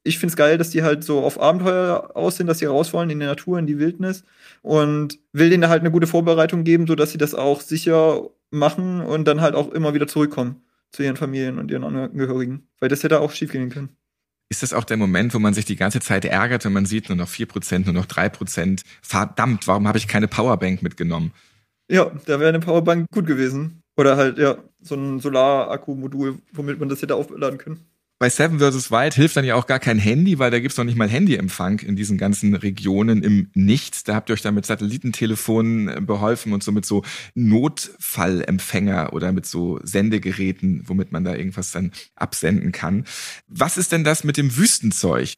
ich 0.04 0.18
finde 0.18 0.32
es 0.32 0.38
geil, 0.38 0.58
dass 0.58 0.70
die 0.70 0.84
halt 0.84 1.04
so 1.04 1.20
auf 1.20 1.40
Abenteuer 1.40 2.12
aussehen, 2.16 2.48
dass 2.48 2.60
sie 2.60 2.66
raus 2.66 2.94
wollen 2.94 3.10
in 3.10 3.20
die 3.20 3.26
Natur, 3.26 3.60
in 3.60 3.68
die 3.68 3.80
Wildnis 3.80 4.24
und 4.62 5.20
will 5.34 5.50
denen 5.50 5.70
halt 5.70 5.82
eine 5.82 5.92
gute 5.92 6.08
Vorbereitung 6.08 6.64
geben, 6.64 6.88
sodass 6.88 7.12
sie 7.12 7.18
das 7.18 7.36
auch 7.36 7.62
sicher 7.62 8.30
machen 8.52 9.02
und 9.02 9.28
dann 9.28 9.42
halt 9.42 9.56
auch 9.56 9.72
immer 9.72 9.94
wieder 9.94 10.08
zurückkommen 10.08 10.64
zu 10.92 11.04
ihren 11.04 11.18
Familien 11.18 11.60
und 11.60 11.70
ihren 11.70 11.84
Angehörigen. 11.84 12.68
Weil 12.80 12.90
das 12.90 13.04
hätte 13.04 13.20
auch 13.20 13.32
schief 13.32 13.52
gehen 13.52 13.70
können. 13.70 13.90
Ist 14.50 14.64
das 14.64 14.74
auch 14.74 14.84
der 14.84 14.98
Moment, 14.98 15.34
wo 15.34 15.40
man 15.40 15.54
sich 15.54 15.66
die 15.66 15.76
ganze 15.76 16.00
Zeit 16.00 16.26
ärgert 16.26 16.66
und 16.66 16.74
man 16.74 16.86
sieht 16.86 17.10
nur 17.10 17.16
noch 17.16 17.30
vier 17.30 17.46
Prozent, 17.46 17.86
nur 17.86 17.94
noch 17.94 18.08
drei 18.08 18.30
Prozent? 18.30 18.82
Verdammt, 19.02 19.68
warum 19.68 19.88
habe 19.88 20.00
ich 20.00 20.08
keine 20.08 20.28
Powerbank 20.28 20.82
mitgenommen? 20.82 21.32
Ja, 21.90 22.12
da 22.26 22.40
wäre 22.40 22.50
eine 22.50 22.60
Powerbank 22.60 23.06
gut 23.12 23.28
gewesen. 23.28 23.82
Oder 23.96 24.18
halt, 24.18 24.38
ja, 24.38 24.58
so 24.82 24.96
ein 24.96 25.20
Solarakku-Modul, 25.20 26.40
womit 26.54 26.80
man 26.80 26.90
das 26.90 27.02
hätte 27.02 27.16
aufladen 27.16 27.60
können 27.60 27.86
bei 28.20 28.30
Seven 28.30 28.60
vs. 28.60 28.92
Wild 28.92 29.14
hilft 29.14 29.38
dann 29.38 29.46
ja 29.46 29.56
auch 29.56 29.66
gar 29.66 29.80
kein 29.80 29.98
Handy, 29.98 30.40
weil 30.40 30.52
da 30.52 30.60
gibt's 30.60 30.78
noch 30.78 30.84
nicht 30.84 30.98
mal 30.98 31.08
Handyempfang 31.08 31.80
in 31.80 31.96
diesen 31.96 32.18
ganzen 32.18 32.54
Regionen 32.54 33.24
im 33.24 33.50
Nichts. 33.54 34.04
Da 34.04 34.14
habt 34.14 34.30
ihr 34.30 34.34
euch 34.34 34.42
dann 34.42 34.56
mit 34.56 34.66
Satellitentelefonen 34.66 35.88
äh, 35.88 36.02
beholfen 36.02 36.52
und 36.52 36.62
so 36.62 36.74
mit 36.74 36.86
so 36.86 37.04
Notfallempfänger 37.34 39.14
oder 39.14 39.32
mit 39.32 39.46
so 39.46 39.80
Sendegeräten, 39.84 40.84
womit 40.86 41.14
man 41.14 41.24
da 41.24 41.34
irgendwas 41.34 41.72
dann 41.72 41.92
absenden 42.16 42.74
kann. 42.74 43.06
Was 43.48 43.78
ist 43.78 43.94
denn 43.94 44.04
das 44.04 44.26
mit 44.26 44.36
dem 44.36 44.58
Wüstenzeug? 44.58 45.34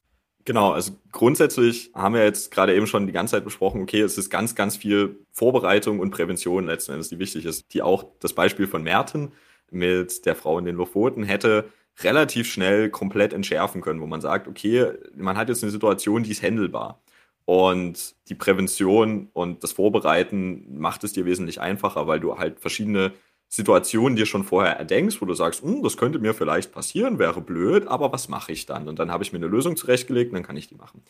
Genau, 0.45 0.71
also 0.71 0.93
grundsätzlich 1.11 1.91
haben 1.93 2.15
wir 2.15 2.23
jetzt 2.23 2.49
gerade 2.49 2.75
eben 2.75 2.87
schon 2.87 3.05
die 3.05 3.13
ganze 3.13 3.35
Zeit 3.35 3.43
besprochen, 3.43 3.83
okay, 3.83 4.01
es 4.01 4.17
ist 4.17 4.31
ganz, 4.31 4.55
ganz 4.55 4.75
viel 4.75 5.19
Vorbereitung 5.31 5.99
und 5.99 6.09
Prävention 6.09 6.65
letzten 6.65 6.93
Endes, 6.93 7.09
die 7.09 7.19
wichtig 7.19 7.45
ist. 7.45 7.71
Die 7.75 7.83
auch 7.83 8.05
das 8.19 8.33
Beispiel 8.33 8.65
von 8.65 8.81
Merten 8.81 9.33
mit 9.69 10.25
der 10.25 10.35
Frau 10.35 10.57
in 10.57 10.65
den 10.65 10.75
Lofoten 10.75 11.23
hätte 11.23 11.69
relativ 11.99 12.51
schnell 12.51 12.89
komplett 12.89 13.33
entschärfen 13.33 13.81
können, 13.81 14.01
wo 14.01 14.07
man 14.07 14.21
sagt, 14.21 14.47
okay, 14.47 14.91
man 15.15 15.37
hat 15.37 15.49
jetzt 15.49 15.63
eine 15.63 15.71
Situation, 15.71 16.23
die 16.23 16.31
ist 16.31 16.41
händelbar. 16.41 17.01
Und 17.45 18.15
die 18.29 18.35
Prävention 18.35 19.29
und 19.33 19.63
das 19.63 19.73
Vorbereiten 19.73 20.77
macht 20.79 21.03
es 21.03 21.13
dir 21.13 21.25
wesentlich 21.25 21.59
einfacher, 21.59 22.07
weil 22.07 22.19
du 22.19 22.37
halt 22.37 22.59
verschiedene 22.59 23.13
Situationen 23.49 24.15
dir 24.15 24.25
schon 24.25 24.45
vorher 24.45 24.77
erdenkst, 24.77 25.21
wo 25.21 25.25
du 25.25 25.33
sagst, 25.33 25.61
hm, 25.61 25.83
das 25.83 25.97
könnte 25.97 26.19
mir 26.19 26.33
vielleicht 26.33 26.71
passieren, 26.71 27.19
wäre 27.19 27.41
blöd, 27.41 27.87
aber 27.87 28.13
was 28.13 28.29
mache 28.29 28.53
ich 28.53 28.65
dann? 28.65 28.87
Und 28.87 28.99
dann 28.99 29.11
habe 29.11 29.23
ich 29.23 29.33
mir 29.33 29.39
eine 29.39 29.47
Lösung 29.47 29.75
zurechtgelegt 29.75 30.31
und 30.31 30.35
dann 30.35 30.45
kann 30.45 30.55
ich 30.55 30.69
die 30.69 30.75
machen. 30.75 31.03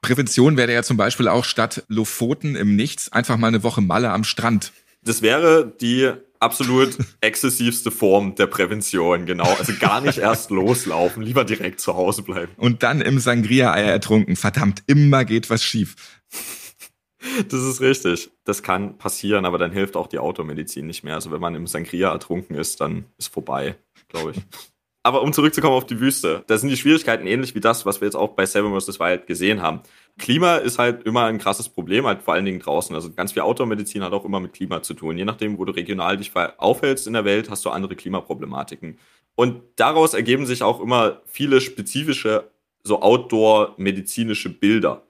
Prävention 0.00 0.56
wäre 0.56 0.72
ja 0.72 0.84
zum 0.84 0.96
Beispiel 0.96 1.26
auch 1.26 1.44
statt 1.44 1.84
Lofoten 1.88 2.54
im 2.54 2.76
Nichts 2.76 3.10
einfach 3.10 3.36
mal 3.36 3.48
eine 3.48 3.64
Woche 3.64 3.80
Malle 3.80 4.10
am 4.10 4.22
Strand. 4.22 4.72
Das 5.02 5.22
wäre 5.22 5.72
die 5.80 6.12
absolut 6.40 6.96
exzessivste 7.20 7.90
Form 7.90 8.34
der 8.34 8.46
Prävention, 8.46 9.26
genau. 9.26 9.52
Also 9.58 9.72
gar 9.78 10.00
nicht 10.00 10.18
erst 10.18 10.50
loslaufen, 10.50 11.22
lieber 11.22 11.44
direkt 11.44 11.80
zu 11.80 11.94
Hause 11.94 12.22
bleiben. 12.22 12.52
Und 12.56 12.82
dann 12.82 13.00
im 13.00 13.18
Sangria-Eier 13.18 13.90
ertrunken. 13.90 14.36
Verdammt, 14.36 14.82
immer 14.86 15.24
geht 15.24 15.50
was 15.50 15.62
schief. 15.62 15.96
Das 17.48 17.62
ist 17.62 17.80
richtig. 17.80 18.30
Das 18.44 18.62
kann 18.62 18.96
passieren, 18.96 19.44
aber 19.44 19.58
dann 19.58 19.72
hilft 19.72 19.96
auch 19.96 20.06
die 20.06 20.18
Automedizin 20.18 20.86
nicht 20.86 21.02
mehr. 21.02 21.14
Also 21.14 21.30
wenn 21.30 21.40
man 21.40 21.54
im 21.54 21.66
Sangria 21.66 22.12
ertrunken 22.12 22.56
ist, 22.56 22.80
dann 22.80 23.06
ist 23.18 23.32
vorbei, 23.32 23.76
glaube 24.08 24.32
ich. 24.32 24.38
Aber 25.08 25.22
um 25.22 25.32
zurückzukommen 25.32 25.74
auf 25.74 25.86
die 25.86 26.00
Wüste, 26.00 26.44
da 26.48 26.58
sind 26.58 26.68
die 26.68 26.76
Schwierigkeiten 26.76 27.26
ähnlich 27.26 27.54
wie 27.54 27.60
das, 27.60 27.86
was 27.86 28.02
wir 28.02 28.06
jetzt 28.08 28.14
auch 28.14 28.34
bei 28.34 28.44
Seven 28.44 28.78
vs. 28.78 29.00
Wild 29.00 29.26
gesehen 29.26 29.62
haben. 29.62 29.80
Klima 30.18 30.56
ist 30.56 30.78
halt 30.78 31.04
immer 31.04 31.24
ein 31.24 31.38
krasses 31.38 31.70
Problem, 31.70 32.06
halt 32.06 32.20
vor 32.20 32.34
allen 32.34 32.44
Dingen 32.44 32.60
draußen. 32.60 32.94
Also 32.94 33.10
ganz 33.14 33.32
viel 33.32 33.40
Outdoor-Medizin 33.40 34.04
hat 34.04 34.12
auch 34.12 34.26
immer 34.26 34.38
mit 34.38 34.52
Klima 34.52 34.82
zu 34.82 34.92
tun. 34.92 35.16
Je 35.16 35.24
nachdem, 35.24 35.56
wo 35.56 35.64
du 35.64 35.72
regional 35.72 36.18
dich 36.18 36.32
aufhältst 36.36 37.06
in 37.06 37.14
der 37.14 37.24
Welt, 37.24 37.48
hast 37.48 37.64
du 37.64 37.70
andere 37.70 37.96
Klimaproblematiken. 37.96 38.98
Und 39.34 39.62
daraus 39.76 40.12
ergeben 40.12 40.44
sich 40.44 40.62
auch 40.62 40.78
immer 40.78 41.22
viele 41.24 41.62
spezifische, 41.62 42.50
so 42.82 43.00
Outdoor-medizinische 43.00 44.50
Bilder. 44.50 45.04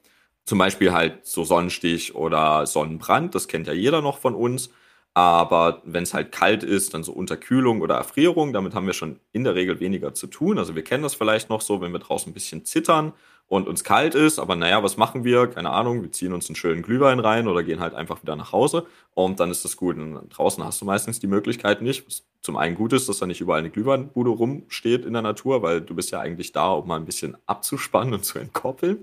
Zum 0.45 0.59
Beispiel 0.59 0.93
halt 0.93 1.27
so 1.27 1.43
Sonnenstich 1.43 2.15
oder 2.15 2.67
Sonnenbrand, 2.67 3.35
das 3.35 3.49
kennt 3.49 3.67
ja 3.67 3.73
jeder 3.73 4.01
noch 4.01 4.19
von 4.19 4.37
uns. 4.37 4.71
Aber 5.19 5.83
wenn 5.85 6.05
es 6.05 6.15
halt 6.15 6.31
kalt 6.31 6.63
ist, 6.63 6.95
dann 6.95 7.03
so 7.03 7.11
Unterkühlung 7.11 7.81
oder 7.81 7.97
Erfrierung, 7.97 8.53
damit 8.53 8.73
haben 8.77 8.87
wir 8.87 8.93
schon 8.93 9.19
in 9.33 9.43
der 9.43 9.57
Regel 9.57 9.81
weniger 9.81 10.15
zu 10.15 10.29
tun. 10.29 10.59
Also 10.59 10.77
wir 10.77 10.85
kennen 10.85 11.03
das 11.03 11.17
vielleicht 11.17 11.51
noch 11.51 11.61
so, 11.61 11.81
wenn 11.81 11.91
wir 11.91 11.99
draußen 11.99 12.31
ein 12.31 12.35
bisschen 12.35 12.65
zittern 12.65 13.13
und 13.49 13.67
uns 13.67 13.83
kalt 13.83 14.15
ist, 14.15 14.39
aber 14.39 14.55
naja, 14.55 14.81
was 14.85 14.97
machen 14.97 15.25
wir? 15.25 15.49
Keine 15.49 15.71
Ahnung, 15.71 16.03
wir 16.03 16.13
ziehen 16.13 16.33
uns 16.33 16.49
einen 16.49 16.55
schönen 16.55 16.83
Glühwein 16.83 17.19
rein 17.19 17.49
oder 17.49 17.65
gehen 17.65 17.81
halt 17.81 17.95
einfach 17.95 18.23
wieder 18.23 18.37
nach 18.37 18.53
Hause 18.53 18.87
und 19.13 19.41
dann 19.41 19.51
ist 19.51 19.65
das 19.65 19.77
gut. 19.77 19.97
Und 19.97 20.29
draußen 20.29 20.63
hast 20.63 20.81
du 20.83 20.85
meistens 20.85 21.19
die 21.19 21.27
Möglichkeit 21.27 21.83
nicht. 21.83 22.07
Was 22.07 22.23
zum 22.41 22.57
einen 22.57 22.77
gut 22.77 22.93
ist, 22.93 23.09
dass 23.09 23.19
da 23.19 23.27
nicht 23.27 23.41
überall 23.41 23.59
eine 23.59 23.71
Glühweinbude 23.71 24.31
rumsteht 24.31 25.05
in 25.05 25.15
der 25.15 25.23
Natur, 25.23 25.63
weil 25.63 25.81
du 25.81 25.97
bist 25.97 26.13
ja 26.13 26.21
eigentlich 26.21 26.53
da, 26.53 26.71
um 26.71 26.87
mal 26.87 26.95
ein 26.95 27.07
bisschen 27.07 27.37
abzuspannen 27.47 28.15
und 28.15 28.25
zu 28.25 28.39
entkoppeln. 28.39 29.03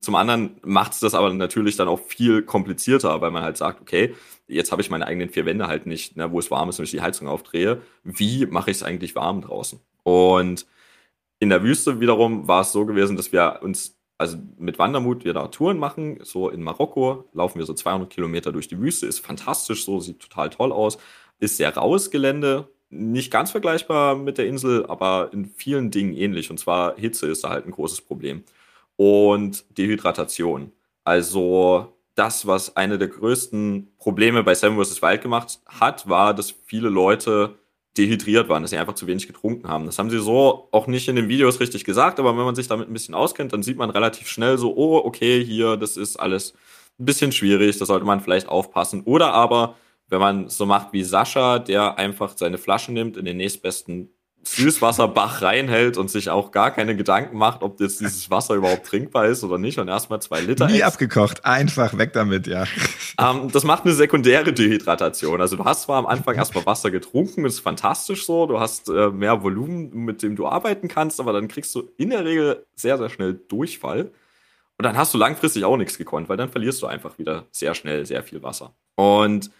Zum 0.00 0.16
anderen 0.16 0.56
macht 0.62 0.94
es 0.94 1.00
das 1.00 1.14
aber 1.14 1.32
natürlich 1.32 1.76
dann 1.76 1.88
auch 1.88 2.00
viel 2.00 2.42
komplizierter, 2.42 3.22
weil 3.22 3.30
man 3.30 3.42
halt 3.42 3.56
sagt, 3.56 3.80
okay, 3.80 4.14
jetzt 4.48 4.72
habe 4.72 4.82
ich 4.82 4.90
meine 4.90 5.06
eigenen 5.06 5.30
vier 5.30 5.46
Wände 5.46 5.66
halt 5.66 5.86
nicht, 5.86 6.16
ne, 6.16 6.30
wo 6.32 6.38
es 6.38 6.50
warm 6.50 6.68
ist 6.68 6.78
und 6.78 6.84
ich 6.84 6.90
die 6.90 7.00
Heizung 7.00 7.28
aufdrehe. 7.28 7.82
Wie 8.02 8.46
mache 8.46 8.70
ich 8.70 8.78
es 8.78 8.82
eigentlich 8.82 9.14
warm 9.14 9.40
draußen? 9.42 9.80
Und 10.02 10.66
in 11.40 11.50
der 11.50 11.62
Wüste 11.62 12.00
wiederum 12.00 12.48
war 12.48 12.62
es 12.62 12.72
so 12.72 12.86
gewesen, 12.86 13.16
dass 13.16 13.32
wir 13.32 13.60
uns, 13.62 13.98
also 14.18 14.38
mit 14.58 14.78
Wandermut, 14.78 15.24
wir 15.24 15.34
da 15.34 15.48
Touren 15.48 15.78
machen, 15.78 16.18
so 16.22 16.48
in 16.48 16.62
Marokko, 16.62 17.28
laufen 17.32 17.58
wir 17.58 17.66
so 17.66 17.74
200 17.74 18.10
Kilometer 18.10 18.52
durch 18.52 18.68
die 18.68 18.80
Wüste, 18.80 19.06
ist 19.06 19.20
fantastisch, 19.20 19.84
so 19.84 20.00
sieht 20.00 20.20
total 20.20 20.50
toll 20.50 20.72
aus, 20.72 20.98
ist 21.40 21.56
sehr 21.56 21.74
raues 21.76 22.10
Gelände, 22.10 22.68
nicht 22.90 23.30
ganz 23.30 23.50
vergleichbar 23.50 24.14
mit 24.16 24.38
der 24.38 24.46
Insel, 24.46 24.86
aber 24.86 25.30
in 25.32 25.46
vielen 25.46 25.90
Dingen 25.90 26.14
ähnlich. 26.14 26.50
Und 26.50 26.58
zwar 26.58 26.96
Hitze 26.96 27.26
ist 27.26 27.44
da 27.44 27.50
halt 27.50 27.66
ein 27.66 27.72
großes 27.72 28.02
Problem 28.02 28.44
und 28.96 29.64
Dehydratation. 29.76 30.72
Also 31.04 31.93
das, 32.14 32.46
was 32.46 32.76
eine 32.76 32.98
der 32.98 33.08
größten 33.08 33.92
Probleme 33.98 34.42
bei 34.44 34.54
Seven 34.54 34.82
vs. 34.82 35.02
Wild 35.02 35.22
gemacht 35.22 35.60
hat, 35.66 36.08
war, 36.08 36.34
dass 36.34 36.54
viele 36.66 36.88
Leute 36.88 37.56
dehydriert 37.96 38.48
waren, 38.48 38.62
dass 38.62 38.70
sie 38.70 38.76
einfach 38.76 38.94
zu 38.94 39.06
wenig 39.06 39.26
getrunken 39.26 39.68
haben. 39.68 39.86
Das 39.86 39.98
haben 39.98 40.10
sie 40.10 40.18
so 40.18 40.68
auch 40.72 40.86
nicht 40.86 41.08
in 41.08 41.16
den 41.16 41.28
Videos 41.28 41.60
richtig 41.60 41.84
gesagt, 41.84 42.18
aber 42.18 42.36
wenn 42.36 42.44
man 42.44 42.54
sich 42.54 42.66
damit 42.66 42.88
ein 42.88 42.92
bisschen 42.92 43.14
auskennt, 43.14 43.52
dann 43.52 43.62
sieht 43.62 43.76
man 43.76 43.90
relativ 43.90 44.28
schnell 44.28 44.58
so, 44.58 44.76
oh, 44.76 44.98
okay, 44.98 45.44
hier, 45.44 45.76
das 45.76 45.96
ist 45.96 46.16
alles 46.16 46.54
ein 46.98 47.04
bisschen 47.04 47.32
schwierig, 47.32 47.78
da 47.78 47.86
sollte 47.86 48.06
man 48.06 48.20
vielleicht 48.20 48.48
aufpassen. 48.48 49.02
Oder 49.04 49.32
aber, 49.32 49.76
wenn 50.08 50.20
man 50.20 50.48
so 50.48 50.66
macht 50.66 50.92
wie 50.92 51.04
Sascha, 51.04 51.58
der 51.58 51.98
einfach 51.98 52.36
seine 52.36 52.58
Flasche 52.58 52.92
nimmt, 52.92 53.16
in 53.16 53.24
den 53.24 53.36
nächstbesten 53.36 54.10
Süßwasserbach 54.44 55.42
reinhält 55.42 55.96
und 55.96 56.10
sich 56.10 56.30
auch 56.30 56.50
gar 56.50 56.70
keine 56.70 56.96
Gedanken 56.96 57.36
macht, 57.36 57.62
ob 57.62 57.80
jetzt 57.80 58.00
dieses 58.00 58.30
Wasser 58.30 58.54
überhaupt 58.54 58.86
trinkbar 58.86 59.26
ist 59.26 59.42
oder 59.44 59.58
nicht 59.58 59.78
und 59.78 59.88
erstmal 59.88 60.20
zwei 60.20 60.40
Liter. 60.40 60.66
Nie 60.66 60.82
abgekocht, 60.82 61.44
einfach 61.44 61.96
weg 61.98 62.12
damit, 62.12 62.46
ja. 62.46 62.64
Ähm, 63.18 63.50
das 63.52 63.64
macht 63.64 63.84
eine 63.84 63.94
sekundäre 63.94 64.52
Dehydratation. 64.52 65.40
Also 65.40 65.56
du 65.56 65.64
hast 65.64 65.82
zwar 65.82 65.98
am 65.98 66.06
Anfang 66.06 66.34
erstmal 66.34 66.66
Wasser 66.66 66.90
getrunken, 66.90 67.44
ist 67.44 67.60
fantastisch 67.60 68.26
so, 68.26 68.46
du 68.46 68.60
hast 68.60 68.88
äh, 68.88 69.10
mehr 69.10 69.42
Volumen, 69.42 69.90
mit 70.04 70.22
dem 70.22 70.36
du 70.36 70.46
arbeiten 70.46 70.88
kannst, 70.88 71.20
aber 71.20 71.32
dann 71.32 71.48
kriegst 71.48 71.74
du 71.74 71.90
in 71.96 72.10
der 72.10 72.24
Regel 72.24 72.64
sehr, 72.74 72.98
sehr 72.98 73.10
schnell 73.10 73.34
Durchfall. 73.34 74.10
Und 74.76 74.84
dann 74.84 74.96
hast 74.96 75.14
du 75.14 75.18
langfristig 75.18 75.64
auch 75.64 75.76
nichts 75.76 75.98
gekonnt, 75.98 76.28
weil 76.28 76.36
dann 76.36 76.50
verlierst 76.50 76.82
du 76.82 76.86
einfach 76.86 77.18
wieder 77.18 77.46
sehr 77.52 77.74
schnell 77.74 78.06
sehr 78.06 78.24
viel 78.24 78.42
Wasser. 78.42 78.74
Und 78.96 79.50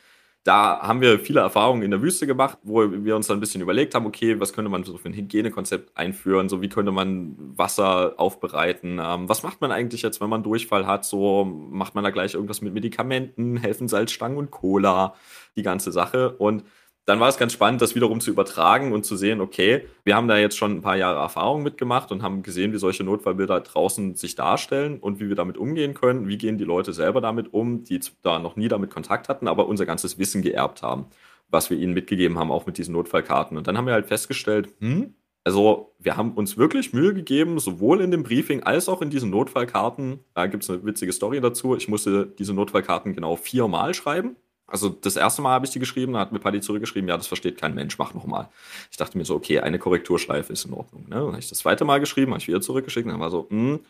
da 0.45 0.79
haben 0.81 1.01
wir 1.01 1.19
viele 1.19 1.41
Erfahrungen 1.41 1.83
in 1.83 1.91
der 1.91 2.03
Wüste 2.03 2.27
gemacht, 2.27 2.59
wo 2.63 2.91
wir 2.93 3.17
uns 3.17 3.27
dann 3.27 3.39
ein 3.39 3.41
bisschen 3.41 3.63
überlegt 3.63 3.95
haben, 3.95 4.05
okay, 4.05 4.39
was 4.39 4.53
könnte 4.53 4.71
man 4.71 4.85
so 4.85 4.99
für 4.99 5.09
ein 5.09 5.15
Hygienekonzept 5.15 5.97
einführen, 5.97 6.51
so 6.51 6.61
wie 6.61 6.69
könnte 6.69 6.93
man 6.93 7.35
Wasser 7.39 8.13
aufbereiten, 8.19 9.01
ähm, 9.03 9.27
was 9.27 9.43
macht 9.43 9.63
man 9.63 9.73
eigentlich 9.73 10.03
jetzt, 10.03 10.21
wenn 10.21 10.29
man 10.29 10.43
Durchfall 10.43 10.87
hat, 10.87 11.07
so 11.07 11.45
macht 11.45 11.95
man 11.95 12.05
da 12.05 12.11
gleich 12.11 12.35
irgendwas 12.35 12.61
mit 12.61 12.75
Medikamenten, 12.75 13.57
helfen 13.57 13.89
Salzstangen 13.89 14.37
und 14.37 14.51
Cola, 14.51 15.15
die 15.57 15.63
ganze 15.63 15.93
Sache. 15.93 16.37
Und 16.37 16.65
dann 17.07 17.21
war 17.21 17.29
es 17.29 17.37
ganz 17.37 17.53
spannend, 17.53 17.83
das 17.83 17.95
wiederum 17.95 18.21
zu 18.21 18.31
übertragen 18.31 18.93
und 18.93 19.05
zu 19.05 19.17
sehen, 19.17 19.41
okay, 19.41 19.87
wir 20.05 20.17
haben 20.17 20.27
da 20.27 20.39
jetzt 20.39 20.57
schon 20.57 20.73
ein 20.73 20.81
paar 20.81 20.97
Jahre 20.97 21.19
Erfahrung 21.19 21.63
mitgemacht 21.63 22.11
und 22.13 22.23
haben 22.23 22.43
gesehen, 22.43 22.73
wie 22.73 22.79
solche 22.79 23.05
Notfallbilder 23.05 23.61
draußen 23.61 24.15
sich 24.15 24.35
darstellen 24.37 24.99
und 24.99 25.21
wie 25.21 25.29
wir 25.29 25.37
damit 25.37 25.59
umgehen 25.59 25.93
können. 25.93 26.29
Wie 26.29 26.39
gehen 26.39 26.57
die 26.57 26.65
Leute 26.65 26.95
selber 26.95 27.21
damit 27.21 27.53
um, 27.53 27.85
die 27.85 28.01
da 28.23 28.39
noch 28.39 28.57
nie 28.57 28.69
damit 28.69 28.91
Kontakt 28.91 29.29
hatten, 29.29 29.49
aber 29.49 29.67
unser 29.69 29.85
ganzes 29.85 30.19
Wissen 30.19 30.41
geerbt 30.41 30.83
haben, 30.83 31.07
was 31.51 31.69
wir 31.69 31.77
ihnen 31.77 31.93
mitgegeben 31.93 32.39
haben, 32.39 32.51
auch 32.51 32.65
mit 32.65 32.79
diesen 32.79 32.95
Notfallkarten. 32.95 33.59
Und 33.59 33.67
dann 33.67 33.77
haben 33.77 33.87
wir 33.87 33.93
halt 33.93 34.07
festgestellt, 34.07 34.71
hm, 34.81 35.15
also 35.47 35.95
wir 35.99 36.17
haben 36.17 36.33
uns 36.33 36.57
wirklich 36.57 36.95
Mühe 36.95 37.13
gegeben, 37.13 37.59
sowohl 37.59 38.01
in 38.01 38.11
dem 38.11 38.23
Briefing 38.23 38.63
als 38.63 38.89
auch 38.89 39.03
in 39.03 39.11
diesen 39.11 39.29
Notfallkarten. 39.29 40.21
Da 40.33 40.47
gibt 40.47 40.63
es 40.63 40.71
eine 40.71 40.83
witzige 40.87 41.13
Story 41.13 41.43
dazu. 41.43 41.77
Ich 41.77 41.87
musste 41.87 42.25
diese 42.27 42.55
Notfallkarten 42.55 43.13
genau 43.13 43.37
viermal 43.37 43.93
schreiben 43.93 44.37
also 44.67 44.89
das 44.89 45.17
erste 45.17 45.43
Mal 45.43 45.51
habe 45.51 45.67
ich 45.67 45.73
die 45.73 45.79
geschrieben, 45.79 46.15
da 46.15 46.21
hat 46.21 46.33
mir 46.33 46.39
Paddy 46.39 46.61
zurückgeschrieben, 46.61 47.09
ja, 47.09 47.17
das 47.17 47.27
versteht 47.27 47.61
kein 47.61 47.75
Mensch, 47.75 47.99
mach 47.99 48.15
nochmal. 48.15 48.49
Ich 48.91 48.97
dachte 48.97 49.19
mir 49.19 49.25
so, 49.25 49.35
okay, 49.35 49.61
eine 49.61 49.79
Korrekturschleife 49.79 50.53
ist 50.53 50.65
in 50.65 50.73
Ordnung. 50.73 51.05
Ne? 51.05 51.17
Dann 51.17 51.27
habe 51.29 51.39
ich 51.39 51.49
das 51.49 51.59
zweite 51.59 51.85
Mal 51.85 52.01
geschrieben, 52.01 52.33
habe 52.33 52.41
ich 52.41 52.49
wieder 52.49 52.61
zurückgeschickt, 52.61 53.09
dann 53.09 53.21
war 53.21 53.31
so, 53.31 53.47
hm, 53.51 53.81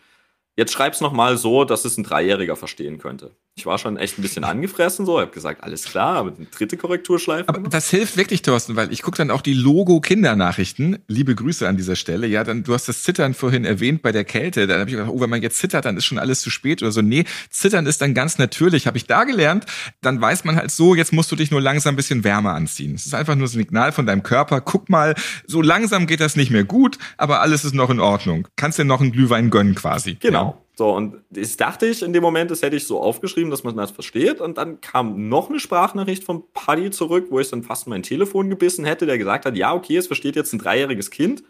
jetzt 0.56 0.72
schreib's 0.72 1.00
nochmal 1.00 1.36
so, 1.36 1.64
dass 1.64 1.84
es 1.84 1.96
ein 1.96 2.04
Dreijähriger 2.04 2.56
verstehen 2.56 2.98
könnte. 2.98 3.30
Ich 3.56 3.66
war 3.66 3.78
schon 3.78 3.96
echt 3.96 4.18
ein 4.18 4.22
bisschen 4.22 4.42
angefressen, 4.42 5.06
so. 5.06 5.18
Ich 5.18 5.22
habe 5.22 5.32
gesagt, 5.32 5.62
alles 5.62 5.84
klar, 5.84 6.16
aber 6.16 6.32
die 6.32 6.50
dritte 6.50 6.76
Korrekturschleife. 6.76 7.48
Aber 7.48 7.68
das 7.68 7.88
hilft 7.88 8.16
wirklich, 8.16 8.42
Thorsten, 8.42 8.74
weil 8.74 8.92
ich 8.92 9.02
gucke 9.02 9.16
dann 9.16 9.30
auch 9.30 9.42
die 9.42 9.54
Logo-Kindernachrichten. 9.54 10.98
Liebe 11.06 11.36
Grüße 11.36 11.68
an 11.68 11.76
dieser 11.76 11.94
Stelle. 11.94 12.26
Ja, 12.26 12.42
dann, 12.42 12.64
du 12.64 12.74
hast 12.74 12.88
das 12.88 13.04
Zittern 13.04 13.32
vorhin 13.32 13.64
erwähnt 13.64 14.02
bei 14.02 14.10
der 14.10 14.24
Kälte. 14.24 14.66
Dann 14.66 14.80
habe 14.80 14.90
ich 14.90 14.96
gedacht, 14.96 15.12
oh, 15.12 15.20
wenn 15.20 15.30
man 15.30 15.40
jetzt 15.40 15.58
zittert, 15.58 15.84
dann 15.84 15.96
ist 15.96 16.04
schon 16.04 16.18
alles 16.18 16.40
zu 16.40 16.50
spät 16.50 16.82
oder 16.82 16.90
so. 16.90 17.00
Nee, 17.00 17.26
Zittern 17.48 17.86
ist 17.86 18.02
dann 18.02 18.12
ganz 18.12 18.38
natürlich. 18.38 18.88
Habe 18.88 18.96
ich 18.96 19.06
da 19.06 19.22
gelernt. 19.22 19.66
Dann 20.00 20.20
weiß 20.20 20.42
man 20.42 20.56
halt 20.56 20.72
so, 20.72 20.96
jetzt 20.96 21.12
musst 21.12 21.30
du 21.30 21.36
dich 21.36 21.52
nur 21.52 21.60
langsam 21.60 21.94
ein 21.94 21.96
bisschen 21.96 22.24
wärmer 22.24 22.54
anziehen. 22.54 22.96
Es 22.96 23.06
ist 23.06 23.14
einfach 23.14 23.36
nur 23.36 23.46
ein 23.46 23.50
Signal 23.50 23.92
von 23.92 24.04
deinem 24.04 24.24
Körper. 24.24 24.62
Guck 24.62 24.90
mal, 24.90 25.14
so 25.46 25.62
langsam 25.62 26.08
geht 26.08 26.18
das 26.18 26.34
nicht 26.34 26.50
mehr 26.50 26.64
gut, 26.64 26.98
aber 27.18 27.40
alles 27.40 27.64
ist 27.64 27.74
noch 27.74 27.90
in 27.90 28.00
Ordnung. 28.00 28.48
Kannst 28.56 28.80
dir 28.80 28.84
noch 28.84 29.00
einen 29.00 29.12
Glühwein 29.12 29.50
gönnen 29.50 29.76
quasi. 29.76 30.16
Genau. 30.16 30.63
So, 30.76 30.92
und 30.92 31.22
das 31.30 31.56
dachte 31.56 31.86
ich 31.86 32.02
in 32.02 32.12
dem 32.12 32.22
Moment, 32.22 32.50
das 32.50 32.62
hätte 32.62 32.74
ich 32.74 32.86
so 32.86 33.00
aufgeschrieben, 33.00 33.50
dass 33.50 33.62
man 33.62 33.76
das 33.76 33.92
versteht. 33.92 34.40
Und 34.40 34.58
dann 34.58 34.80
kam 34.80 35.28
noch 35.28 35.48
eine 35.48 35.60
Sprachnachricht 35.60 36.24
von 36.24 36.42
Paddy 36.52 36.90
zurück, 36.90 37.26
wo 37.30 37.38
ich 37.38 37.48
dann 37.48 37.62
fast 37.62 37.86
mein 37.86 38.02
Telefon 38.02 38.50
gebissen 38.50 38.84
hätte, 38.84 39.06
der 39.06 39.16
gesagt 39.16 39.46
hat, 39.46 39.56
ja, 39.56 39.72
okay, 39.72 39.96
es 39.96 40.08
versteht 40.08 40.34
jetzt 40.34 40.52
ein 40.52 40.58
dreijähriges 40.58 41.10
Kind. 41.10 41.44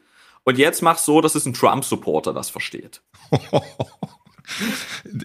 Und 0.45 0.59
jetzt 0.59 0.83
mach's 0.83 1.07
so, 1.07 1.23
dass 1.23 1.35
es 1.35 1.47
ein 1.47 1.55
Trump-Supporter 1.55 2.35
das 2.35 2.51
versteht. 2.51 3.03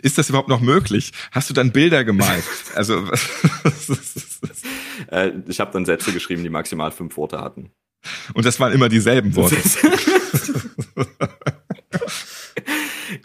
Ist 0.01 0.17
das 0.17 0.29
überhaupt 0.29 0.47
noch 0.47 0.61
möglich? 0.61 1.11
Hast 1.33 1.49
du 1.49 1.53
dann 1.53 1.73
Bilder 1.73 2.05
gemalt? 2.05 2.45
Also 2.73 3.03
äh, 5.11 5.33
ich 5.47 5.59
habe 5.59 5.73
dann 5.73 5.85
Sätze 5.85 6.13
geschrieben, 6.13 6.43
die 6.43 6.49
maximal 6.49 6.91
fünf 6.91 7.17
Worte 7.17 7.41
hatten. 7.41 7.71
Und 8.33 8.45
das 8.45 8.61
waren 8.61 8.71
immer 8.71 8.87
dieselben 8.87 9.35
Worte. 9.35 9.57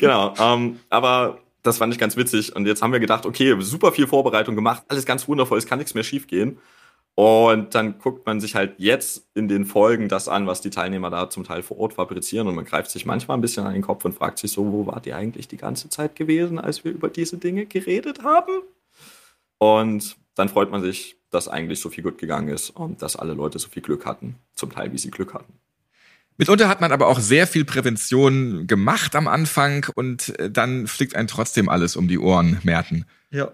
genau. 0.06 0.34
Ähm, 0.38 0.80
aber 0.90 1.38
das 1.62 1.78
fand 1.78 1.92
ich 1.92 1.98
ganz 1.98 2.16
witzig. 2.16 2.54
Und 2.54 2.66
jetzt 2.66 2.82
haben 2.82 2.92
wir 2.92 3.00
gedacht, 3.00 3.26
okay, 3.26 3.56
super 3.60 3.92
viel 3.92 4.06
Vorbereitung 4.06 4.54
gemacht, 4.54 4.84
alles 4.88 5.06
ganz 5.06 5.26
wundervoll, 5.26 5.58
es 5.58 5.66
kann 5.66 5.78
nichts 5.78 5.94
mehr 5.94 6.04
schiefgehen. 6.04 6.58
Und 7.16 7.76
dann 7.76 7.98
guckt 7.98 8.26
man 8.26 8.40
sich 8.40 8.56
halt 8.56 8.74
jetzt 8.78 9.28
in 9.34 9.46
den 9.46 9.64
Folgen 9.64 10.08
das 10.08 10.28
an, 10.28 10.48
was 10.48 10.60
die 10.60 10.70
Teilnehmer 10.70 11.10
da 11.10 11.30
zum 11.30 11.44
Teil 11.44 11.62
vor 11.62 11.78
Ort 11.78 11.94
fabrizieren. 11.94 12.48
Und 12.48 12.56
man 12.56 12.64
greift 12.64 12.90
sich 12.90 13.06
manchmal 13.06 13.38
ein 13.38 13.40
bisschen 13.40 13.64
an 13.64 13.72
den 13.72 13.82
Kopf 13.82 14.04
und 14.04 14.14
fragt 14.14 14.38
sich 14.38 14.50
so, 14.50 14.72
wo 14.72 14.86
wart 14.86 15.06
ihr 15.06 15.16
eigentlich 15.16 15.46
die 15.46 15.56
ganze 15.56 15.88
Zeit 15.88 16.16
gewesen, 16.16 16.58
als 16.58 16.84
wir 16.84 16.90
über 16.90 17.08
diese 17.08 17.38
Dinge 17.38 17.66
geredet 17.66 18.24
haben? 18.24 18.62
Und 19.58 20.16
dann 20.34 20.48
freut 20.48 20.72
man 20.72 20.82
sich, 20.82 21.16
dass 21.30 21.46
eigentlich 21.46 21.80
so 21.80 21.88
viel 21.88 22.02
gut 22.02 22.18
gegangen 22.18 22.48
ist 22.48 22.70
und 22.70 23.00
dass 23.00 23.14
alle 23.14 23.34
Leute 23.34 23.60
so 23.60 23.68
viel 23.68 23.82
Glück 23.82 24.06
hatten. 24.06 24.34
Zum 24.54 24.70
Teil, 24.70 24.92
wie 24.92 24.98
sie 24.98 25.10
Glück 25.10 25.34
hatten. 25.34 25.52
Mitunter 26.36 26.68
hat 26.68 26.80
man 26.80 26.92
aber 26.92 27.06
auch 27.06 27.20
sehr 27.20 27.46
viel 27.46 27.64
Prävention 27.64 28.66
gemacht 28.66 29.14
am 29.14 29.28
Anfang 29.28 29.86
und 29.94 30.38
äh, 30.38 30.50
dann 30.50 30.86
fliegt 30.86 31.14
einem 31.14 31.28
trotzdem 31.28 31.68
alles 31.68 31.96
um 31.96 32.08
die 32.08 32.18
Ohren, 32.18 32.58
Merten. 32.64 33.06
Ja. 33.30 33.52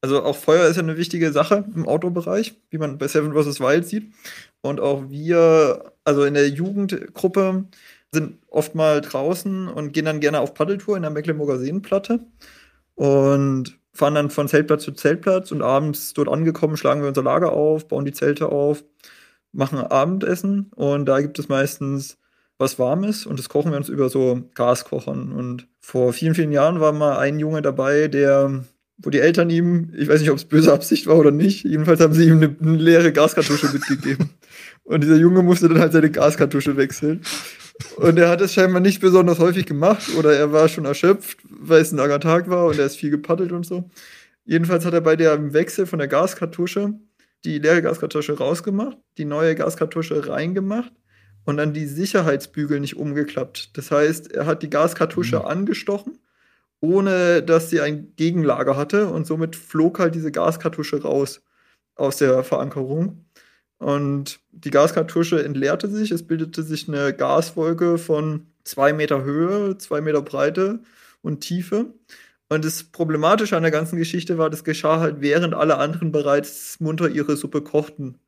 Also 0.00 0.24
auch 0.24 0.36
Feuer 0.36 0.66
ist 0.66 0.76
ja 0.76 0.82
eine 0.82 0.96
wichtige 0.96 1.30
Sache 1.30 1.64
im 1.76 1.86
Outdoor-Bereich, 1.86 2.56
wie 2.70 2.78
man 2.78 2.98
bei 2.98 3.06
Seven 3.06 3.32
vs. 3.34 3.60
Wild 3.60 3.86
sieht. 3.86 4.12
Und 4.60 4.80
auch 4.80 5.10
wir, 5.10 5.92
also 6.02 6.24
in 6.24 6.34
der 6.34 6.48
Jugendgruppe, 6.48 7.66
sind 8.10 8.38
oft 8.48 8.74
mal 8.74 9.00
draußen 9.00 9.68
und 9.68 9.92
gehen 9.92 10.04
dann 10.04 10.20
gerne 10.20 10.40
auf 10.40 10.54
Paddeltour 10.54 10.96
in 10.96 11.02
der 11.02 11.10
Mecklenburger 11.12 11.58
Seenplatte 11.58 12.20
und 12.94 13.78
fahren 13.94 14.14
dann 14.14 14.30
von 14.30 14.48
Zeltplatz 14.48 14.82
zu 14.84 14.92
Zeltplatz 14.92 15.52
und 15.52 15.62
abends 15.62 16.12
dort 16.14 16.28
angekommen, 16.28 16.76
schlagen 16.76 17.00
wir 17.00 17.08
unser 17.08 17.22
Lager 17.22 17.52
auf, 17.52 17.88
bauen 17.88 18.04
die 18.04 18.12
Zelte 18.12 18.48
auf 18.48 18.84
machen 19.52 19.78
Abendessen 19.78 20.70
und 20.74 21.06
da 21.06 21.20
gibt 21.20 21.38
es 21.38 21.48
meistens 21.48 22.18
was 22.58 22.78
Warmes 22.78 23.26
und 23.26 23.38
das 23.38 23.48
kochen 23.48 23.72
wir 23.72 23.78
uns 23.78 23.88
über 23.88 24.08
so 24.08 24.42
Gaskochern. 24.54 25.32
Und 25.32 25.66
vor 25.80 26.12
vielen, 26.12 26.34
vielen 26.34 26.52
Jahren 26.52 26.80
war 26.80 26.92
mal 26.92 27.18
ein 27.18 27.38
Junge 27.38 27.60
dabei, 27.60 28.08
der, 28.08 28.64
wo 28.98 29.10
die 29.10 29.20
Eltern 29.20 29.50
ihm, 29.50 29.92
ich 29.96 30.08
weiß 30.08 30.20
nicht, 30.20 30.30
ob 30.30 30.36
es 30.36 30.44
böse 30.44 30.72
Absicht 30.72 31.06
war 31.06 31.16
oder 31.16 31.30
nicht, 31.30 31.64
jedenfalls 31.64 32.00
haben 32.00 32.14
sie 32.14 32.26
ihm 32.26 32.36
eine, 32.36 32.56
eine 32.60 32.76
leere 32.76 33.12
Gaskartusche 33.12 33.68
mitgegeben. 33.72 34.30
Und 34.84 35.02
dieser 35.02 35.16
Junge 35.16 35.42
musste 35.42 35.68
dann 35.68 35.80
halt 35.80 35.92
seine 35.92 36.10
Gaskartusche 36.10 36.76
wechseln. 36.76 37.22
Und 37.96 38.18
er 38.18 38.28
hat 38.28 38.40
es 38.40 38.54
scheinbar 38.54 38.80
nicht 38.80 39.00
besonders 39.00 39.38
häufig 39.38 39.66
gemacht 39.66 40.14
oder 40.16 40.34
er 40.34 40.52
war 40.52 40.68
schon 40.68 40.84
erschöpft, 40.84 41.38
weil 41.48 41.80
es 41.80 41.92
ein 41.92 41.96
langer 41.96 42.20
Tag 42.20 42.48
war 42.48 42.66
und 42.66 42.78
er 42.78 42.86
ist 42.86 42.96
viel 42.96 43.10
gepaddelt 43.10 43.52
und 43.52 43.66
so. 43.66 43.90
Jedenfalls 44.44 44.84
hat 44.84 44.94
er 44.94 45.00
bei 45.00 45.16
der 45.16 45.52
Wechsel 45.52 45.86
von 45.86 45.98
der 45.98 46.08
Gaskartusche 46.08 46.94
die 47.44 47.58
leere 47.58 47.82
Gaskartusche 47.82 48.38
rausgemacht, 48.38 48.96
die 49.18 49.24
neue 49.24 49.54
Gaskartusche 49.54 50.28
reingemacht 50.28 50.92
und 51.44 51.56
dann 51.56 51.72
die 51.72 51.86
Sicherheitsbügel 51.86 52.80
nicht 52.80 52.96
umgeklappt. 52.96 53.76
Das 53.76 53.90
heißt, 53.90 54.32
er 54.32 54.46
hat 54.46 54.62
die 54.62 54.70
Gaskartusche 54.70 55.40
mhm. 55.40 55.46
angestochen, 55.46 56.18
ohne 56.80 57.42
dass 57.42 57.70
sie 57.70 57.80
ein 57.80 58.14
Gegenlager 58.16 58.76
hatte 58.76 59.08
und 59.08 59.26
somit 59.26 59.56
flog 59.56 59.98
halt 59.98 60.14
diese 60.14 60.32
Gaskartusche 60.32 61.02
raus 61.02 61.42
aus 61.94 62.16
der 62.16 62.42
Verankerung. 62.44 63.24
Und 63.78 64.38
die 64.52 64.70
Gaskartusche 64.70 65.44
entleerte 65.44 65.88
sich, 65.88 66.12
es 66.12 66.24
bildete 66.24 66.62
sich 66.62 66.88
eine 66.88 67.12
Gaswolke 67.12 67.98
von 67.98 68.46
zwei 68.62 68.92
Meter 68.92 69.24
Höhe, 69.24 69.76
zwei 69.78 70.00
Meter 70.00 70.22
Breite 70.22 70.80
und 71.20 71.40
Tiefe. 71.40 71.86
Und 72.52 72.66
das 72.66 72.84
Problematische 72.84 73.56
an 73.56 73.62
der 73.62 73.72
ganzen 73.72 73.96
Geschichte 73.96 74.36
war, 74.36 74.50
das 74.50 74.62
geschah 74.62 75.00
halt, 75.00 75.16
während 75.20 75.54
alle 75.54 75.78
anderen 75.78 76.12
bereits 76.12 76.78
munter 76.80 77.08
ihre 77.08 77.34
Suppe 77.34 77.62
kochten. 77.62 78.18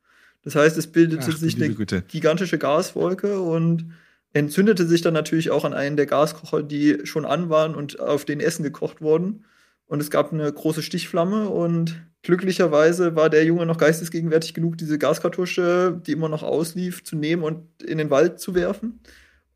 Das 0.43 0.55
heißt, 0.55 0.79
es 0.79 0.87
bildete 0.87 1.27
Ach, 1.29 1.37
sich 1.37 1.57
eine 1.57 1.75
Güte. 1.75 2.05
gigantische 2.09 2.57
Gaswolke 2.57 3.39
und 3.39 3.93
entzündete 4.33 4.87
sich 4.87 5.03
dann 5.03 5.13
natürlich 5.13 5.51
auch 5.51 5.67
an 5.67 5.75
einen 5.75 5.99
der 5.99 6.07
Gaskocher, 6.07 6.63
die 6.63 7.01
schon 7.05 7.27
an 7.27 7.51
waren 7.51 7.75
und 7.75 8.01
auf 8.01 8.25
den 8.25 8.41
Essen 8.41 8.63
gekocht 8.63 9.03
wurden. 9.03 9.45
Und 9.89 10.01
es 10.01 10.11
gab 10.11 10.33
eine 10.33 10.51
große 10.51 10.83
Stichflamme 10.83 11.51
und 11.51 12.03
glücklicherweise 12.23 13.17
war 13.17 13.29
der 13.29 13.45
Junge 13.45 13.67
noch 13.67 13.77
geistesgegenwärtig 13.77 14.55
genug, 14.55 14.79
diese 14.79 14.99
Gaskartusche, 14.99 16.01
die 16.07 16.13
immer 16.13 16.31
noch 16.31 16.43
auslief, 16.43 17.05
zu 17.05 17.15
nehmen 17.15 17.43
und 17.43 17.83
in 17.83 17.99
den 17.99 18.09
Wald 18.09 18.41
zu 18.41 18.55
werfen. 18.55 19.01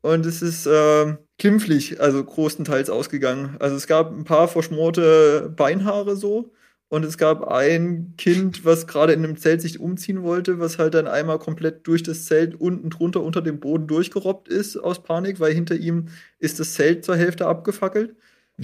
Und 0.01 0.27
es 0.27 0.43
ist 0.43 0.67
äh, 0.67 1.15
klimpflich, 1.39 1.99
also 2.01 2.23
großenteils 2.23 2.89
ausgegangen. 2.89 3.55
Also 3.59 3.75
es 3.75 3.87
gab 3.87 4.11
ein 4.11 4.25
paar 4.25 4.47
verschmorte 4.47 5.51
Beinhaare 5.55 6.15
so. 6.15 6.51
Und 6.91 7.05
es 7.05 7.19
gab 7.19 7.47
ein 7.47 8.15
Kind, 8.17 8.65
was 8.65 8.87
gerade 8.87 9.13
in 9.13 9.23
einem 9.23 9.37
Zelt 9.37 9.61
sich 9.61 9.79
umziehen 9.79 10.23
wollte, 10.23 10.59
was 10.59 10.79
halt 10.79 10.95
dann 10.95 11.05
einmal 11.07 11.37
komplett 11.37 11.85
durch 11.85 12.01
das 12.01 12.25
Zelt 12.25 12.59
unten 12.59 12.89
drunter 12.89 13.21
unter 13.21 13.43
dem 13.43 13.59
Boden 13.59 13.85
durchgerobbt 13.85 14.47
ist 14.47 14.75
aus 14.75 15.03
Panik, 15.03 15.39
weil 15.39 15.53
hinter 15.53 15.75
ihm 15.75 16.07
ist 16.39 16.59
das 16.59 16.73
Zelt 16.73 17.05
zur 17.05 17.15
Hälfte 17.15 17.45
abgefackelt. 17.45 18.15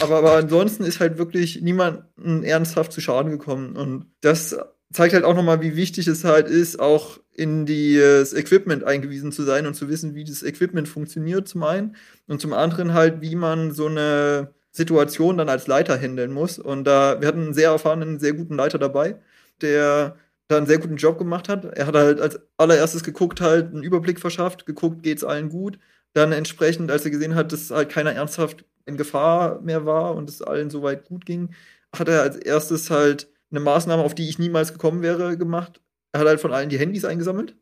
Aber, 0.01 0.17
aber 0.17 0.37
ansonsten 0.37 0.85
ist 0.85 0.99
halt 0.99 1.19
wirklich 1.19 1.61
niemand 1.61 2.03
ernsthaft 2.17 2.91
zu 2.91 2.99
Schaden 2.99 3.31
gekommen. 3.31 3.77
Und 3.77 4.07
das 4.21 4.57
zeigt 4.91 5.13
halt 5.13 5.23
auch 5.23 5.35
nochmal, 5.35 5.61
wie 5.61 5.75
wichtig 5.75 6.07
es 6.07 6.23
halt 6.23 6.47
ist, 6.47 6.79
auch 6.79 7.19
in 7.31 7.65
das 7.65 8.33
Equipment 8.33 8.83
eingewiesen 8.83 9.31
zu 9.31 9.43
sein 9.43 9.67
und 9.67 9.73
zu 9.73 9.89
wissen, 9.89 10.15
wie 10.15 10.23
das 10.23 10.43
Equipment 10.43 10.87
funktioniert, 10.87 11.47
zum 11.47 11.63
einen. 11.63 11.95
Und 12.27 12.41
zum 12.41 12.53
anderen 12.53 12.93
halt, 12.93 13.21
wie 13.21 13.35
man 13.35 13.71
so 13.71 13.87
eine 13.87 14.53
Situation 14.71 15.37
dann 15.37 15.49
als 15.49 15.67
Leiter 15.67 15.97
handeln 15.97 16.31
muss. 16.31 16.59
Und 16.59 16.85
da, 16.85 17.19
wir 17.19 17.27
hatten 17.27 17.43
einen 17.43 17.53
sehr 17.53 17.69
erfahrenen, 17.71 18.19
sehr 18.19 18.33
guten 18.33 18.55
Leiter 18.55 18.77
dabei, 18.77 19.17
der 19.61 20.17
da 20.47 20.57
einen 20.57 20.67
sehr 20.67 20.77
guten 20.79 20.97
Job 20.97 21.17
gemacht 21.17 21.49
hat. 21.49 21.65
Er 21.65 21.87
hat 21.87 21.95
halt 21.95 22.21
als 22.21 22.39
allererstes 22.57 23.03
geguckt, 23.03 23.41
halt 23.41 23.73
einen 23.73 23.83
Überblick 23.83 24.19
verschafft, 24.19 24.65
geguckt, 24.65 25.03
geht's 25.03 25.23
allen 25.23 25.49
gut. 25.49 25.79
Dann 26.13 26.31
entsprechend, 26.31 26.91
als 26.91 27.05
er 27.05 27.11
gesehen 27.11 27.35
hat, 27.35 27.51
dass 27.51 27.71
halt 27.71 27.89
keiner 27.89 28.13
ernsthaft 28.13 28.65
in 28.85 28.97
Gefahr 28.97 29.61
mehr 29.61 29.85
war 29.85 30.15
und 30.15 30.29
es 30.29 30.41
allen 30.41 30.69
soweit 30.69 31.05
gut 31.05 31.25
ging, 31.25 31.49
hat 31.97 32.07
er 32.07 32.21
als 32.21 32.37
erstes 32.37 32.89
halt 32.91 33.27
eine 33.51 33.59
Maßnahme, 33.59 34.03
auf 34.03 34.15
die 34.15 34.29
ich 34.29 34.39
niemals 34.39 34.73
gekommen 34.73 35.01
wäre, 35.01 35.37
gemacht. 35.37 35.81
Er 36.11 36.21
hat 36.21 36.27
halt 36.27 36.39
von 36.39 36.53
allen 36.53 36.69
die 36.69 36.79
Handys 36.79 37.05
eingesammelt, 37.05 37.55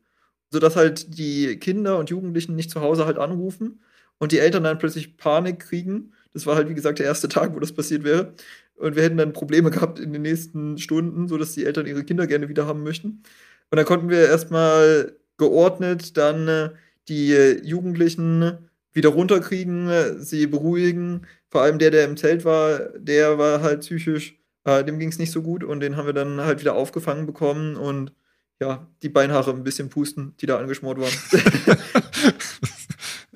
sodass 0.50 0.76
halt 0.76 1.18
die 1.18 1.58
Kinder 1.58 1.98
und 1.98 2.10
Jugendlichen 2.10 2.54
nicht 2.54 2.70
zu 2.70 2.80
Hause 2.80 3.06
halt 3.06 3.18
anrufen 3.18 3.82
und 4.18 4.32
die 4.32 4.38
Eltern 4.38 4.64
dann 4.64 4.78
plötzlich 4.78 5.16
Panik 5.16 5.60
kriegen. 5.60 6.12
Das 6.32 6.46
war 6.46 6.56
halt, 6.56 6.68
wie 6.68 6.74
gesagt, 6.74 6.98
der 6.98 7.06
erste 7.06 7.28
Tag, 7.30 7.54
wo 7.54 7.60
das 7.60 7.72
passiert 7.72 8.04
wäre. 8.04 8.34
Und 8.76 8.96
wir 8.96 9.02
hätten 9.02 9.16
dann 9.16 9.32
Probleme 9.32 9.70
gehabt 9.70 10.00
in 10.00 10.12
den 10.12 10.22
nächsten 10.22 10.78
Stunden, 10.78 11.28
sodass 11.28 11.54
die 11.54 11.64
Eltern 11.64 11.86
ihre 11.86 12.04
Kinder 12.04 12.26
gerne 12.26 12.48
wieder 12.48 12.66
haben 12.66 12.82
möchten. 12.82 13.22
Und 13.70 13.76
dann 13.76 13.84
konnten 13.86 14.08
wir 14.08 14.26
erstmal 14.26 15.16
geordnet 15.38 16.16
dann 16.16 16.48
äh, 16.48 16.70
die 17.08 17.32
Jugendlichen 17.64 18.70
wieder 18.92 19.10
runterkriegen, 19.10 20.22
sie 20.22 20.46
beruhigen. 20.46 21.26
Vor 21.50 21.62
allem 21.62 21.78
der, 21.78 21.90
der 21.90 22.04
im 22.04 22.16
Zelt 22.16 22.44
war, 22.44 22.78
der 22.98 23.38
war 23.38 23.60
halt 23.62 23.80
psychisch 23.80 24.38
äh, 24.64 24.84
dem 24.84 24.98
ging 24.98 25.08
es 25.08 25.18
nicht 25.18 25.32
so 25.32 25.42
gut 25.42 25.64
und 25.64 25.80
den 25.80 25.96
haben 25.96 26.06
wir 26.06 26.12
dann 26.12 26.40
halt 26.40 26.60
wieder 26.60 26.74
aufgefangen 26.74 27.26
bekommen 27.26 27.76
und 27.76 28.12
ja, 28.60 28.86
die 29.02 29.08
Beinhaare 29.08 29.50
ein 29.50 29.64
bisschen 29.64 29.90
pusten, 29.90 30.34
die 30.40 30.46
da 30.46 30.58
angeschmort 30.58 30.98
waren. 30.98 31.12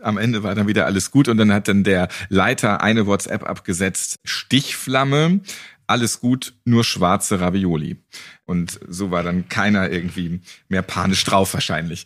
Am 0.00 0.16
Ende 0.16 0.42
war 0.42 0.54
dann 0.54 0.68
wieder 0.68 0.86
alles 0.86 1.10
gut 1.10 1.28
und 1.28 1.38
dann 1.38 1.52
hat 1.52 1.66
dann 1.68 1.82
der 1.82 2.08
Leiter 2.28 2.82
eine 2.82 3.06
WhatsApp 3.06 3.42
abgesetzt. 3.42 4.20
Stichflamme, 4.24 5.40
alles 5.88 6.20
gut, 6.20 6.54
nur 6.64 6.84
schwarze 6.84 7.40
Ravioli. 7.40 7.96
Und 8.44 8.78
so 8.88 9.10
war 9.10 9.22
dann 9.22 9.48
keiner 9.48 9.90
irgendwie 9.90 10.40
mehr 10.68 10.82
panisch 10.82 11.24
drauf 11.24 11.52
wahrscheinlich. 11.52 12.04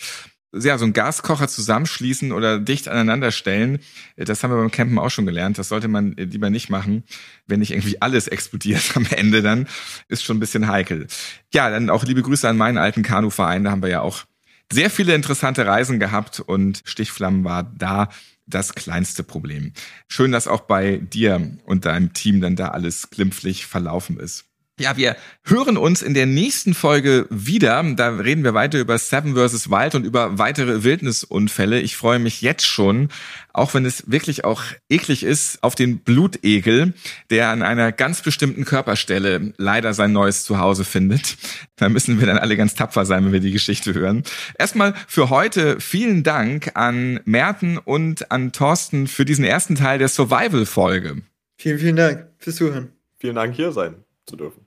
Ja, 0.55 0.77
so 0.77 0.85
einen 0.85 0.93
Gaskocher 0.93 1.49
zusammenschließen 1.49 2.33
oder 2.33 2.59
dicht 2.59 2.89
aneinander 2.89 3.31
stellen. 3.31 3.79
Das 4.17 4.43
haben 4.43 4.51
wir 4.51 4.59
beim 4.59 4.71
Campen 4.71 4.99
auch 4.99 5.11
schon 5.11 5.25
gelernt. 5.25 5.59
Das 5.59 5.69
sollte 5.69 5.89
man 5.89 6.13
lieber 6.13 6.51
nicht 6.51 6.69
machen. 6.69 7.05
Wenn 7.47 7.61
nicht 7.61 7.71
irgendwie 7.71 8.03
alles 8.03 8.29
explodiert 8.29 8.93
am 8.95 9.07
Ende, 9.11 9.43
dann 9.43 9.67
ist 10.09 10.25
schon 10.25 10.37
ein 10.37 10.41
bisschen 10.41 10.69
heikel. 10.69 11.07
Ja, 11.55 11.71
dann 11.71 11.91
auch 11.91 12.05
liebe 12.05 12.23
Grüße 12.23 12.49
an 12.49 12.59
meinen 12.59 12.79
alten 12.79 13.03
Kanuverein. 13.03 13.65
Da 13.65 13.71
haben 13.71 13.83
wir 13.83 13.89
ja 13.89 14.01
auch 14.03 14.25
sehr 14.71 14.91
viele 14.91 15.15
interessante 15.15 15.67
Reisen 15.67 15.99
gehabt 15.99 16.41
und 16.41 16.83
Stichflammen 16.85 17.45
war 17.45 17.63
da 17.63 18.09
das 18.47 18.75
kleinste 18.75 19.23
Problem. 19.23 19.73
Schön, 20.09 20.33
dass 20.33 20.49
auch 20.49 20.63
bei 20.63 20.99
dir 20.99 21.59
und 21.65 21.85
deinem 21.85 22.13
Team 22.13 22.41
dann 22.41 22.57
da 22.57 22.69
alles 22.69 23.11
glimpflich 23.11 23.67
verlaufen 23.67 24.19
ist. 24.19 24.52
Ja, 24.81 24.97
wir 24.97 25.17
hören 25.45 25.77
uns 25.77 26.01
in 26.01 26.15
der 26.15 26.25
nächsten 26.25 26.73
Folge 26.73 27.27
wieder. 27.29 27.85
Da 27.95 28.09
reden 28.17 28.43
wir 28.43 28.55
weiter 28.55 28.81
über 28.81 28.97
Seven 28.97 29.35
vs. 29.37 29.69
Wild 29.69 29.95
und 29.95 30.05
über 30.05 30.39
weitere 30.39 30.83
Wildnisunfälle. 30.83 31.79
Ich 31.81 31.95
freue 31.95 32.19
mich 32.19 32.41
jetzt 32.41 32.67
schon, 32.67 33.11
auch 33.53 33.75
wenn 33.75 33.85
es 33.85 34.11
wirklich 34.11 34.47
auch 34.47 34.63
eklig 34.89 35.25
ist, 35.25 35.63
auf 35.63 35.75
den 35.75 35.99
Blutegel, 35.99 36.95
der 37.29 37.51
an 37.51 37.63
einer 37.63 37.93
ganz 37.93 38.23
bestimmten 38.23 38.65
Körperstelle 38.65 39.53
leider 39.59 39.93
sein 39.93 40.13
neues 40.13 40.45
Zuhause 40.45 40.85
findet. 40.85 41.37
Da 41.77 41.91
müssen 41.91 42.19
wir 42.19 42.27
dann 42.27 42.39
alle 42.39 42.57
ganz 42.57 42.75
tapfer 42.75 43.05
sein, 43.05 43.27
wenn 43.27 43.33
wir 43.33 43.41
die 43.41 43.53
Geschichte 43.53 43.93
hören. 43.93 44.23
Erstmal 44.59 44.95
für 45.07 45.29
heute 45.29 45.81
vielen 45.81 46.23
Dank 46.23 46.71
an 46.75 47.21
Merten 47.27 47.77
und 47.77 48.31
an 48.33 48.53
Thorsten 48.53 49.07
für 49.07 49.27
diesen 49.27 49.45
ersten 49.45 49.75
Teil 49.75 49.99
der 49.99 50.09
Survival-Folge. 50.09 51.21
Vielen, 51.59 51.79
vielen 51.79 51.97
Dank 51.97 52.29
fürs 52.39 52.57
Zuhören. 52.57 52.93
Vielen 53.19 53.35
Dank, 53.35 53.55
hier 53.55 53.71
sein 53.71 53.97
zu 54.27 54.37
dürfen. 54.37 54.62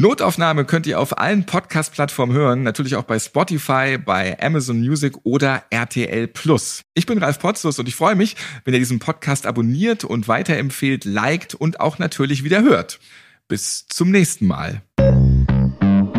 Notaufnahme 0.00 0.64
könnt 0.64 0.86
ihr 0.86 1.00
auf 1.00 1.18
allen 1.18 1.44
Podcast-Plattformen 1.44 2.32
hören, 2.32 2.62
natürlich 2.62 2.94
auch 2.94 3.02
bei 3.02 3.18
Spotify, 3.18 3.98
bei 3.98 4.40
Amazon 4.40 4.78
Music 4.78 5.14
oder 5.24 5.64
RTL 5.70 6.28
Plus. 6.28 6.82
Ich 6.94 7.04
bin 7.04 7.18
Ralf 7.18 7.40
Potzus 7.40 7.80
und 7.80 7.88
ich 7.88 7.96
freue 7.96 8.14
mich, 8.14 8.36
wenn 8.64 8.74
ihr 8.74 8.78
diesen 8.78 9.00
Podcast 9.00 9.44
abonniert 9.44 10.04
und 10.04 10.28
weiterempfehlt, 10.28 11.04
liked 11.04 11.56
und 11.56 11.80
auch 11.80 11.98
natürlich 11.98 12.44
wieder 12.44 12.62
hört. 12.62 13.00
Bis 13.48 13.88
zum 13.88 14.12
nächsten 14.12 14.46
Mal. 14.46 14.82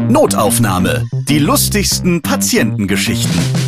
Notaufnahme. 0.09 1.05
Die 1.29 1.39
lustigsten 1.39 2.21
Patientengeschichten. 2.21 3.58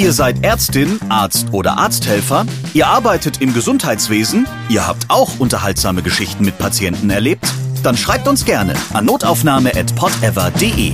Ihr 0.00 0.14
seid 0.14 0.42
Ärztin, 0.42 0.98
Arzt 1.10 1.48
oder 1.52 1.76
Arzthelfer, 1.76 2.46
ihr 2.72 2.86
arbeitet 2.86 3.42
im 3.42 3.52
Gesundheitswesen, 3.52 4.48
ihr 4.70 4.86
habt 4.86 5.04
auch 5.10 5.38
unterhaltsame 5.38 6.00
Geschichten 6.00 6.42
mit 6.42 6.56
Patienten 6.56 7.10
erlebt? 7.10 7.52
Dann 7.82 7.98
schreibt 7.98 8.26
uns 8.26 8.46
gerne 8.46 8.72
an 8.94 9.04
notaufnahme.podever.de. 9.04 10.92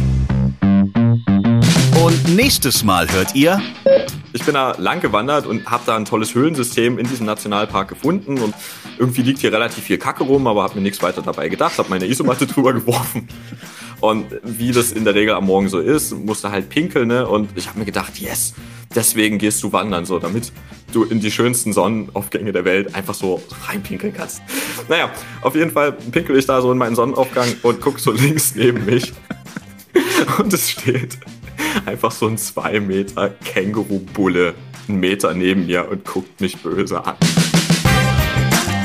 Und 2.02 2.34
nächstes 2.34 2.82
Mal 2.82 3.08
hört 3.12 3.36
ihr. 3.36 3.62
Ich 4.32 4.42
bin 4.42 4.54
da 4.54 4.74
lang 4.76 5.00
gewandert 5.00 5.46
und 5.46 5.70
habe 5.70 5.84
da 5.86 5.94
ein 5.94 6.04
tolles 6.04 6.34
Höhlensystem 6.34 6.98
in 6.98 7.06
diesem 7.06 7.26
Nationalpark 7.26 7.86
gefunden 7.86 8.38
und 8.38 8.56
irgendwie 8.98 9.22
liegt 9.22 9.38
hier 9.38 9.52
relativ 9.52 9.84
viel 9.84 9.98
Kacke 9.98 10.24
rum, 10.24 10.48
aber 10.48 10.64
habe 10.64 10.74
mir 10.74 10.80
nichts 10.80 11.00
weiter 11.00 11.22
dabei 11.22 11.48
gedacht, 11.48 11.78
habe 11.78 11.90
meine 11.90 12.06
Isomatte 12.06 12.46
drüber 12.48 12.72
geworfen 12.72 13.28
und 14.00 14.26
wie 14.42 14.72
das 14.72 14.90
in 14.90 15.04
der 15.04 15.14
Regel 15.14 15.34
am 15.34 15.46
Morgen 15.46 15.68
so 15.68 15.78
ist, 15.78 16.12
musste 16.12 16.50
halt 16.50 16.68
pinkeln 16.68 17.08
ne? 17.08 17.26
und 17.26 17.50
ich 17.54 17.68
habe 17.68 17.78
mir 17.78 17.84
gedacht, 17.84 18.18
yes, 18.18 18.54
deswegen 18.94 19.38
gehst 19.38 19.62
du 19.62 19.72
wandern, 19.72 20.04
so 20.06 20.18
damit 20.18 20.52
du 20.92 21.04
in 21.04 21.20
die 21.20 21.30
schönsten 21.30 21.72
Sonnenaufgänge 21.72 22.52
der 22.52 22.64
Welt 22.64 22.94
einfach 22.94 23.14
so 23.14 23.42
reinpinkeln 23.68 24.14
kannst. 24.14 24.40
Naja, 24.88 25.10
auf 25.42 25.54
jeden 25.54 25.70
Fall 25.70 25.92
pinkel 25.92 26.36
ich 26.36 26.46
da 26.46 26.60
so 26.62 26.70
in 26.72 26.78
meinen 26.78 26.94
Sonnenaufgang 26.94 27.48
und 27.62 27.80
guck 27.80 27.98
so 27.98 28.12
links 28.12 28.54
neben 28.54 28.84
mich 28.84 29.12
und 30.38 30.52
es 30.52 30.70
steht 30.70 31.18
einfach 31.84 32.12
so 32.12 32.26
ein 32.26 32.38
2 32.38 32.80
Meter 32.80 33.30
Känguru-Bulle 33.44 34.54
einen 34.88 35.00
Meter 35.00 35.34
neben 35.34 35.66
mir 35.66 35.88
und 35.90 36.04
guckt 36.04 36.40
mich 36.40 36.56
böse 36.58 37.04
an. 37.04 37.16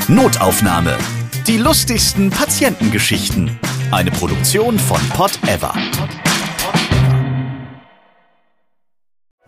Notaufnahme. 0.08 0.98
Die 1.46 1.58
lustigsten 1.58 2.30
Patientengeschichten. 2.30 3.58
Eine 3.90 4.10
Produktion 4.10 4.78
von 4.78 5.00
Pot 5.10 5.38
Ever. 5.46 5.74